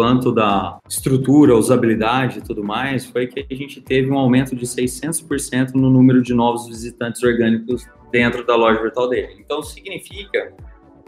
quanto 0.00 0.32
da 0.32 0.78
estrutura, 0.88 1.54
usabilidade 1.54 2.38
e 2.38 2.40
tudo 2.40 2.64
mais, 2.64 3.04
foi 3.04 3.26
que 3.26 3.44
a 3.50 3.54
gente 3.54 3.82
teve 3.82 4.10
um 4.10 4.18
aumento 4.18 4.56
de 4.56 4.64
600% 4.64 5.74
no 5.74 5.90
número 5.90 6.22
de 6.22 6.32
novos 6.32 6.66
visitantes 6.66 7.22
orgânicos 7.22 7.86
dentro 8.10 8.42
da 8.46 8.56
loja 8.56 8.80
virtual 8.80 9.10
dele. 9.10 9.36
Então, 9.38 9.62
significa 9.62 10.54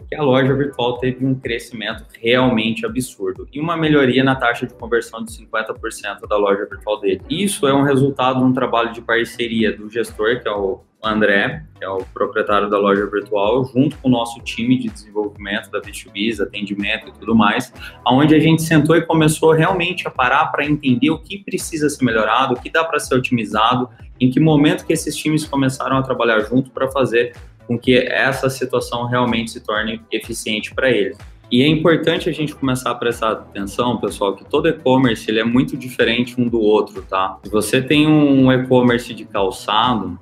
que 0.07 0.15
a 0.15 0.21
loja 0.21 0.53
virtual 0.53 0.97
teve 0.97 1.25
um 1.25 1.35
crescimento 1.35 2.05
realmente 2.19 2.85
absurdo 2.85 3.47
e 3.51 3.59
uma 3.59 3.75
melhoria 3.77 4.23
na 4.23 4.35
taxa 4.35 4.65
de 4.65 4.73
conversão 4.73 5.23
de 5.23 5.31
50% 5.31 6.27
da 6.27 6.37
loja 6.37 6.65
virtual 6.65 6.99
dele. 6.99 7.21
Isso 7.29 7.67
é 7.67 7.73
um 7.73 7.83
resultado 7.83 8.39
de 8.39 8.45
um 8.45 8.53
trabalho 8.53 8.91
de 8.93 9.01
parceria 9.01 9.75
do 9.75 9.89
gestor, 9.89 10.41
que 10.41 10.47
é 10.47 10.51
o 10.51 10.81
André, 11.03 11.63
que 11.77 11.83
é 11.83 11.89
o 11.89 11.97
proprietário 12.13 12.69
da 12.69 12.77
loja 12.77 13.05
virtual, 13.05 13.65
junto 13.65 13.97
com 13.97 14.07
o 14.07 14.11
nosso 14.11 14.39
time 14.39 14.77
de 14.77 14.87
desenvolvimento 14.87 15.69
da 15.69 15.81
B2B, 15.81 16.41
atendimento 16.41 17.09
e 17.09 17.11
tudo 17.11 17.35
mais, 17.35 17.73
onde 18.07 18.33
a 18.33 18.39
gente 18.39 18.61
sentou 18.61 18.95
e 18.95 19.01
começou 19.01 19.51
realmente 19.51 20.07
a 20.07 20.11
parar 20.11 20.45
para 20.47 20.65
entender 20.65 21.09
o 21.11 21.19
que 21.19 21.39
precisa 21.39 21.89
ser 21.89 22.05
melhorado, 22.05 22.53
o 22.53 22.61
que 22.61 22.69
dá 22.69 22.85
para 22.85 22.99
ser 22.99 23.15
otimizado, 23.15 23.89
em 24.19 24.31
que 24.31 24.39
momento 24.39 24.85
que 24.85 24.93
esses 24.93 25.15
times 25.15 25.45
começaram 25.45 25.97
a 25.97 26.01
trabalhar 26.01 26.39
junto 26.41 26.71
para 26.71 26.89
fazer 26.89 27.35
com 27.67 27.77
que 27.77 27.97
essa 27.97 28.49
situação 28.49 29.05
realmente 29.05 29.51
se 29.51 29.61
torne 29.61 30.01
eficiente 30.11 30.73
para 30.73 30.89
eles. 30.89 31.17
E 31.51 31.61
é 31.61 31.67
importante 31.67 32.27
a 32.29 32.31
gente 32.31 32.55
começar 32.55 32.91
a 32.91 32.95
prestar 32.95 33.31
atenção, 33.33 33.97
pessoal, 33.97 34.35
que 34.35 34.43
todo 34.43 34.67
e-commerce 34.67 35.29
ele 35.29 35.39
é 35.39 35.43
muito 35.43 35.77
diferente 35.77 36.39
um 36.41 36.47
do 36.47 36.59
outro, 36.59 37.03
tá? 37.03 37.39
Se 37.43 37.49
você 37.51 37.81
tem 37.81 38.07
um 38.07 38.51
e-commerce 38.51 39.13
de 39.13 39.23
calçado, 39.23 40.19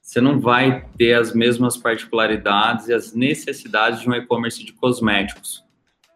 você 0.00 0.22
não 0.22 0.40
vai 0.40 0.86
ter 0.96 1.12
as 1.12 1.34
mesmas 1.34 1.76
particularidades 1.76 2.88
e 2.88 2.94
as 2.94 3.14
necessidades 3.14 4.00
de 4.00 4.08
um 4.08 4.14
e-commerce 4.14 4.64
de 4.64 4.72
cosméticos, 4.72 5.62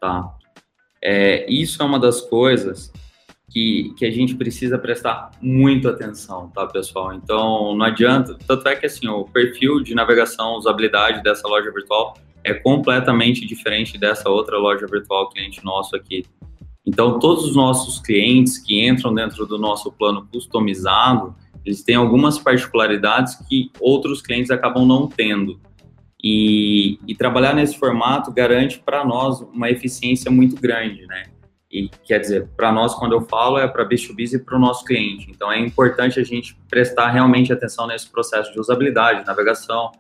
tá? 0.01 0.35
É, 1.05 1.45
isso 1.53 1.83
é 1.83 1.85
uma 1.85 1.99
das 1.99 2.23
coisas 2.23 2.91
que, 3.53 3.93
que 3.97 4.07
a 4.07 4.11
gente 4.11 4.35
precisa 4.35 4.79
prestar 4.79 5.31
muito 5.41 5.89
atenção, 5.89 6.49
tá, 6.49 6.67
pessoal? 6.67 7.13
Então, 7.13 7.77
não 7.77 7.85
adianta, 7.85 8.37
tanto 8.47 8.67
é 8.69 8.75
que, 8.75 8.87
assim, 8.87 9.07
o 9.09 9.25
perfil 9.25 9.81
de 9.81 9.95
navegação, 9.95 10.57
usabilidade 10.57 11.23
dessa 11.23 11.47
loja 11.47 11.71
virtual 11.71 12.15
é 12.43 12.55
completamente 12.55 13.47
diferente 13.47 13.99
dessa 13.99 14.29
outra 14.29 14.59
loja 14.59 14.87
virtual 14.87 15.29
cliente 15.29 15.65
nosso 15.65 15.95
aqui. 15.95 16.25
Então, 16.85 17.19
todos 17.19 17.45
os 17.45 17.55
nossos 17.55 18.01
clientes 18.01 18.59
que 18.59 18.85
entram 18.85 19.15
dentro 19.15 19.47
do 19.47 19.59
nosso 19.59 19.93
plano 19.93 20.27
customizado, 20.33 21.35
eles 21.65 21.83
têm 21.85 21.95
algumas 21.95 22.39
particularidades 22.39 23.37
que 23.49 23.71
outros 23.79 24.21
clientes 24.21 24.51
acabam 24.51 24.87
não 24.87 25.07
tendo. 25.07 25.61
E, 26.25 26.99
e 27.07 27.17
trabalhar 27.17 27.53
nesse 27.53 27.77
formato 27.77 28.33
garante 28.33 28.79
para 28.79 29.05
nós 29.05 29.41
uma 29.41 29.69
eficiência 29.71 30.31
muito 30.31 30.55
grande, 30.61 31.05
né? 31.07 31.32
E 31.73 31.89
quer 32.05 32.19
dizer, 32.19 32.49
para 32.55 32.71
nós, 32.71 32.95
quando 32.95 33.13
eu 33.13 33.23
falo, 33.23 33.59
é 33.59 33.67
para 33.67 33.89
B2B 33.89 34.35
e 34.35 34.39
para 34.39 34.57
o 34.57 34.59
nosso 34.61 34.85
cliente. 34.85 35.31
Então, 35.31 35.51
é 35.51 35.59
importante 35.59 36.21
a 36.21 36.25
gente 36.25 36.55
prestar 36.69 37.09
realmente 37.09 37.51
atenção 37.53 37.87
nesse 37.87 38.11
processo 38.11 38.53
de 38.53 38.61
usabilidade, 38.61 39.27
navegação, 39.27 39.91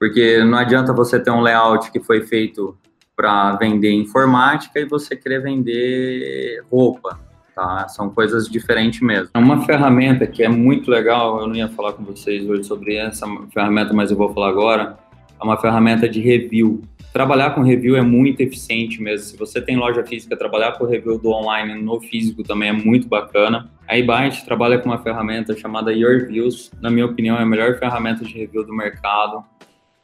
porque 0.00 0.42
não 0.42 0.58
adianta 0.58 0.92
você 0.92 1.20
ter 1.20 1.30
um 1.30 1.40
layout 1.40 1.92
que 1.92 2.00
foi 2.00 2.22
feito 2.22 2.76
para 3.14 3.54
vender 3.56 3.92
informática 3.92 4.80
e 4.80 4.84
você 4.84 5.14
querer 5.14 5.40
vender 5.40 6.64
roupa, 6.68 7.20
tá? 7.54 7.86
São 7.86 8.10
coisas 8.10 8.48
diferentes 8.48 9.00
mesmo. 9.00 9.28
Uma 9.36 9.64
ferramenta 9.64 10.26
que 10.26 10.42
é 10.42 10.48
muito 10.48 10.90
legal, 10.90 11.40
eu 11.40 11.46
não 11.46 11.54
ia 11.54 11.68
falar 11.68 11.92
com 11.92 12.02
vocês 12.02 12.48
hoje 12.48 12.64
sobre 12.64 12.96
essa 12.96 13.26
ferramenta, 13.54 13.94
mas 13.94 14.10
eu 14.10 14.16
vou 14.16 14.32
falar 14.34 14.48
agora. 14.48 14.98
É 15.42 15.44
uma 15.44 15.60
ferramenta 15.60 16.08
de 16.08 16.20
review. 16.20 16.82
Trabalhar 17.12 17.50
com 17.50 17.62
review 17.62 17.96
é 17.96 18.00
muito 18.00 18.40
eficiente 18.40 19.02
mesmo. 19.02 19.26
Se 19.26 19.36
você 19.36 19.60
tem 19.60 19.76
loja 19.76 20.04
física, 20.04 20.36
trabalhar 20.36 20.72
com 20.72 20.86
review 20.86 21.18
do 21.18 21.30
online 21.30 21.82
no 21.82 22.00
físico 22.00 22.42
também 22.42 22.70
é 22.70 22.72
muito 22.72 23.08
bacana. 23.08 23.70
A 23.86 23.98
eByte 23.98 24.44
trabalha 24.44 24.78
com 24.78 24.88
uma 24.88 24.98
ferramenta 24.98 25.54
chamada 25.56 25.92
Your 25.92 26.26
Views. 26.26 26.70
Na 26.80 26.88
minha 26.88 27.04
opinião, 27.04 27.36
é 27.36 27.42
a 27.42 27.46
melhor 27.46 27.78
ferramenta 27.78 28.24
de 28.24 28.32
review 28.32 28.64
do 28.64 28.72
mercado 28.72 29.44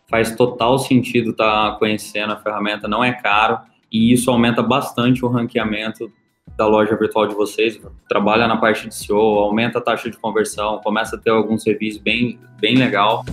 faz 0.09 0.35
total 0.35 0.79
sentido 0.79 1.31
estar 1.31 1.72
tá 1.72 1.77
conhecendo 1.79 2.33
a 2.33 2.37
ferramenta, 2.37 2.88
não 2.88 3.05
é 3.05 3.12
caro 3.12 3.59
e 3.92 4.12
isso 4.12 4.31
aumenta 4.31 4.62
bastante 4.62 5.24
o 5.24 5.29
ranqueamento 5.29 6.11
da 6.57 6.66
loja 6.66 6.96
virtual 6.96 7.27
de 7.27 7.35
vocês. 7.35 7.81
Trabalha 8.09 8.48
na 8.48 8.57
parte 8.57 8.88
de 8.88 8.94
SEO, 8.94 9.16
aumenta 9.16 9.79
a 9.79 9.83
taxa 9.83 10.11
de 10.11 10.16
conversão, 10.16 10.81
começa 10.83 11.16
a 11.16 11.18
ter 11.18 11.31
alguns 11.31 11.64
reviews 11.64 11.98
bem, 11.98 12.38
bem 12.59 12.77
legal. 12.77 13.24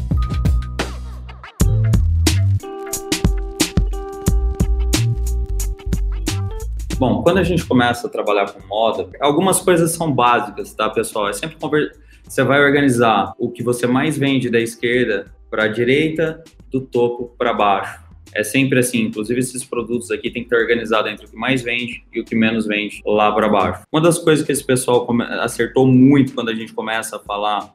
Bom, 6.98 7.22
quando 7.22 7.40
a 7.40 7.44
gente 7.44 7.66
começa 7.66 8.08
a 8.08 8.10
trabalhar 8.10 8.52
com 8.54 8.66
moda, 8.68 9.10
algumas 9.20 9.60
coisas 9.60 9.92
são 9.92 10.12
básicas, 10.12 10.74
tá, 10.74 10.90
pessoal? 10.90 11.28
É 11.28 11.34
sempre 11.34 11.58
conver... 11.58 11.92
você 12.24 12.42
vai 12.42 12.64
organizar 12.64 13.34
o 13.38 13.52
que 13.52 13.62
você 13.62 13.86
mais 13.86 14.18
vende 14.18 14.50
da 14.50 14.60
esquerda 14.60 15.26
para 15.50 15.66
a 15.66 15.68
direita 15.68 16.42
do 16.72 16.80
topo 16.80 17.36
para 17.38 17.54
baixo. 17.54 18.06
É 18.34 18.44
sempre 18.44 18.80
assim, 18.80 19.02
inclusive 19.02 19.40
esses 19.40 19.64
produtos 19.64 20.10
aqui 20.10 20.30
tem 20.30 20.44
que 20.44 20.48
estar 20.48 20.58
organizado 20.58 21.10
entre 21.10 21.26
o 21.26 21.30
que 21.30 21.36
mais 21.36 21.62
vende 21.62 22.04
e 22.14 22.22
o 22.22 22.26
que 22.26 22.36
menos 22.36 22.66
vende 22.66 23.02
lá 23.06 23.32
para 23.32 23.50
baixo. 23.50 23.84
Uma 23.92 24.02
das 24.02 24.18
coisas 24.18 24.46
que 24.46 24.52
esse 24.52 24.64
pessoal 24.64 25.08
acertou 25.42 25.86
muito 25.86 26.34
quando 26.34 26.50
a 26.50 26.56
gente 26.56 26.74
começa 26.74 27.18
a 27.18 27.20
falar 27.20 27.74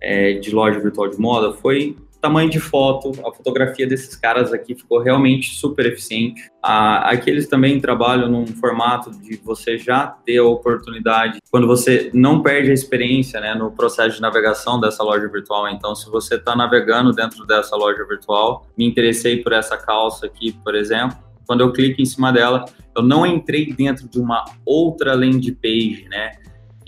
é, 0.00 0.34
de 0.34 0.50
loja 0.54 0.78
virtual 0.80 1.08
de 1.08 1.18
moda 1.18 1.52
foi 1.52 1.96
tamanho 2.20 2.50
de 2.50 2.58
foto, 2.58 3.12
a 3.26 3.32
fotografia 3.32 3.86
desses 3.86 4.14
caras 4.16 4.52
aqui 4.52 4.74
ficou 4.74 5.00
realmente 5.00 5.54
super 5.54 5.86
eficiente. 5.86 6.50
Ah, 6.62 7.10
aqui 7.10 7.30
eles 7.30 7.48
também 7.48 7.80
trabalham 7.80 8.28
num 8.28 8.46
formato 8.46 9.10
de 9.10 9.36
você 9.36 9.78
já 9.78 10.06
ter 10.06 10.38
a 10.38 10.44
oportunidade, 10.44 11.38
quando 11.50 11.66
você 11.66 12.10
não 12.12 12.42
perde 12.42 12.70
a 12.70 12.74
experiência 12.74 13.40
né, 13.40 13.54
no 13.54 13.70
processo 13.70 14.16
de 14.16 14.22
navegação 14.22 14.80
dessa 14.80 15.02
loja 15.02 15.28
virtual. 15.28 15.68
Então, 15.68 15.94
se 15.94 16.10
você 16.10 16.34
está 16.34 16.54
navegando 16.56 17.12
dentro 17.12 17.46
dessa 17.46 17.76
loja 17.76 18.04
virtual, 18.04 18.66
me 18.76 18.86
interessei 18.86 19.42
por 19.42 19.52
essa 19.52 19.76
calça 19.76 20.26
aqui, 20.26 20.52
por 20.64 20.74
exemplo, 20.74 21.16
quando 21.46 21.62
eu 21.62 21.72
clico 21.72 22.02
em 22.02 22.04
cima 22.04 22.30
dela, 22.30 22.66
eu 22.94 23.02
não 23.02 23.24
entrei 23.24 23.72
dentro 23.72 24.06
de 24.06 24.20
uma 24.20 24.44
outra 24.66 25.14
landing 25.14 25.54
page, 25.54 26.06
né? 26.10 26.32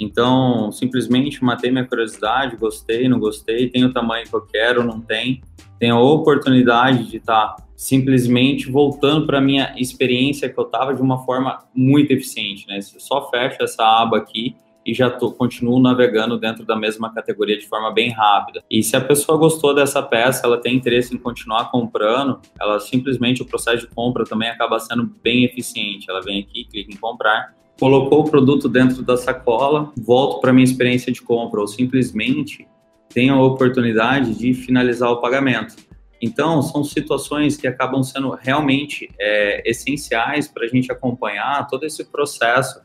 Então, 0.01 0.73
simplesmente 0.73 1.45
matei 1.45 1.71
minha 1.71 1.85
curiosidade, 1.85 2.57
gostei, 2.57 3.07
não 3.07 3.21
gostei, 3.21 3.69
tem 3.69 3.85
o 3.85 3.93
tamanho 3.93 4.27
que 4.27 4.35
eu 4.35 4.41
quero, 4.41 4.83
não 4.83 4.99
tem. 4.99 5.43
Tenho 5.79 5.97
a 5.97 6.03
oportunidade 6.03 7.05
de 7.05 7.19
estar 7.19 7.49
tá 7.49 7.65
simplesmente 7.77 8.71
voltando 8.71 9.27
para 9.27 9.39
a 9.39 9.41
minha 9.41 9.75
experiência 9.77 10.49
que 10.49 10.59
eu 10.59 10.65
estava 10.65 10.95
de 10.95 11.03
uma 11.03 11.25
forma 11.25 11.59
muito 11.75 12.11
eficiente, 12.13 12.67
né? 12.67 12.81
Você 12.81 12.99
só 12.99 13.31
fecha 13.31 13.59
essa 13.63 13.85
aba 13.85 14.17
aqui 14.17 14.57
e 14.85 14.95
já 14.95 15.11
tô, 15.11 15.31
continuo 15.33 15.79
navegando 15.79 16.39
dentro 16.39 16.65
da 16.65 16.75
mesma 16.75 17.13
categoria 17.13 17.59
de 17.59 17.67
forma 17.67 17.93
bem 17.93 18.11
rápida. 18.11 18.63
E 18.71 18.83
se 18.83 18.97
a 18.97 19.01
pessoa 19.01 19.37
gostou 19.37 19.75
dessa 19.75 20.03
peça, 20.03 20.47
ela 20.47 20.59
tem 20.59 20.75
interesse 20.75 21.15
em 21.15 21.19
continuar 21.19 21.71
comprando, 21.71 22.41
ela 22.59 22.81
simplesmente 22.81 23.43
o 23.43 23.47
processo 23.47 23.87
de 23.87 23.95
compra 23.95 24.25
também 24.25 24.49
acaba 24.49 24.79
sendo 24.79 25.05
bem 25.23 25.45
eficiente. 25.45 26.11
Ela 26.11 26.23
vem 26.23 26.41
aqui, 26.41 26.65
clica 26.65 26.93
em 26.93 26.97
comprar 26.97 27.55
colocou 27.81 28.21
o 28.21 28.31
produto 28.31 28.69
dentro 28.69 29.03
da 29.03 29.16
sacola, 29.16 29.90
volto 29.97 30.38
para 30.38 30.53
minha 30.53 30.64
experiência 30.64 31.11
de 31.11 31.23
compra 31.23 31.61
ou 31.61 31.66
simplesmente 31.66 32.69
tenho 33.09 33.35
a 33.35 33.43
oportunidade 33.43 34.35
de 34.35 34.53
finalizar 34.53 35.11
o 35.11 35.16
pagamento. 35.16 35.75
Então, 36.23 36.61
são 36.61 36.85
situações 36.85 37.57
que 37.57 37.66
acabam 37.66 38.03
sendo 38.03 38.31
realmente 38.38 39.09
é, 39.19 39.69
essenciais 39.69 40.47
para 40.47 40.66
a 40.66 40.69
gente 40.69 40.93
acompanhar 40.93 41.66
todo 41.66 41.85
esse 41.85 42.05
processo 42.05 42.79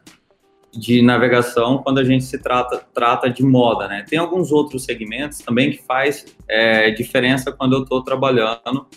de 0.72 1.02
navegação 1.02 1.80
quando 1.80 2.00
a 2.00 2.04
gente 2.04 2.24
se 2.24 2.38
trata, 2.38 2.82
trata 2.94 3.30
de 3.30 3.44
moda, 3.44 3.90
né? 3.90 4.06
Tem 4.10 4.18
alguns 4.18 4.52
outros 4.52 4.86
segmentos 4.86 5.40
também 5.40 5.72
que 5.72 5.84
faz 5.84 6.26
é, 6.48 6.92
diferença 6.92 7.52
quando 7.52 7.76
eu 7.76 7.84
estou 7.84 8.02
trabalhando 8.02 8.88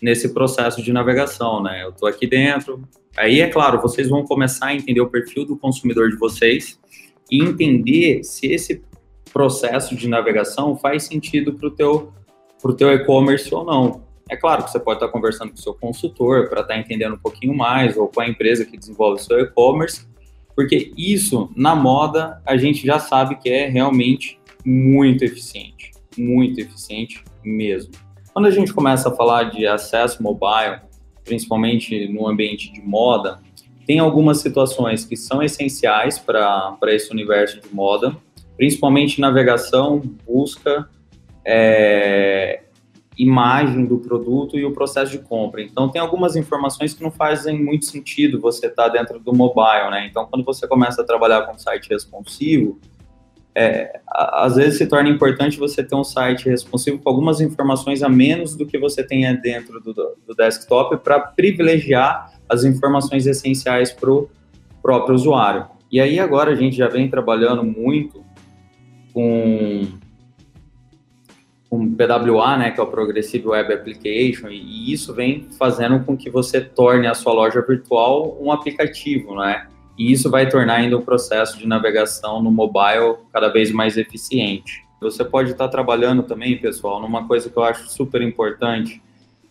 nesse 0.00 0.32
processo 0.34 0.82
de 0.82 0.92
navegação, 0.92 1.62
né? 1.62 1.82
Eu 1.82 1.90
estou 1.90 2.08
aqui 2.08 2.26
dentro, 2.26 2.82
aí 3.18 3.40
é 3.40 3.48
claro, 3.48 3.80
vocês 3.80 4.08
vão 4.08 4.24
começar 4.24 4.66
a 4.66 4.74
entender 4.74 5.00
o 5.00 5.08
perfil 5.08 5.44
do 5.44 5.56
consumidor 5.56 6.10
de 6.10 6.16
vocês 6.16 6.78
e 7.30 7.42
entender 7.42 8.24
se 8.24 8.46
esse 8.46 8.82
processo 9.32 9.94
de 9.94 10.08
navegação 10.08 10.76
faz 10.76 11.04
sentido 11.04 11.54
para 11.54 11.68
o 11.68 11.70
teu, 11.70 12.12
pro 12.60 12.74
teu 12.74 12.90
e-commerce 12.90 13.54
ou 13.54 13.64
não. 13.64 14.02
É 14.30 14.36
claro 14.36 14.64
que 14.64 14.70
você 14.70 14.78
pode 14.78 14.98
estar 14.98 15.10
conversando 15.10 15.50
com 15.50 15.56
o 15.56 15.60
seu 15.60 15.74
consultor 15.74 16.48
para 16.48 16.60
estar 16.60 16.78
entendendo 16.78 17.14
um 17.14 17.18
pouquinho 17.18 17.56
mais, 17.56 17.96
ou 17.96 18.08
com 18.08 18.20
a 18.20 18.28
empresa 18.28 18.64
que 18.64 18.76
desenvolve 18.76 19.20
o 19.20 19.24
seu 19.24 19.40
e-commerce, 19.40 20.06
porque 20.54 20.92
isso, 20.96 21.50
na 21.56 21.74
moda, 21.74 22.42
a 22.44 22.56
gente 22.56 22.86
já 22.86 22.98
sabe 22.98 23.36
que 23.36 23.48
é 23.48 23.68
realmente 23.68 24.38
muito 24.64 25.24
eficiente, 25.24 25.92
muito 26.16 26.60
eficiente 26.60 27.22
mesmo. 27.44 27.92
Quando 28.32 28.46
a 28.46 28.50
gente 28.50 28.72
começa 28.72 29.08
a 29.08 29.14
falar 29.14 29.44
de 29.44 29.66
acesso 29.66 30.22
mobile, 30.22 30.80
principalmente 31.28 32.08
no 32.08 32.26
ambiente 32.26 32.72
de 32.72 32.80
moda, 32.80 33.38
tem 33.86 33.98
algumas 33.98 34.38
situações 34.38 35.04
que 35.04 35.16
são 35.16 35.42
essenciais 35.42 36.18
para 36.18 36.78
esse 36.88 37.12
universo 37.12 37.60
de 37.60 37.72
moda, 37.74 38.16
principalmente 38.56 39.20
navegação, 39.20 40.02
busca, 40.26 40.88
é, 41.44 42.62
imagem 43.16 43.84
do 43.84 43.98
produto 43.98 44.58
e 44.58 44.64
o 44.64 44.72
processo 44.72 45.12
de 45.12 45.18
compra. 45.18 45.62
Então, 45.62 45.88
tem 45.88 46.00
algumas 46.00 46.36
informações 46.36 46.94
que 46.94 47.02
não 47.02 47.10
fazem 47.10 47.62
muito 47.62 47.84
sentido 47.84 48.40
você 48.40 48.66
estar 48.66 48.84
tá 48.84 48.88
dentro 48.88 49.18
do 49.18 49.34
mobile, 49.34 49.90
né? 49.90 50.06
Então, 50.10 50.26
quando 50.26 50.44
você 50.44 50.66
começa 50.66 51.02
a 51.02 51.04
trabalhar 51.04 51.42
com 51.42 51.58
site 51.58 51.88
responsivo, 51.88 52.80
é, 53.60 54.00
às 54.06 54.54
vezes 54.54 54.78
se 54.78 54.86
torna 54.86 55.08
importante 55.08 55.58
você 55.58 55.82
ter 55.82 55.96
um 55.96 56.04
site 56.04 56.48
responsivo 56.48 57.00
com 57.00 57.08
algumas 57.08 57.40
informações 57.40 58.04
a 58.04 58.08
menos 58.08 58.54
do 58.54 58.64
que 58.64 58.78
você 58.78 59.02
tenha 59.02 59.34
dentro 59.34 59.80
do, 59.80 59.92
do 59.92 60.34
desktop 60.36 60.98
para 60.98 61.18
privilegiar 61.18 62.32
as 62.48 62.62
informações 62.62 63.26
essenciais 63.26 63.90
para 63.90 64.12
o 64.12 64.30
próprio 64.80 65.16
usuário. 65.16 65.66
E 65.90 66.00
aí 66.00 66.20
agora 66.20 66.52
a 66.52 66.54
gente 66.54 66.76
já 66.76 66.86
vem 66.86 67.10
trabalhando 67.10 67.64
muito 67.64 68.24
com 69.12 69.88
com 71.68 71.94
PWA, 71.94 72.56
né, 72.56 72.70
que 72.70 72.80
é 72.80 72.82
o 72.82 72.86
Progressive 72.86 73.46
Web 73.46 73.74
Application, 73.74 74.48
e 74.48 74.90
isso 74.90 75.12
vem 75.12 75.48
fazendo 75.58 76.02
com 76.02 76.16
que 76.16 76.30
você 76.30 76.62
torne 76.62 77.06
a 77.06 77.12
sua 77.12 77.34
loja 77.34 77.60
virtual 77.60 78.38
um 78.40 78.50
aplicativo, 78.50 79.36
né? 79.36 79.66
E 79.98 80.12
isso 80.12 80.30
vai 80.30 80.48
tornar 80.48 80.76
ainda 80.76 80.96
o 80.96 81.02
processo 81.02 81.58
de 81.58 81.66
navegação 81.66 82.40
no 82.40 82.52
mobile 82.52 83.16
cada 83.32 83.48
vez 83.48 83.72
mais 83.72 83.96
eficiente. 83.96 84.86
Você 85.00 85.24
pode 85.24 85.50
estar 85.50 85.68
trabalhando 85.68 86.22
também, 86.22 86.56
pessoal, 86.56 87.00
numa 87.00 87.26
coisa 87.26 87.50
que 87.50 87.56
eu 87.56 87.64
acho 87.64 87.88
super 87.88 88.22
importante, 88.22 89.02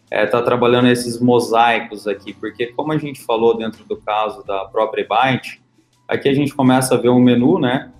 é, 0.09 0.25
tá 0.25 0.41
trabalhando 0.41 0.87
esses 0.87 1.19
mosaicos 1.19 2.07
aqui, 2.07 2.33
porque 2.33 2.67
como 2.67 2.93
a 2.93 2.97
gente 2.97 3.21
falou 3.21 3.57
dentro 3.57 3.83
do 3.85 3.97
caso 3.97 4.45
da 4.45 4.65
própria 4.65 5.05
Byte, 5.05 5.61
aqui 6.07 6.29
a 6.29 6.33
gente 6.33 6.55
começa 6.55 6.95
a 6.95 6.97
ver 6.97 7.09
um 7.09 7.19
menu, 7.19 7.59
né? 7.59 7.91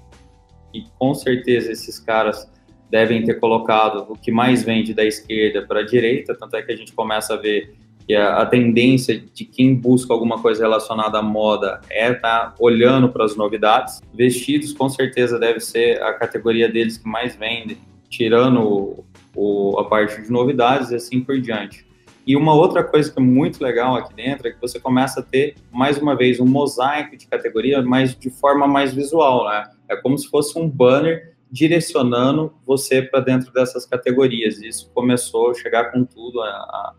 E 0.73 0.85
com 0.97 1.13
certeza 1.13 1.71
esses 1.71 1.99
caras 1.99 2.49
devem 2.89 3.25
ter 3.25 3.35
colocado 3.39 4.05
o 4.09 4.17
que 4.17 4.31
mais 4.31 4.63
vende 4.63 4.93
da 4.93 5.03
esquerda 5.03 5.65
para 5.65 5.81
a 5.81 5.85
direita, 5.85 6.33
tanto 6.33 6.55
é 6.55 6.61
que 6.61 6.71
a 6.71 6.75
gente 6.75 6.93
começa 6.93 7.33
a 7.33 7.37
ver 7.37 7.75
que 8.07 8.15
a, 8.15 8.37
a, 8.37 8.45
tendência 8.45 9.19
de 9.19 9.43
quem 9.43 9.75
busca 9.75 10.13
alguma 10.13 10.41
coisa 10.41 10.63
relacionada 10.63 11.19
à 11.19 11.21
moda 11.21 11.81
é 11.89 12.11
estar 12.11 12.51
tá 12.51 12.55
olhando 12.57 13.09
para 13.09 13.25
as 13.25 13.35
novidades. 13.35 14.01
Vestidos, 14.13 14.71
com 14.71 14.87
certeza, 14.87 15.37
deve 15.37 15.59
ser 15.59 16.01
a 16.01 16.13
categoria 16.13 16.69
deles 16.69 16.97
que 16.97 17.07
mais 17.07 17.35
vende, 17.35 17.77
tirando 18.09 18.61
o, 18.61 19.05
o, 19.35 19.79
a 19.79 19.83
parte 19.83 20.21
de 20.21 20.31
novidades 20.31 20.91
e 20.91 20.95
assim 20.95 21.19
por 21.19 21.39
diante. 21.41 21.85
E 22.25 22.35
uma 22.35 22.53
outra 22.53 22.83
coisa 22.83 23.11
que 23.11 23.19
é 23.19 23.21
muito 23.21 23.61
legal 23.61 23.95
aqui 23.95 24.13
dentro 24.13 24.47
é 24.47 24.51
que 24.51 24.59
você 24.59 24.79
começa 24.79 25.19
a 25.19 25.23
ter, 25.23 25.55
mais 25.71 25.97
uma 25.97 26.15
vez, 26.15 26.39
um 26.39 26.45
mosaico 26.45 27.15
de 27.15 27.27
categoria, 27.27 27.81
mas 27.81 28.15
de 28.17 28.29
forma 28.29 28.67
mais 28.67 28.93
visual, 28.93 29.45
né? 29.49 29.69
É 29.89 29.95
como 29.95 30.17
se 30.17 30.29
fosse 30.29 30.57
um 30.57 30.69
banner 30.69 31.35
direcionando 31.49 32.53
você 32.65 33.01
para 33.01 33.21
dentro 33.21 33.51
dessas 33.53 33.85
categorias. 33.85 34.61
Isso 34.61 34.91
começou 34.93 35.51
a 35.51 35.53
chegar 35.53 35.91
com 35.91 36.03
tudo 36.03 36.41
a, 36.41 36.47
a, 36.47 36.93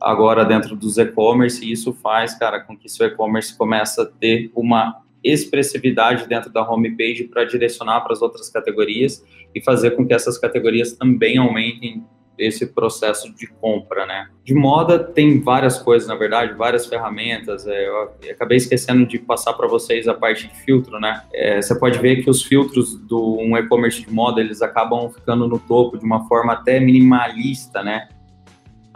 agora 0.00 0.44
dentro 0.44 0.76
dos 0.76 0.98
e-commerce, 0.98 1.64
e 1.64 1.72
isso 1.72 1.92
faz, 1.92 2.38
cara, 2.38 2.60
com 2.60 2.76
que 2.76 2.88
seu 2.88 3.06
e-commerce 3.06 3.56
comece 3.56 4.00
a 4.00 4.06
ter 4.06 4.50
uma 4.54 5.02
expressividade 5.22 6.28
dentro 6.28 6.52
da 6.52 6.68
homepage 6.68 7.24
para 7.24 7.44
direcionar 7.44 8.02
para 8.02 8.12
as 8.12 8.22
outras 8.22 8.48
categorias 8.48 9.24
e 9.54 9.60
fazer 9.60 9.92
com 9.92 10.06
que 10.06 10.14
essas 10.14 10.38
categorias 10.38 10.92
também 10.92 11.38
aumentem 11.38 12.04
esse 12.38 12.66
processo 12.66 13.34
de 13.34 13.46
compra, 13.46 14.04
né? 14.06 14.28
De 14.44 14.54
moda 14.54 14.98
tem 14.98 15.40
várias 15.40 15.78
coisas, 15.78 16.06
na 16.06 16.14
verdade, 16.14 16.52
várias 16.52 16.86
ferramentas. 16.86 17.66
É, 17.66 17.88
eu 17.88 18.10
acabei 18.30 18.58
esquecendo 18.58 19.06
de 19.06 19.18
passar 19.18 19.54
para 19.54 19.66
vocês 19.66 20.06
a 20.06 20.14
parte 20.14 20.46
de 20.46 20.54
filtro, 20.56 21.00
né? 21.00 21.22
É, 21.32 21.60
você 21.60 21.78
pode 21.78 21.98
ver 21.98 22.22
que 22.22 22.30
os 22.30 22.42
filtros 22.42 22.94
do 22.94 23.38
um 23.38 23.56
e-commerce 23.56 24.02
de 24.02 24.12
moda 24.12 24.40
eles 24.40 24.60
acabam 24.62 25.08
ficando 25.10 25.48
no 25.48 25.58
topo 25.58 25.98
de 25.98 26.04
uma 26.04 26.26
forma 26.28 26.52
até 26.52 26.78
minimalista, 26.78 27.82
né? 27.82 28.08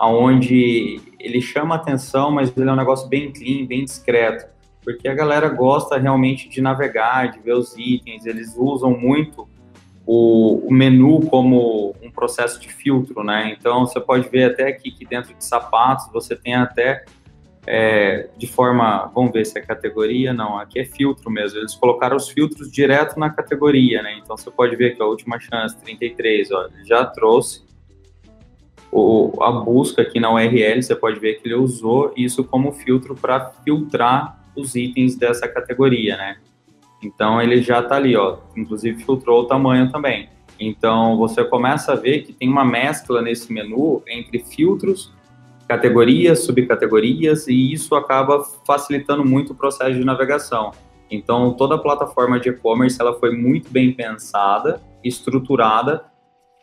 Aonde 0.00 0.98
ele 1.18 1.42
chama 1.42 1.74
atenção, 1.74 2.30
mas 2.30 2.50
ele 2.56 2.70
é 2.70 2.72
um 2.72 2.76
negócio 2.76 3.06
bem 3.06 3.30
clean, 3.30 3.66
bem 3.66 3.84
discreto, 3.84 4.46
porque 4.82 5.06
a 5.06 5.12
galera 5.12 5.46
gosta 5.50 5.98
realmente 5.98 6.48
de 6.48 6.62
navegar, 6.62 7.30
de 7.30 7.38
ver 7.40 7.52
os 7.52 7.76
itens. 7.76 8.24
Eles 8.24 8.56
usam 8.56 8.98
muito 8.98 9.46
o, 10.06 10.66
o, 10.66 10.72
menu 10.72 11.20
como 11.26 11.94
um 12.02 12.10
processo 12.10 12.58
de 12.58 12.70
filtro, 12.70 13.22
né? 13.22 13.54
Então 13.54 13.84
você 13.84 14.00
pode 14.00 14.26
ver 14.30 14.44
até 14.44 14.68
aqui 14.68 14.90
que 14.90 15.04
dentro 15.04 15.34
de 15.34 15.44
sapatos 15.44 16.10
você 16.10 16.34
tem 16.34 16.54
até 16.54 17.04
é, 17.66 18.30
de 18.38 18.46
forma, 18.46 19.12
vamos 19.14 19.32
ver 19.32 19.44
se 19.44 19.58
é 19.58 19.60
categoria, 19.60 20.32
não, 20.32 20.58
aqui 20.58 20.80
é 20.80 20.84
filtro 20.86 21.30
mesmo. 21.30 21.58
Eles 21.58 21.74
colocaram 21.74 22.16
os 22.16 22.30
filtros 22.30 22.72
direto 22.72 23.20
na 23.20 23.28
categoria, 23.28 24.02
né? 24.02 24.16
Então 24.16 24.34
você 24.34 24.50
pode 24.50 24.74
ver 24.76 24.96
que 24.96 25.02
a 25.02 25.06
última 25.06 25.38
chance 25.38 25.76
33, 25.76 26.50
ó, 26.52 26.68
já 26.86 27.04
trouxe 27.04 27.68
o, 28.92 29.32
a 29.42 29.52
busca 29.52 30.02
aqui 30.02 30.18
na 30.18 30.32
URL, 30.32 30.82
você 30.82 30.94
pode 30.94 31.20
ver 31.20 31.34
que 31.34 31.46
ele 31.46 31.54
usou 31.54 32.12
isso 32.16 32.42
como 32.44 32.72
filtro 32.72 33.14
para 33.14 33.52
filtrar 33.64 34.40
os 34.56 34.74
itens 34.74 35.16
dessa 35.16 35.46
categoria, 35.46 36.16
né? 36.16 36.36
Então 37.02 37.40
ele 37.40 37.62
já 37.62 37.80
está 37.80 37.96
ali, 37.96 38.16
ó. 38.16 38.38
Inclusive 38.56 39.02
filtrou 39.04 39.42
o 39.42 39.46
tamanho 39.46 39.90
também. 39.90 40.28
Então 40.58 41.16
você 41.16 41.42
começa 41.44 41.92
a 41.92 41.96
ver 41.96 42.22
que 42.22 42.32
tem 42.32 42.48
uma 42.48 42.64
mescla 42.64 43.22
nesse 43.22 43.52
menu 43.52 44.02
entre 44.06 44.40
filtros, 44.40 45.12
categorias, 45.66 46.44
subcategorias 46.44 47.48
e 47.48 47.72
isso 47.72 47.94
acaba 47.94 48.44
facilitando 48.66 49.24
muito 49.24 49.52
o 49.52 49.56
processo 49.56 49.94
de 49.94 50.04
navegação. 50.04 50.72
Então 51.10 51.54
toda 51.54 51.76
a 51.76 51.78
plataforma 51.78 52.38
de 52.38 52.50
e-commerce 52.50 53.00
ela 53.00 53.14
foi 53.14 53.34
muito 53.34 53.70
bem 53.70 53.92
pensada, 53.92 54.82
estruturada, 55.02 56.04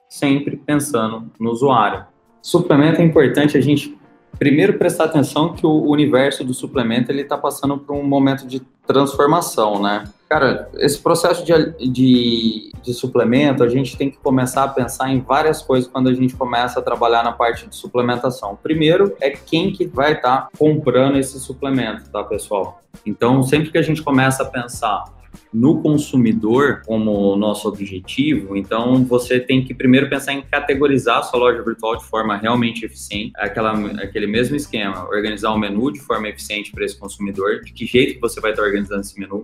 sempre 0.08 0.58
pensando 0.58 1.32
no 1.40 1.50
usuário. 1.50 2.06
Suplemento 2.42 3.02
é 3.02 3.04
importante 3.04 3.58
a 3.58 3.62
gente 3.62 3.98
primeiro 4.38 4.78
prestar 4.78 5.06
atenção 5.06 5.54
que 5.54 5.66
o 5.66 5.90
universo 5.90 6.44
do 6.44 6.54
suplemento 6.54 7.12
ele 7.12 7.22
está 7.22 7.38
passando 7.38 7.78
por 7.78 7.96
um 7.96 8.04
momento 8.04 8.46
de 8.48 8.62
transformação, 8.86 9.82
né? 9.82 10.04
Cara, 10.30 10.70
esse 10.76 11.00
processo 11.00 11.44
de, 11.46 11.92
de, 11.92 12.72
de, 12.84 12.94
suplemento, 12.94 13.64
a 13.64 13.70
gente 13.70 13.98
tem 13.98 14.12
que 14.12 14.18
começar 14.18 14.64
a 14.64 14.68
pensar 14.68 15.10
em 15.10 15.22
várias 15.22 15.62
coisas 15.62 15.90
quando 15.90 16.10
a 16.10 16.14
gente 16.14 16.36
começa 16.36 16.80
a 16.80 16.84
trabalhar 16.84 17.24
na 17.24 17.32
parte 17.32 17.68
de 17.68 17.76
suplementação. 17.76 18.58
Primeiro 18.62 19.16
é 19.22 19.30
quem 19.30 19.72
que 19.72 19.86
vai 19.86 20.14
estar 20.14 20.42
tá 20.42 20.50
comprando 20.58 21.18
esse 21.18 21.40
suplemento, 21.40 22.10
tá, 22.10 22.24
pessoal? 22.24 22.82
Então, 23.06 23.42
sempre 23.42 23.72
que 23.72 23.78
a 23.78 23.82
gente 23.82 24.02
começa 24.02 24.44
a 24.44 24.46
pensar 24.46 25.06
no 25.54 25.82
consumidor 25.82 26.82
como 26.86 27.36
nosso 27.36 27.68
objetivo, 27.68 28.56
então 28.56 29.04
você 29.04 29.40
tem 29.40 29.64
que 29.64 29.74
primeiro 29.74 30.10
pensar 30.10 30.34
em 30.34 30.42
categorizar 30.42 31.20
a 31.20 31.24
sua 31.24 31.40
loja 31.40 31.64
virtual 31.64 31.98
de 31.98 32.06
forma 32.06 32.38
realmente 32.38 32.86
eficiente, 32.86 33.32
aquela, 33.38 33.74
aquele 34.02 34.28
mesmo 34.28 34.56
esquema, 34.56 35.08
organizar 35.08 35.54
um 35.54 35.58
menu 35.58 35.92
de 35.92 36.00
forma 36.00 36.28
eficiente 36.28 36.72
para 36.72 36.86
esse 36.86 36.98
consumidor, 36.98 37.62
de 37.62 37.72
que 37.72 37.86
jeito 37.86 38.16
que 38.16 38.22
você 38.22 38.40
vai 38.40 38.52
estar 38.52 38.64
organizando 38.64 39.02
esse 39.02 39.20
menu, 39.20 39.44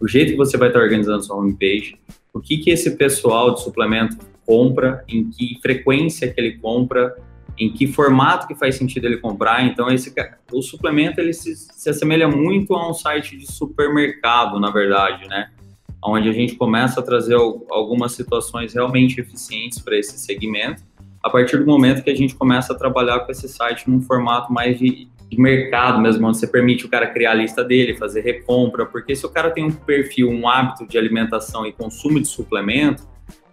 o 0.00 0.08
jeito 0.08 0.32
que 0.32 0.36
você 0.36 0.56
vai 0.56 0.68
estar 0.68 0.80
organizando 0.80 1.22
sua 1.22 1.36
homepage, 1.36 1.96
o 2.32 2.40
que, 2.40 2.58
que 2.58 2.70
esse 2.70 2.96
pessoal 2.96 3.54
de 3.54 3.62
suplemento 3.62 4.16
compra, 4.46 5.04
em 5.08 5.30
que 5.30 5.58
frequência 5.60 6.32
que 6.32 6.40
ele 6.40 6.58
compra, 6.58 7.14
em 7.58 7.70
que 7.70 7.86
formato 7.86 8.46
que 8.46 8.54
faz 8.54 8.76
sentido 8.76 9.06
ele 9.06 9.18
comprar. 9.18 9.64
Então, 9.64 9.88
esse 9.90 10.12
o 10.52 10.62
suplemento 10.62 11.20
ele 11.20 11.32
se, 11.32 11.54
se 11.54 11.90
assemelha 11.90 12.28
muito 12.28 12.74
a 12.74 12.90
um 12.90 12.94
site 12.94 13.36
de 13.36 13.50
supermercado, 13.50 14.58
na 14.58 14.70
verdade, 14.70 15.28
né? 15.28 15.50
Onde 16.04 16.28
a 16.28 16.32
gente 16.32 16.56
começa 16.56 17.00
a 17.00 17.02
trazer 17.02 17.34
algumas 17.34 18.12
situações 18.12 18.74
realmente 18.74 19.20
eficientes 19.20 19.78
para 19.78 19.96
esse 19.96 20.18
segmento, 20.18 20.82
a 21.22 21.30
partir 21.30 21.58
do 21.58 21.66
momento 21.66 22.02
que 22.02 22.10
a 22.10 22.16
gente 22.16 22.34
começa 22.34 22.72
a 22.72 22.76
trabalhar 22.76 23.20
com 23.20 23.30
esse 23.30 23.48
site 23.48 23.88
num 23.88 24.00
formato 24.00 24.52
mais 24.52 24.76
de, 24.76 25.08
de 25.30 25.40
mercado 25.40 26.00
mesmo, 26.00 26.26
onde 26.26 26.38
você 26.38 26.48
permite 26.48 26.84
o 26.84 26.88
cara 26.88 27.06
criar 27.06 27.30
a 27.30 27.34
lista 27.34 27.62
dele, 27.62 27.94
fazer 27.94 28.22
recompra, 28.22 28.84
porque 28.84 29.14
se 29.14 29.24
o 29.24 29.28
cara 29.28 29.50
tem 29.50 29.64
um 29.64 29.70
perfil, 29.70 30.28
um 30.28 30.48
hábito 30.48 30.84
de 30.86 30.98
alimentação 30.98 31.64
e 31.64 31.72
consumo 31.72 32.20
de 32.20 32.26
suplemento, 32.26 33.06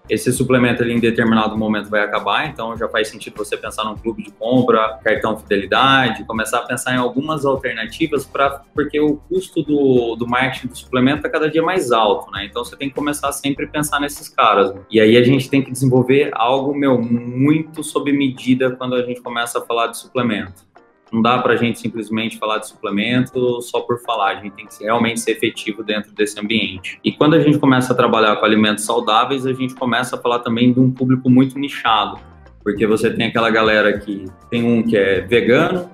esse 0.09 0.31
suplemento 0.33 0.81
ali 0.81 0.93
em 0.93 0.99
determinado 0.99 1.57
momento 1.57 1.89
vai 1.89 2.01
acabar, 2.01 2.47
então 2.47 2.75
já 2.77 2.87
faz 2.87 3.09
sentido 3.09 3.37
você 3.37 3.55
pensar 3.55 3.83
num 3.83 3.95
clube 3.95 4.23
de 4.23 4.31
compra, 4.31 4.99
cartão 5.03 5.37
fidelidade, 5.37 6.23
começar 6.25 6.59
a 6.59 6.61
pensar 6.61 6.93
em 6.93 6.97
algumas 6.97 7.45
alternativas 7.45 8.25
para 8.25 8.61
porque 8.73 8.99
o 8.99 9.17
custo 9.29 9.61
do, 9.63 10.15
do 10.15 10.27
marketing 10.27 10.67
do 10.67 10.77
suplemento 10.77 11.17
está 11.17 11.29
cada 11.29 11.49
dia 11.49 11.61
mais 11.61 11.91
alto, 11.91 12.31
né? 12.31 12.45
Então 12.45 12.63
você 12.63 12.75
tem 12.75 12.89
que 12.89 12.95
começar 12.95 13.31
sempre 13.31 13.65
a 13.65 13.67
pensar 13.67 13.99
nesses 13.99 14.29
caras. 14.29 14.73
E 14.89 14.99
aí 14.99 15.17
a 15.17 15.23
gente 15.23 15.49
tem 15.49 15.61
que 15.61 15.71
desenvolver 15.71 16.31
algo 16.33 16.73
meu 16.73 17.01
muito 17.01 17.83
sob 17.83 18.11
medida 18.11 18.71
quando 18.71 18.95
a 18.95 19.03
gente 19.03 19.21
começa 19.21 19.59
a 19.59 19.61
falar 19.61 19.87
de 19.87 19.97
suplemento. 19.97 20.68
Não 21.11 21.21
dá 21.21 21.39
para 21.39 21.53
a 21.53 21.55
gente 21.55 21.79
simplesmente 21.79 22.37
falar 22.37 22.59
de 22.59 22.67
suplemento 22.67 23.61
só 23.61 23.81
por 23.81 23.99
falar, 24.01 24.37
a 24.37 24.43
gente 24.43 24.53
tem 24.53 24.67
que 24.67 24.83
realmente 24.83 25.19
ser 25.19 25.31
efetivo 25.31 25.83
dentro 25.83 26.11
desse 26.11 26.39
ambiente. 26.39 26.99
E 27.03 27.11
quando 27.11 27.33
a 27.33 27.39
gente 27.39 27.57
começa 27.57 27.93
a 27.93 27.95
trabalhar 27.95 28.35
com 28.35 28.45
alimentos 28.45 28.85
saudáveis, 28.85 29.45
a 29.45 29.53
gente 29.53 29.73
começa 29.75 30.15
a 30.15 30.19
falar 30.19 30.39
também 30.39 30.71
de 30.71 30.79
um 30.79 30.91
público 30.91 31.29
muito 31.29 31.57
nichado, 31.57 32.19
porque 32.63 32.85
você 32.85 33.09
tem 33.09 33.27
aquela 33.27 33.49
galera 33.49 33.97
que 33.99 34.25
tem 34.51 34.63
um 34.63 34.83
que 34.83 34.95
é 34.95 35.21
vegano, 35.21 35.89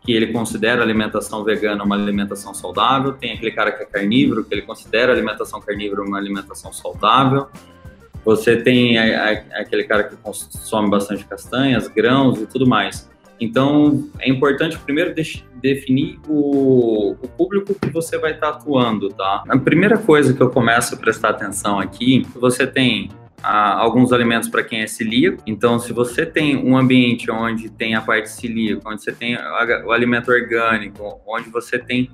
que 0.00 0.12
ele 0.12 0.28
considera 0.28 0.80
a 0.80 0.84
alimentação 0.84 1.44
vegana 1.44 1.84
uma 1.84 1.94
alimentação 1.94 2.54
saudável, 2.54 3.12
tem 3.12 3.32
aquele 3.32 3.50
cara 3.50 3.70
que 3.70 3.82
é 3.82 3.86
carnívoro, 3.86 4.42
que 4.42 4.54
ele 4.54 4.62
considera 4.62 5.12
a 5.12 5.14
alimentação 5.14 5.60
carnívora 5.60 6.02
uma 6.02 6.16
alimentação 6.16 6.72
saudável. 6.72 7.48
Você 8.24 8.56
tem 8.56 8.96
aquele 8.96 9.84
cara 9.84 10.04
que 10.04 10.16
consome 10.16 10.88
bastante 10.88 11.26
castanhas, 11.26 11.88
grãos 11.88 12.40
e 12.40 12.46
tudo 12.46 12.66
mais. 12.66 13.08
Então, 13.40 14.08
é 14.18 14.28
importante 14.28 14.78
primeiro 14.78 15.14
de 15.14 15.44
definir 15.54 16.18
o, 16.28 17.12
o, 17.12 17.28
público 17.28 17.74
que 17.74 17.90
você 17.90 18.18
vai 18.18 18.32
estar 18.32 18.50
atuando, 18.50 19.08
tá? 19.10 19.44
A 19.48 19.58
primeira 19.58 19.96
coisa 19.98 20.34
que 20.34 20.40
eu 20.40 20.50
começo 20.50 20.94
a 20.94 20.98
prestar 20.98 21.30
atenção 21.30 21.78
aqui, 21.78 22.26
você 22.34 22.66
tem 22.66 23.10
ah, 23.42 23.74
alguns 23.78 24.12
alimentos 24.12 24.48
para 24.48 24.62
quem 24.62 24.80
é 24.80 24.86
celíaco. 24.86 25.42
Então, 25.46 25.78
se 25.78 25.92
você 25.92 26.26
tem 26.26 26.56
um 26.56 26.76
ambiente 26.76 27.30
onde 27.30 27.68
tem 27.70 27.94
a 27.94 28.00
parte 28.00 28.30
celíaca, 28.30 28.88
onde 28.88 29.02
você 29.02 29.12
tem 29.12 29.36
o 29.36 29.92
alimento 29.92 30.30
orgânico, 30.30 31.20
onde 31.26 31.48
você 31.48 31.78
tem 31.78 32.10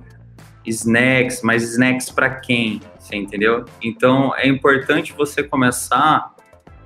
snacks, 0.67 1.43
mas 1.43 1.63
snacks 1.63 2.11
para 2.11 2.31
quem? 2.31 2.81
Você 2.99 3.17
entendeu? 3.17 3.65
Então, 3.83 4.35
é 4.37 4.47
importante 4.47 5.13
você 5.13 5.43
começar 5.43 6.35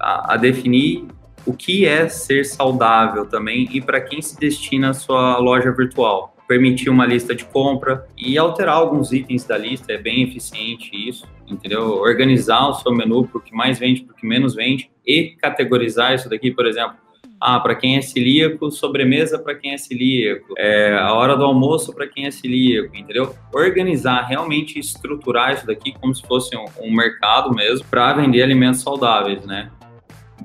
a, 0.01 0.35
a 0.35 0.37
definir 0.37 1.07
o 1.49 1.55
que 1.55 1.87
é 1.87 2.07
ser 2.11 2.45
saudável 2.45 3.25
também 3.25 3.67
e 3.73 3.81
para 3.81 4.03
quem 4.03 4.21
se 4.21 4.39
destina 4.39 4.91
a 4.91 4.95
sua 4.95 5.39
loja 5.39 5.73
virtual. 5.73 6.37
Permitir 6.47 6.91
uma 6.91 7.07
lista 7.07 7.35
de 7.35 7.47
compra 7.47 8.07
e 8.19 8.37
alterar 8.37 8.77
alguns 8.77 9.13
itens 9.13 9.45
da 9.45 9.57
lista, 9.57 9.91
é 9.93 9.97
bem 9.97 10.23
eficiente 10.23 10.91
isso, 10.95 11.27
entendeu? 11.47 11.95
Organizar 12.01 12.69
o 12.69 12.75
seu 12.75 12.93
menu 12.93 13.27
para 13.27 13.39
o 13.39 13.41
que 13.41 13.55
mais 13.55 13.79
vende, 13.79 14.03
para 14.03 14.13
o 14.13 14.17
que 14.17 14.27
menos 14.27 14.55
vende 14.55 14.91
e 15.07 15.37
categorizar 15.41 16.15
isso 16.15 16.29
daqui, 16.29 16.51
por 16.51 16.67
exemplo. 16.67 16.97
ah, 17.41 17.61
para 17.61 17.75
quem 17.75 17.97
é 17.97 18.03
celíaco, 18.03 18.71
sobremesa 18.71 19.39
para 19.39 19.55
quem 19.55 19.73
é 19.73 19.79
celíaco, 19.79 20.55
é, 20.59 20.93
a 20.99 21.15
hora 21.15 21.37
do 21.37 21.45
almoço 21.45 21.95
para 21.95 22.07
quem 22.07 22.27
é 22.27 22.31
celíaco, 22.31 22.95
entendeu? 22.97 23.35
Organizar, 23.55 24.23
realmente 24.23 24.79
estruturar 24.79 25.55
isso 25.55 25.67
daqui 25.67 25.95
como 25.99 26.15
se 26.15 26.27
fosse 26.27 26.57
um, 26.57 26.65
um 26.81 26.93
mercado 26.93 27.55
mesmo 27.55 27.87
para 27.87 28.13
vender 28.13 28.43
alimentos 28.43 28.81
saudáveis, 28.81 29.47
né? 29.47 29.71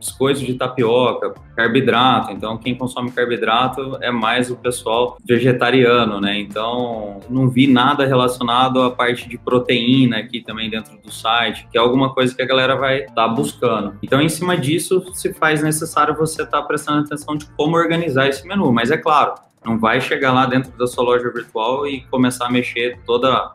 Biscoitos 0.04 0.44
de 0.44 0.54
tapioca, 0.56 1.34
carboidrato. 1.56 2.32
Então, 2.32 2.58
quem 2.58 2.76
consome 2.76 3.10
carboidrato 3.12 3.98
é 4.02 4.12
mais 4.12 4.52
o 4.52 4.56
pessoal 4.58 5.18
vegetariano, 5.26 6.20
né? 6.20 6.38
Então, 6.40 7.22
não 7.30 7.50
vi 7.50 7.68
nada 7.68 8.06
relacionado 8.06 8.82
à 8.82 8.92
parte 8.92 9.30
de 9.30 9.38
proteína 9.38 10.18
aqui 10.18 10.42
também 10.42 10.70
dentro 10.70 10.98
do 10.98 11.12
site, 11.12 11.68
que 11.72 11.78
é 11.78 11.82
alguma 11.82 12.14
coisa 12.14 12.36
que 12.36 12.42
a 12.42 12.46
galera 12.46 12.76
vai 12.76 13.02
estar 13.02 13.14
tá 13.14 13.28
buscando. 13.28 13.96
Então, 14.04 14.22
em 14.22 14.30
cima 14.30 14.58
disso, 14.58 15.04
se 15.14 15.34
faz 15.34 15.64
necessário 15.64 16.16
você 16.16 16.44
estar 16.44 16.62
tá 16.62 16.68
prestando 16.68 17.06
atenção 17.06 17.36
de 17.38 17.46
como 17.58 17.78
organizar 17.78 18.28
esse 18.28 18.46
menu. 18.46 18.72
Mas 18.74 18.92
é 18.92 18.98
claro, 18.98 19.36
não 19.66 19.80
vai 19.80 20.02
chegar 20.02 20.34
lá 20.34 20.46
dentro 20.46 20.72
da 20.78 20.86
sua 20.86 21.04
loja 21.04 21.32
virtual 21.32 21.88
e 21.88 22.02
começar 22.12 22.48
a 22.48 22.52
mexer 22.52 23.00
toda 23.06 23.54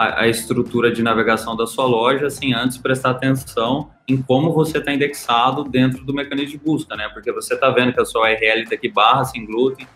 a, 0.00 0.28
estrutura 0.28 0.90
de 0.90 1.02
navegação 1.02 1.54
da 1.54 1.66
sua 1.66 1.84
loja 1.84 2.30
sem 2.30 2.54
antes 2.54 2.78
prestar 2.78 3.10
atenção 3.10 3.90
em 4.08 4.20
como 4.20 4.50
você 4.50 4.78
está 4.78 4.92
indexado 4.92 5.62
dentro 5.64 6.02
do 6.04 6.14
mecanismo 6.14 6.52
de 6.52 6.58
busca, 6.58 6.96
né? 6.96 7.08
Porque 7.12 7.30
você 7.30 7.52
está 7.52 7.68
vendo 7.70 7.92
que 7.92 8.00
a 8.00 8.04
sua 8.06 8.22
URL 8.22 8.62
está 8.62 8.74
aqui 8.74 8.88
barra 8.88 9.24
sem 9.24 9.44
glúten, 9.44 9.86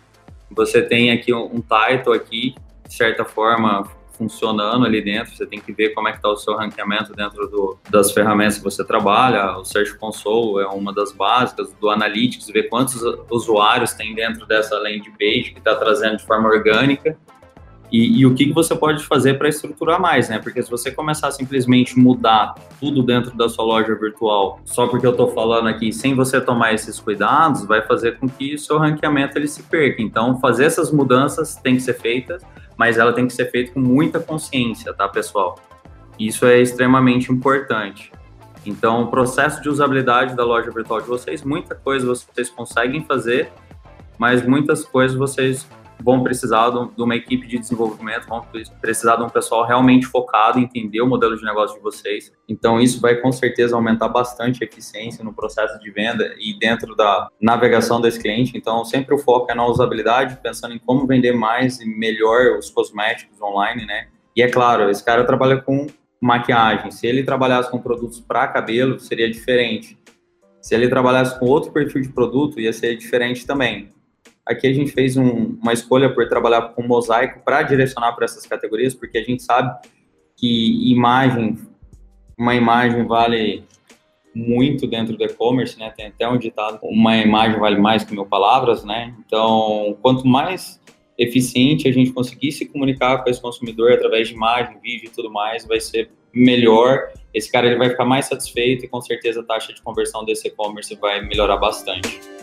você 0.51 0.83
tem 0.83 1.11
aqui 1.11 1.33
um, 1.33 1.45
um 1.45 1.61
title 1.61 2.13
aqui, 2.13 2.53
de 2.87 2.93
certa 2.93 3.25
forma 3.25 3.89
funcionando 4.11 4.85
ali 4.85 5.03
dentro, 5.03 5.35
você 5.35 5.45
tem 5.45 5.59
que 5.59 5.73
ver 5.73 5.89
como 5.89 6.07
é 6.07 6.11
que 6.11 6.19
está 6.19 6.29
o 6.29 6.37
seu 6.37 6.55
ranqueamento 6.55 7.11
dentro 7.13 7.47
do, 7.47 7.77
das 7.89 8.11
ferramentas 8.11 8.57
que 8.57 8.63
você 8.63 8.85
trabalha, 8.85 9.57
o 9.57 9.65
Search 9.65 9.97
Console 9.97 10.63
é 10.63 10.67
uma 10.67 10.93
das 10.93 11.11
básicas, 11.11 11.73
do 11.73 11.89
Analytics, 11.89 12.47
ver 12.47 12.69
quantos 12.69 13.01
usuários 13.29 13.93
tem 13.93 14.15
dentro 14.15 14.45
dessa 14.45 14.77
landing 14.77 15.11
page 15.19 15.51
que 15.51 15.57
está 15.57 15.75
trazendo 15.75 16.17
de 16.17 16.25
forma 16.25 16.47
orgânica, 16.47 17.17
e, 17.91 18.19
e, 18.19 18.25
o 18.25 18.33
que, 18.33 18.47
que 18.47 18.53
você 18.53 18.75
pode 18.75 19.03
fazer 19.03 19.35
para 19.37 19.47
estruturar 19.47 20.01
mais, 20.01 20.27
né? 20.27 20.39
Porque 20.39 20.61
se 20.61 20.69
você 20.69 20.91
começar 20.91 21.27
a 21.27 21.31
simplesmente 21.31 21.97
mudar 21.97 22.55
tudo 22.79 23.03
dentro 23.03 23.35
da 23.37 23.47
sua 23.47 23.63
loja 23.63 23.93
virtual, 23.95 24.59
só 24.65 24.87
porque 24.87 25.05
eu 25.05 25.11
estou 25.11 25.31
falando 25.31 25.67
aqui, 25.67 25.93
sem 25.93 26.15
você 26.15 26.41
tomar 26.41 26.73
esses 26.73 26.99
cuidados, 26.99 27.65
vai 27.65 27.81
fazer 27.83 28.17
com 28.17 28.27
que 28.27 28.55
o 28.55 28.59
seu 28.59 28.77
ranqueamento 28.77 29.37
ele 29.37 29.47
se 29.47 29.63
perca. 29.63 30.01
Então, 30.01 30.39
fazer 30.39 30.65
essas 30.65 30.91
mudanças 30.91 31.55
tem 31.55 31.75
que 31.75 31.81
ser 31.81 31.93
feitas, 31.93 32.41
mas 32.75 32.97
ela 32.97 33.13
tem 33.13 33.27
que 33.27 33.33
ser 33.33 33.49
feita 33.51 33.71
com 33.71 33.79
muita 33.79 34.19
consciência, 34.19 34.93
tá, 34.93 35.07
pessoal? 35.07 35.59
Isso 36.19 36.45
é 36.45 36.59
extremamente 36.59 37.31
importante. 37.31 38.11
Então, 38.65 39.03
o 39.03 39.07
processo 39.07 39.61
de 39.61 39.69
usabilidade 39.69 40.35
da 40.35 40.43
loja 40.43 40.71
virtual 40.71 40.99
de 41.01 41.07
vocês, 41.07 41.43
muita 41.43 41.75
coisa 41.75 42.07
vocês 42.07 42.49
conseguem 42.49 43.03
fazer, 43.05 43.51
mas 44.17 44.45
muitas 44.45 44.83
coisas 44.83 45.15
vocês 45.15 45.67
vão 45.99 46.23
precisar 46.23 46.69
de 46.69 47.01
uma 47.01 47.15
equipe 47.15 47.47
de 47.47 47.57
desenvolvimento, 47.57 48.27
vão 48.27 48.45
precisar 48.81 49.15
de 49.15 49.23
um 49.23 49.29
pessoal 49.29 49.65
realmente 49.65 50.05
focado 50.05 50.59
em 50.59 50.63
entender 50.63 51.01
o 51.01 51.07
modelo 51.07 51.37
de 51.37 51.43
negócio 51.43 51.75
de 51.77 51.83
vocês. 51.83 52.31
Então, 52.47 52.79
isso 52.79 53.01
vai 53.01 53.15
com 53.15 53.31
certeza 53.31 53.75
aumentar 53.75 54.09
bastante 54.09 54.63
a 54.63 54.67
eficiência 54.67 55.23
no 55.23 55.33
processo 55.33 55.79
de 55.79 55.89
venda 55.91 56.35
e 56.37 56.57
dentro 56.57 56.95
da 56.95 57.29
navegação 57.41 57.99
desse 57.99 58.19
cliente. 58.19 58.57
Então, 58.57 58.83
sempre 58.85 59.15
o 59.15 59.17
foco 59.17 59.51
é 59.51 59.55
na 59.55 59.65
usabilidade, 59.65 60.37
pensando 60.41 60.73
em 60.73 60.79
como 60.79 61.07
vender 61.07 61.33
mais 61.33 61.79
e 61.79 61.85
melhor 61.85 62.57
os 62.57 62.69
cosméticos 62.69 63.41
online, 63.41 63.85
né? 63.85 64.07
E 64.35 64.41
é 64.41 64.49
claro, 64.49 64.89
esse 64.89 65.03
cara 65.03 65.23
trabalha 65.23 65.61
com 65.61 65.87
maquiagem. 66.19 66.91
Se 66.91 67.07
ele 67.07 67.23
trabalhasse 67.23 67.69
com 67.69 67.79
produtos 67.79 68.19
para 68.19 68.47
cabelo, 68.47 68.99
seria 68.99 69.29
diferente. 69.29 69.97
Se 70.61 70.73
ele 70.73 70.89
trabalhasse 70.89 71.39
com 71.39 71.45
outro 71.45 71.71
perfil 71.71 72.01
de 72.01 72.09
produto, 72.09 72.59
ia 72.59 72.73
ser 72.73 72.95
diferente 72.97 73.45
também. 73.45 73.89
Aqui 74.45 74.67
a 74.67 74.73
gente 74.73 74.91
fez 74.91 75.17
um, 75.17 75.57
uma 75.61 75.73
escolha 75.73 76.13
por 76.13 76.27
trabalhar 76.29 76.61
com 76.69 76.83
mosaico 76.83 77.41
para 77.43 77.63
direcionar 77.63 78.13
para 78.13 78.25
essas 78.25 78.45
categorias, 78.45 78.93
porque 78.93 79.17
a 79.17 79.23
gente 79.23 79.41
sabe 79.41 79.75
que 80.37 80.91
imagem, 80.91 81.57
uma 82.37 82.53
imagem 82.53 83.05
vale 83.07 83.63
muito 84.35 84.85
dentro 84.85 85.17
do 85.17 85.23
e-commerce, 85.23 85.79
né? 85.79 85.91
Tem 85.95 86.07
até 86.07 86.27
um 86.27 86.37
ditado, 86.37 86.79
uma 86.83 87.17
imagem 87.17 87.57
vale 87.57 87.77
mais 87.77 88.03
que 88.03 88.13
mil 88.13 88.25
palavras, 88.25 88.83
né? 88.83 89.15
Então, 89.25 89.97
quanto 90.01 90.27
mais 90.27 90.79
eficiente 91.17 91.87
a 91.87 91.91
gente 91.91 92.11
conseguir 92.11 92.51
se 92.51 92.65
comunicar 92.65 93.23
com 93.23 93.29
esse 93.29 93.41
consumidor 93.41 93.93
através 93.93 94.27
de 94.27 94.33
imagem, 94.33 94.77
vídeo 94.83 95.07
e 95.07 95.09
tudo 95.09 95.31
mais, 95.31 95.65
vai 95.65 95.79
ser 95.79 96.11
melhor. 96.33 97.07
Esse 97.33 97.49
cara 97.49 97.65
ele 97.67 97.77
vai 97.77 97.89
ficar 97.89 98.05
mais 98.05 98.25
satisfeito 98.25 98.83
e 98.83 98.87
com 98.89 99.01
certeza 99.01 99.39
a 99.39 99.43
taxa 99.43 99.73
de 99.73 99.81
conversão 99.81 100.25
desse 100.25 100.49
e-commerce 100.49 100.93
vai 100.95 101.25
melhorar 101.25 101.55
bastante. 101.55 102.34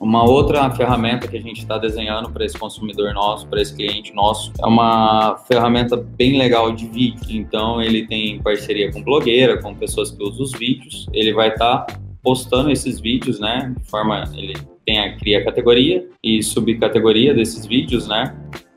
Uma 0.00 0.22
outra 0.22 0.70
ferramenta 0.70 1.26
que 1.26 1.36
a 1.36 1.40
gente 1.40 1.58
está 1.58 1.78
desenhando 1.78 2.30
para 2.30 2.44
esse 2.44 2.56
consumidor 2.56 3.12
nosso, 3.12 3.46
para 3.48 3.60
esse 3.60 3.74
cliente 3.74 4.14
nosso, 4.14 4.52
é 4.62 4.66
uma 4.66 5.36
ferramenta 5.48 5.96
bem 5.96 6.38
legal 6.38 6.72
de 6.72 6.86
vídeo. 6.86 7.20
Então, 7.28 7.82
ele 7.82 8.06
tem 8.06 8.40
parceria 8.40 8.92
com 8.92 9.02
blogueira, 9.02 9.60
com 9.60 9.74
pessoas 9.74 10.12
que 10.12 10.22
usam 10.22 10.42
os 10.42 10.52
vídeos. 10.52 11.06
Ele 11.12 11.32
vai 11.32 11.48
estar 11.48 11.78
tá 11.78 12.00
postando 12.22 12.70
esses 12.70 13.00
vídeos, 13.00 13.40
né? 13.40 13.74
De 13.76 13.90
forma, 13.90 14.24
ele 14.36 14.54
tem 14.84 15.00
a, 15.00 15.16
cria 15.16 15.40
a 15.40 15.44
categoria 15.44 16.08
e 16.22 16.42
subcategoria 16.42 17.34
desses 17.34 17.66
vídeos, 17.66 18.06
né? 18.06 18.32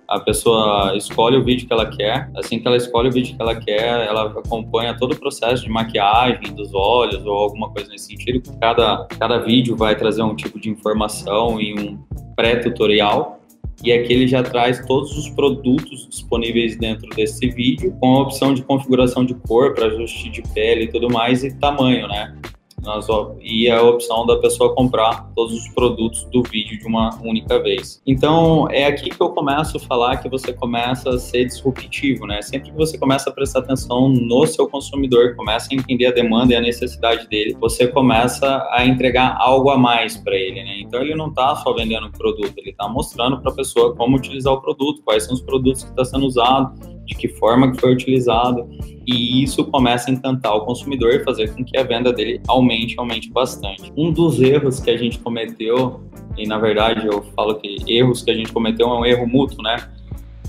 A 0.10 0.20
pessoa 0.20 0.98
escolhe 0.98 1.38
o 1.38 1.44
vídeo 1.44 1.68
que 1.68 1.74
ela 1.74 1.86
quer. 1.86 2.32
Assim 2.36 2.60
que 2.60 2.68
ela 2.68 2.76
escolhe 2.76 3.10
o 3.10 3.12
vídeo 3.12 3.36
que 3.36 3.42
ela 3.42 3.56
quer, 3.56 4.08
ela 4.08 4.24
acompanha 4.26 4.98
todo 4.98 5.14
o 5.14 5.16
processo 5.16 5.64
de 5.64 5.70
maquiagem 5.70 6.54
dos 6.56 6.74
olhos 6.74 7.24
ou 7.26 7.34
alguma 7.34 7.70
coisa 7.70 7.90
nesse 7.92 8.08
sentido. 8.08 8.42
Cada, 8.60 9.08
cada 9.20 9.38
vídeo 9.38 9.78
vai 9.78 9.96
trazer 9.96 10.24
um 10.24 10.36
tipo 10.36 10.60
de 10.60 10.68
informação 10.68 11.62
e 11.62 11.80
um 11.80 12.00
pré-tutorial. 12.36 13.40
E 13.84 13.94
aqui 13.94 14.12
ele 14.12 14.28
já 14.28 14.42
traz 14.42 14.86
todos 14.86 15.16
os 15.16 15.30
produtos 15.30 16.08
disponíveis 16.10 16.76
dentro 16.76 17.08
desse 17.12 17.48
vídeo, 17.48 17.96
com 18.00 18.18
a 18.18 18.22
opção 18.24 18.54
de 18.54 18.64
configuração 18.64 19.24
de 19.24 19.36
cor 19.36 19.74
para 19.74 19.86
ajuste 19.86 20.30
de 20.30 20.42
pele 20.54 20.86
e 20.86 20.88
tudo 20.88 21.10
mais, 21.10 21.44
e 21.44 21.58
tamanho, 21.60 22.08
né? 22.08 22.36
Nas, 22.84 23.08
e 23.42 23.70
a 23.70 23.82
opção 23.82 24.26
da 24.26 24.38
pessoa 24.38 24.74
comprar 24.74 25.30
todos 25.36 25.54
os 25.54 25.68
produtos 25.74 26.26
do 26.26 26.44
vídeo 26.44 26.80
de 26.80 26.88
uma 26.88 27.10
única 27.22 27.62
vez. 27.62 28.02
Então, 28.06 28.68
é 28.70 28.86
aqui 28.86 29.10
que 29.10 29.22
eu 29.22 29.30
começo 29.30 29.78
a 29.78 29.80
falar 29.80 30.18
que 30.18 30.30
você 30.30 30.54
começa 30.54 31.10
a 31.10 31.20
ser 31.20 31.46
disruptivo, 31.46 32.26
né? 32.26 32.42
Sempre 32.42 32.72
que 32.72 32.78
você 32.78 32.98
começa 32.98 33.30
a 33.30 33.34
prestar 33.34 33.60
atenção 33.60 34.10
no 34.10 34.46
seu 34.46 34.68
consumidor, 34.68 35.36
começa 35.36 35.70
a 35.72 35.76
entender 35.76 36.08
a 36.08 36.12
demanda 36.12 36.54
e 36.54 36.56
a 36.56 36.62
necessidade 36.62 37.28
dele, 37.28 37.56
você 37.60 37.88
começa 37.88 38.68
a 38.72 38.86
entregar 38.86 39.36
algo 39.40 39.70
a 39.70 39.78
mais 39.78 40.18
para 40.18 40.36
ele, 40.36 40.64
né? 40.64 40.80
Então, 40.82 41.02
ele 41.02 41.16
não 41.16 41.30
está 41.30 41.56
só 41.58 41.74
vendendo 41.74 42.08
um 42.08 42.12
produto, 42.12 42.54
ele 42.58 42.72
está 42.72 42.88
mostrando 42.88 43.40
para 43.42 43.52
a 43.52 43.56
pessoa 43.56 43.96
como 43.96 44.18
utilizar 44.18 44.54
o 44.54 44.62
produto, 44.62 45.02
quais 45.04 45.24
são 45.24 45.34
os 45.34 45.42
produtos 45.42 45.84
que 45.84 45.90
está 45.90 46.06
sendo 46.06 46.26
usado, 46.26 46.99
de 47.10 47.16
que 47.16 47.28
forma 47.28 47.72
que 47.72 47.82
foi 47.82 47.92
utilizado, 47.92 48.70
e 49.06 49.44
isso 49.44 49.66
começa 49.66 50.10
a 50.10 50.14
encantar 50.14 50.54
o 50.54 50.62
consumidor 50.62 51.12
e 51.12 51.24
fazer 51.24 51.54
com 51.54 51.66
que 51.66 51.76
a 51.76 51.84
venda 51.84 52.14
dele 52.14 52.40
aumente, 52.48 52.94
aumente 53.00 53.32
bastante. 53.32 53.92
Um 53.98 54.12
dos 54.12 54.40
erros 54.40 54.80
que 54.80 54.92
a 54.92 54.98
gente 54.98 55.18
cometeu, 55.18 56.02
e 56.38 56.48
na 56.48 56.60
verdade 56.60 57.08
eu 57.08 57.24
falo 57.36 57.56
que 57.56 57.78
erros 57.88 58.22
que 58.22 58.30
a 58.30 58.36
gente 58.36 58.54
cometeu 58.54 58.88
é 58.88 59.00
um 59.00 59.06
erro 59.06 59.28
mútuo, 59.28 59.64
né? 59.64 59.90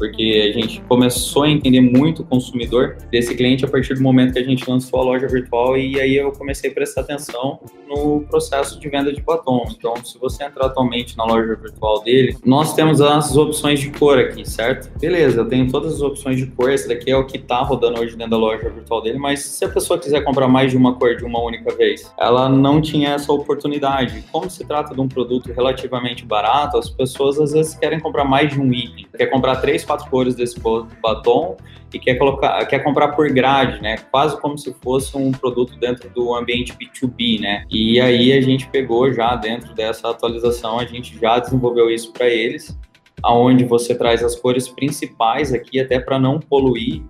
Porque 0.00 0.50
a 0.50 0.58
gente 0.58 0.80
começou 0.88 1.42
a 1.42 1.50
entender 1.50 1.82
muito 1.82 2.22
o 2.22 2.24
consumidor 2.24 2.96
desse 3.10 3.34
cliente 3.34 3.66
a 3.66 3.68
partir 3.68 3.92
do 3.92 4.02
momento 4.02 4.32
que 4.32 4.38
a 4.38 4.42
gente 4.42 4.68
lançou 4.68 4.98
a 4.98 5.04
loja 5.04 5.28
virtual 5.28 5.76
e 5.76 6.00
aí 6.00 6.16
eu 6.16 6.32
comecei 6.32 6.70
a 6.70 6.72
prestar 6.72 7.02
atenção 7.02 7.60
no 7.86 8.22
processo 8.22 8.80
de 8.80 8.88
venda 8.88 9.12
de 9.12 9.20
batom. 9.20 9.66
Então, 9.76 9.94
se 10.02 10.18
você 10.18 10.44
entrar 10.44 10.66
atualmente 10.66 11.18
na 11.18 11.24
loja 11.26 11.54
virtual 11.54 12.02
dele, 12.02 12.34
nós 12.42 12.72
temos 12.72 13.02
as 13.02 13.36
opções 13.36 13.78
de 13.78 13.90
cor 13.90 14.18
aqui, 14.18 14.48
certo? 14.48 14.90
Beleza, 14.98 15.40
eu 15.40 15.48
tenho 15.48 15.70
todas 15.70 15.96
as 15.96 16.00
opções 16.00 16.38
de 16.38 16.46
cor, 16.46 16.70
esse 16.70 16.88
daqui 16.88 17.10
é 17.10 17.16
o 17.16 17.26
que 17.26 17.36
está 17.36 17.60
rodando 17.60 18.00
hoje 18.00 18.16
dentro 18.16 18.30
da 18.30 18.38
loja 18.38 18.70
virtual 18.70 19.02
dele, 19.02 19.18
mas 19.18 19.40
se 19.40 19.66
a 19.66 19.68
pessoa 19.68 19.98
quiser 19.98 20.22
comprar 20.24 20.48
mais 20.48 20.70
de 20.70 20.78
uma 20.78 20.94
cor 20.94 21.14
de 21.14 21.26
uma 21.26 21.42
única 21.42 21.74
vez, 21.74 22.10
ela 22.18 22.48
não 22.48 22.80
tinha 22.80 23.10
essa 23.10 23.30
oportunidade. 23.30 24.24
Como 24.32 24.48
se 24.48 24.64
trata 24.64 24.94
de 24.94 25.00
um 25.00 25.08
produto 25.08 25.52
relativamente 25.52 26.24
barato, 26.24 26.78
as 26.78 26.88
pessoas 26.88 27.38
às 27.38 27.52
vezes 27.52 27.74
querem 27.74 28.00
comprar 28.00 28.24
mais 28.24 28.50
de 28.50 28.58
um 28.58 28.72
item, 28.72 29.06
quer 29.14 29.26
comprar 29.26 29.56
três, 29.56 29.84
quatro 29.90 30.08
cores 30.08 30.36
desse 30.36 30.56
batom 31.02 31.56
e 31.92 31.98
quer 31.98 32.14
colocar, 32.14 32.64
quer 32.66 32.78
comprar 32.78 33.08
por 33.08 33.28
grade, 33.32 33.82
né? 33.82 33.96
Quase 34.12 34.40
como 34.40 34.56
se 34.56 34.72
fosse 34.80 35.16
um 35.16 35.32
produto 35.32 35.76
dentro 35.80 36.08
do 36.10 36.32
ambiente 36.32 36.72
B2B, 36.72 37.40
né? 37.40 37.64
E 37.68 38.00
aí 38.00 38.32
a 38.32 38.40
gente 38.40 38.68
pegou 38.68 39.12
já 39.12 39.34
dentro 39.34 39.74
dessa 39.74 40.08
atualização, 40.08 40.78
a 40.78 40.84
gente 40.84 41.18
já 41.18 41.40
desenvolveu 41.40 41.90
isso 41.90 42.12
para 42.12 42.28
eles, 42.28 42.78
aonde 43.20 43.64
você 43.64 43.92
traz 43.92 44.22
as 44.22 44.36
cores 44.36 44.68
principais 44.68 45.52
aqui 45.52 45.80
até 45.80 45.98
para 45.98 46.18
não 46.18 46.38
poluir 46.38 47.02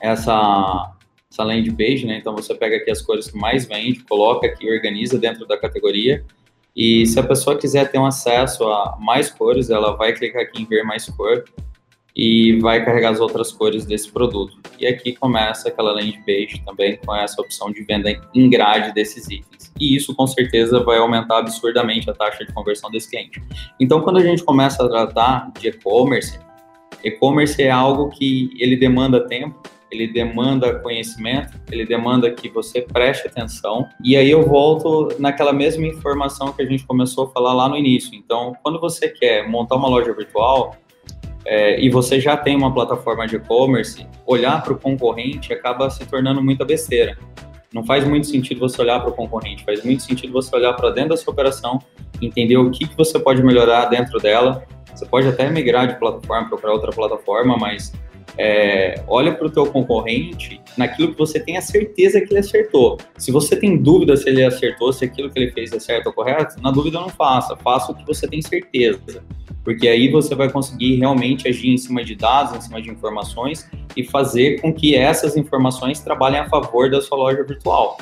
essa 0.00 0.90
essa 1.30 1.42
landing 1.42 1.74
page, 1.74 2.06
né? 2.06 2.18
Então 2.18 2.34
você 2.34 2.54
pega 2.54 2.76
aqui 2.76 2.90
as 2.90 3.02
cores 3.02 3.30
que 3.30 3.36
mais 3.36 3.66
vende, 3.66 4.04
coloca 4.04 4.46
aqui, 4.46 4.68
organiza 4.70 5.18
dentro 5.18 5.46
da 5.46 5.56
categoria. 5.58 6.24
E 6.76 7.06
se 7.06 7.18
a 7.18 7.22
pessoa 7.24 7.56
quiser 7.56 7.90
ter 7.90 7.98
um 7.98 8.06
acesso 8.06 8.64
a 8.64 8.96
mais 9.00 9.30
cores, 9.30 9.68
ela 9.68 9.96
vai 9.96 10.12
clicar 10.12 10.42
aqui 10.42 10.62
em 10.62 10.64
ver 10.64 10.84
mais 10.84 11.08
cor 11.10 11.44
e 12.16 12.58
vai 12.60 12.84
carregar 12.84 13.10
as 13.10 13.20
outras 13.20 13.50
cores 13.50 13.84
desse 13.84 14.10
produto. 14.10 14.56
E 14.78 14.86
aqui 14.86 15.12
começa 15.14 15.68
aquela 15.68 15.92
landing 15.92 16.22
page 16.24 16.62
também 16.64 16.96
com 16.96 17.14
essa 17.14 17.40
opção 17.40 17.72
de 17.72 17.82
venda 17.82 18.10
em 18.34 18.48
grade 18.48 18.92
desses 18.92 19.28
itens. 19.28 19.72
E 19.80 19.96
isso 19.96 20.14
com 20.14 20.26
certeza 20.26 20.82
vai 20.84 20.98
aumentar 20.98 21.38
absurdamente 21.38 22.08
a 22.08 22.14
taxa 22.14 22.44
de 22.44 22.52
conversão 22.52 22.90
desse 22.90 23.10
cliente. 23.10 23.42
Então, 23.80 24.00
quando 24.00 24.18
a 24.18 24.22
gente 24.22 24.44
começa 24.44 24.84
a 24.84 24.88
tratar 24.88 25.50
de 25.58 25.68
e-commerce, 25.68 26.38
e-commerce 27.02 27.60
é 27.60 27.70
algo 27.70 28.10
que 28.10 28.50
ele 28.58 28.76
demanda 28.76 29.26
tempo, 29.26 29.60
ele 29.90 30.08
demanda 30.08 30.78
conhecimento, 30.80 31.52
ele 31.70 31.86
demanda 31.86 32.30
que 32.30 32.48
você 32.48 32.80
preste 32.82 33.26
atenção. 33.26 33.88
E 34.02 34.16
aí 34.16 34.30
eu 34.30 34.42
volto 34.42 35.08
naquela 35.18 35.52
mesma 35.52 35.86
informação 35.86 36.52
que 36.52 36.62
a 36.62 36.66
gente 36.66 36.84
começou 36.84 37.26
a 37.26 37.30
falar 37.30 37.52
lá 37.52 37.68
no 37.68 37.76
início. 37.76 38.14
Então, 38.14 38.54
quando 38.62 38.80
você 38.80 39.08
quer 39.08 39.48
montar 39.48 39.76
uma 39.76 39.88
loja 39.88 40.12
virtual, 40.12 40.76
é, 41.46 41.80
e 41.80 41.90
você 41.90 42.20
já 42.20 42.36
tem 42.36 42.56
uma 42.56 42.72
plataforma 42.72 43.26
de 43.26 43.36
e-commerce, 43.36 44.06
olhar 44.26 44.62
para 44.62 44.72
o 44.72 44.78
concorrente 44.78 45.52
acaba 45.52 45.90
se 45.90 46.04
tornando 46.06 46.42
muita 46.42 46.64
besteira. 46.64 47.18
Não 47.72 47.84
faz 47.84 48.06
muito 48.06 48.26
sentido 48.26 48.60
você 48.60 48.80
olhar 48.80 49.00
para 49.00 49.10
o 49.10 49.12
concorrente, 49.12 49.64
faz 49.64 49.84
muito 49.84 50.02
sentido 50.02 50.32
você 50.32 50.54
olhar 50.54 50.72
para 50.74 50.90
dentro 50.90 51.10
da 51.10 51.16
sua 51.16 51.32
operação, 51.32 51.80
entender 52.22 52.56
o 52.56 52.70
que, 52.70 52.86
que 52.86 52.96
você 52.96 53.18
pode 53.18 53.42
melhorar 53.42 53.86
dentro 53.86 54.18
dela. 54.20 54.64
Você 54.94 55.04
pode 55.04 55.26
até 55.26 55.50
migrar 55.50 55.88
de 55.88 55.98
plataforma, 55.98 56.48
procurar 56.48 56.72
outra 56.72 56.92
plataforma, 56.92 57.56
mas 57.56 57.92
é, 58.38 59.02
olha 59.08 59.34
para 59.34 59.46
o 59.46 59.50
teu 59.50 59.66
concorrente 59.66 60.60
naquilo 60.78 61.12
que 61.12 61.18
você 61.18 61.40
tem 61.40 61.56
a 61.56 61.60
certeza 61.60 62.20
que 62.20 62.32
ele 62.32 62.38
acertou. 62.38 62.96
Se 63.18 63.32
você 63.32 63.56
tem 63.56 63.76
dúvida 63.76 64.16
se 64.16 64.28
ele 64.28 64.44
acertou, 64.44 64.92
se 64.92 65.04
aquilo 65.04 65.28
que 65.28 65.38
ele 65.38 65.50
fez 65.50 65.72
é 65.72 65.80
certo 65.80 66.06
ou 66.06 66.12
correto, 66.12 66.62
na 66.62 66.70
dúvida 66.70 67.00
não 67.00 67.08
faça, 67.08 67.56
faça 67.56 67.90
o 67.90 67.94
que 67.94 68.06
você 68.06 68.28
tem 68.28 68.40
certeza 68.40 69.00
porque 69.64 69.88
aí 69.88 70.08
você 70.08 70.34
vai 70.34 70.50
conseguir 70.50 70.96
realmente 70.96 71.48
agir 71.48 71.70
em 71.70 71.78
cima 71.78 72.04
de 72.04 72.14
dados, 72.14 72.54
em 72.54 72.60
cima 72.60 72.82
de 72.82 72.90
informações 72.90 73.68
e 73.96 74.04
fazer 74.04 74.60
com 74.60 74.72
que 74.72 74.94
essas 74.94 75.36
informações 75.36 76.00
trabalhem 76.00 76.40
a 76.40 76.48
favor 76.48 76.90
da 76.90 77.00
sua 77.00 77.16
loja 77.16 77.42
virtual. 77.42 77.96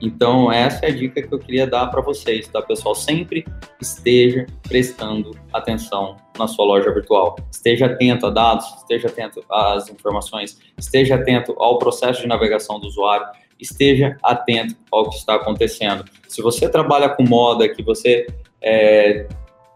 Então, 0.00 0.50
essa 0.52 0.86
é 0.86 0.90
a 0.90 0.94
dica 0.94 1.20
que 1.20 1.34
eu 1.34 1.38
queria 1.40 1.66
dar 1.66 1.88
para 1.88 2.00
vocês, 2.00 2.46
tá, 2.46 2.62
pessoal? 2.62 2.94
Sempre 2.94 3.44
esteja 3.80 4.46
prestando 4.62 5.32
atenção 5.52 6.16
na 6.38 6.46
sua 6.46 6.64
loja 6.64 6.92
virtual. 6.92 7.36
Esteja 7.50 7.86
atento 7.86 8.26
a 8.26 8.30
dados, 8.30 8.64
esteja 8.76 9.08
atento 9.08 9.44
às 9.50 9.90
informações, 9.90 10.60
esteja 10.78 11.16
atento 11.16 11.52
ao 11.58 11.78
processo 11.78 12.22
de 12.22 12.28
navegação 12.28 12.78
do 12.78 12.86
usuário, 12.86 13.26
esteja 13.58 14.16
atento 14.22 14.76
ao 14.92 15.10
que 15.10 15.16
está 15.16 15.34
acontecendo. 15.34 16.04
Se 16.28 16.40
você 16.40 16.68
trabalha 16.68 17.08
com 17.08 17.24
moda, 17.24 17.68
que 17.68 17.82
você 17.82 18.26
é, 18.62 19.26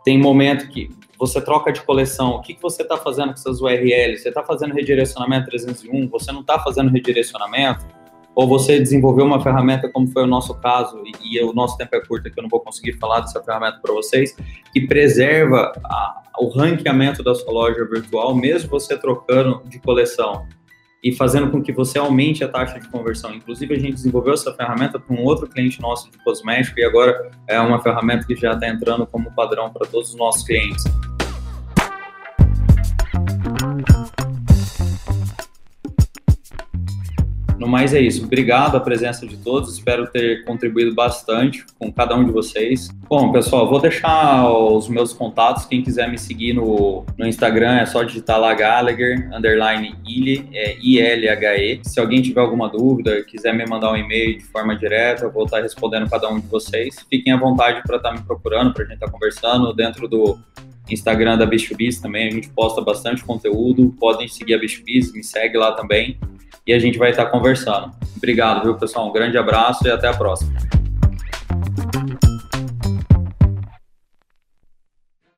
tem 0.04 0.18
momento 0.18 0.68
que 0.68 0.88
você 1.22 1.40
troca 1.40 1.70
de 1.70 1.80
coleção, 1.82 2.30
o 2.30 2.40
que, 2.40 2.52
que 2.52 2.60
você 2.60 2.82
está 2.82 2.96
fazendo 2.96 3.28
com 3.28 3.34
essas 3.34 3.60
URLs? 3.60 4.20
Você 4.20 4.28
está 4.28 4.42
fazendo 4.42 4.74
redirecionamento 4.74 5.50
301? 5.50 6.08
Você 6.08 6.32
não 6.32 6.40
está 6.40 6.58
fazendo 6.58 6.90
redirecionamento? 6.90 7.86
Ou 8.34 8.48
você 8.48 8.80
desenvolveu 8.80 9.24
uma 9.24 9.40
ferramenta, 9.40 9.88
como 9.88 10.08
foi 10.08 10.24
o 10.24 10.26
nosso 10.26 10.52
caso, 10.54 11.00
e, 11.22 11.38
e 11.38 11.40
o 11.44 11.52
nosso 11.52 11.76
tempo 11.76 11.94
é 11.94 12.04
curto, 12.04 12.28
que 12.28 12.36
eu 12.36 12.42
não 12.42 12.50
vou 12.50 12.58
conseguir 12.58 12.94
falar 12.94 13.20
dessa 13.20 13.40
ferramenta 13.40 13.78
para 13.80 13.94
vocês, 13.94 14.34
que 14.72 14.80
preserva 14.80 15.70
a, 15.84 16.22
o 16.40 16.48
ranqueamento 16.48 17.22
da 17.22 17.36
sua 17.36 17.52
loja 17.52 17.84
virtual, 17.84 18.34
mesmo 18.34 18.68
você 18.68 18.98
trocando 18.98 19.62
de 19.68 19.78
coleção 19.78 20.44
e 21.04 21.12
fazendo 21.12 21.52
com 21.52 21.62
que 21.62 21.72
você 21.72 21.98
aumente 21.98 22.42
a 22.42 22.48
taxa 22.48 22.80
de 22.80 22.88
conversão. 22.88 23.32
Inclusive, 23.32 23.74
a 23.74 23.78
gente 23.78 23.94
desenvolveu 23.94 24.34
essa 24.34 24.52
ferramenta 24.54 24.98
para 24.98 25.14
um 25.14 25.22
outro 25.22 25.48
cliente 25.48 25.80
nosso 25.80 26.10
de 26.10 26.18
cosmético 26.18 26.80
e 26.80 26.84
agora 26.84 27.30
é 27.48 27.60
uma 27.60 27.80
ferramenta 27.80 28.26
que 28.26 28.34
já 28.34 28.54
está 28.54 28.68
entrando 28.68 29.06
como 29.06 29.32
padrão 29.32 29.72
para 29.72 29.86
todos 29.86 30.10
os 30.10 30.16
nossos 30.16 30.44
clientes. 30.44 30.84
No 37.62 37.68
mais 37.68 37.94
é 37.94 38.00
isso. 38.00 38.24
Obrigado 38.24 38.76
a 38.76 38.80
presença 38.80 39.24
de 39.24 39.36
todos. 39.36 39.72
Espero 39.72 40.08
ter 40.08 40.44
contribuído 40.44 40.92
bastante 40.96 41.64
com 41.78 41.92
cada 41.92 42.16
um 42.16 42.24
de 42.24 42.32
vocês. 42.32 42.88
Bom, 43.08 43.30
pessoal, 43.30 43.70
vou 43.70 43.80
deixar 43.80 44.50
os 44.50 44.88
meus 44.88 45.12
contatos. 45.12 45.64
Quem 45.64 45.80
quiser 45.80 46.10
me 46.10 46.18
seguir 46.18 46.54
no, 46.54 47.06
no 47.16 47.24
Instagram 47.24 47.76
é 47.76 47.86
só 47.86 48.02
digitar 48.02 48.40
lá 48.40 48.52
Gallagher, 48.52 49.30
underline 49.32 49.94
Ilhe, 50.04 50.48
é 50.52 50.76
I-L-H-E. 50.80 51.82
Se 51.84 52.00
alguém 52.00 52.20
tiver 52.20 52.40
alguma 52.40 52.68
dúvida, 52.68 53.22
quiser 53.22 53.54
me 53.54 53.64
mandar 53.64 53.92
um 53.92 53.96
e-mail 53.96 54.38
de 54.38 54.44
forma 54.44 54.74
direta, 54.74 55.24
eu 55.24 55.30
vou 55.30 55.44
estar 55.44 55.60
respondendo 55.60 56.10
cada 56.10 56.28
um 56.28 56.40
de 56.40 56.46
vocês. 56.48 56.96
Fiquem 57.08 57.32
à 57.32 57.36
vontade 57.36 57.80
para 57.86 57.96
estar 57.96 58.10
me 58.10 58.22
procurando, 58.22 58.74
para 58.74 58.82
a 58.82 58.86
gente 58.86 58.94
estar 58.94 59.08
conversando 59.08 59.72
dentro 59.72 60.08
do 60.08 60.36
Instagram 60.92 61.38
da 61.38 61.46
Bichubis 61.46 62.00
também, 62.00 62.28
a 62.28 62.30
gente 62.30 62.48
posta 62.50 62.80
bastante 62.80 63.24
conteúdo. 63.24 63.94
Podem 63.98 64.28
seguir 64.28 64.54
a 64.54 64.58
Bichubis, 64.58 65.12
me 65.12 65.22
segue 65.22 65.56
lá 65.56 65.72
também 65.72 66.18
e 66.66 66.72
a 66.72 66.78
gente 66.78 66.98
vai 66.98 67.10
estar 67.10 67.26
conversando. 67.26 67.92
Obrigado, 68.16 68.62
viu, 68.62 68.74
pessoal? 68.74 69.08
Um 69.08 69.12
grande 69.12 69.36
abraço 69.36 69.86
e 69.86 69.90
até 69.90 70.08
a 70.08 70.14
próxima. 70.14 70.81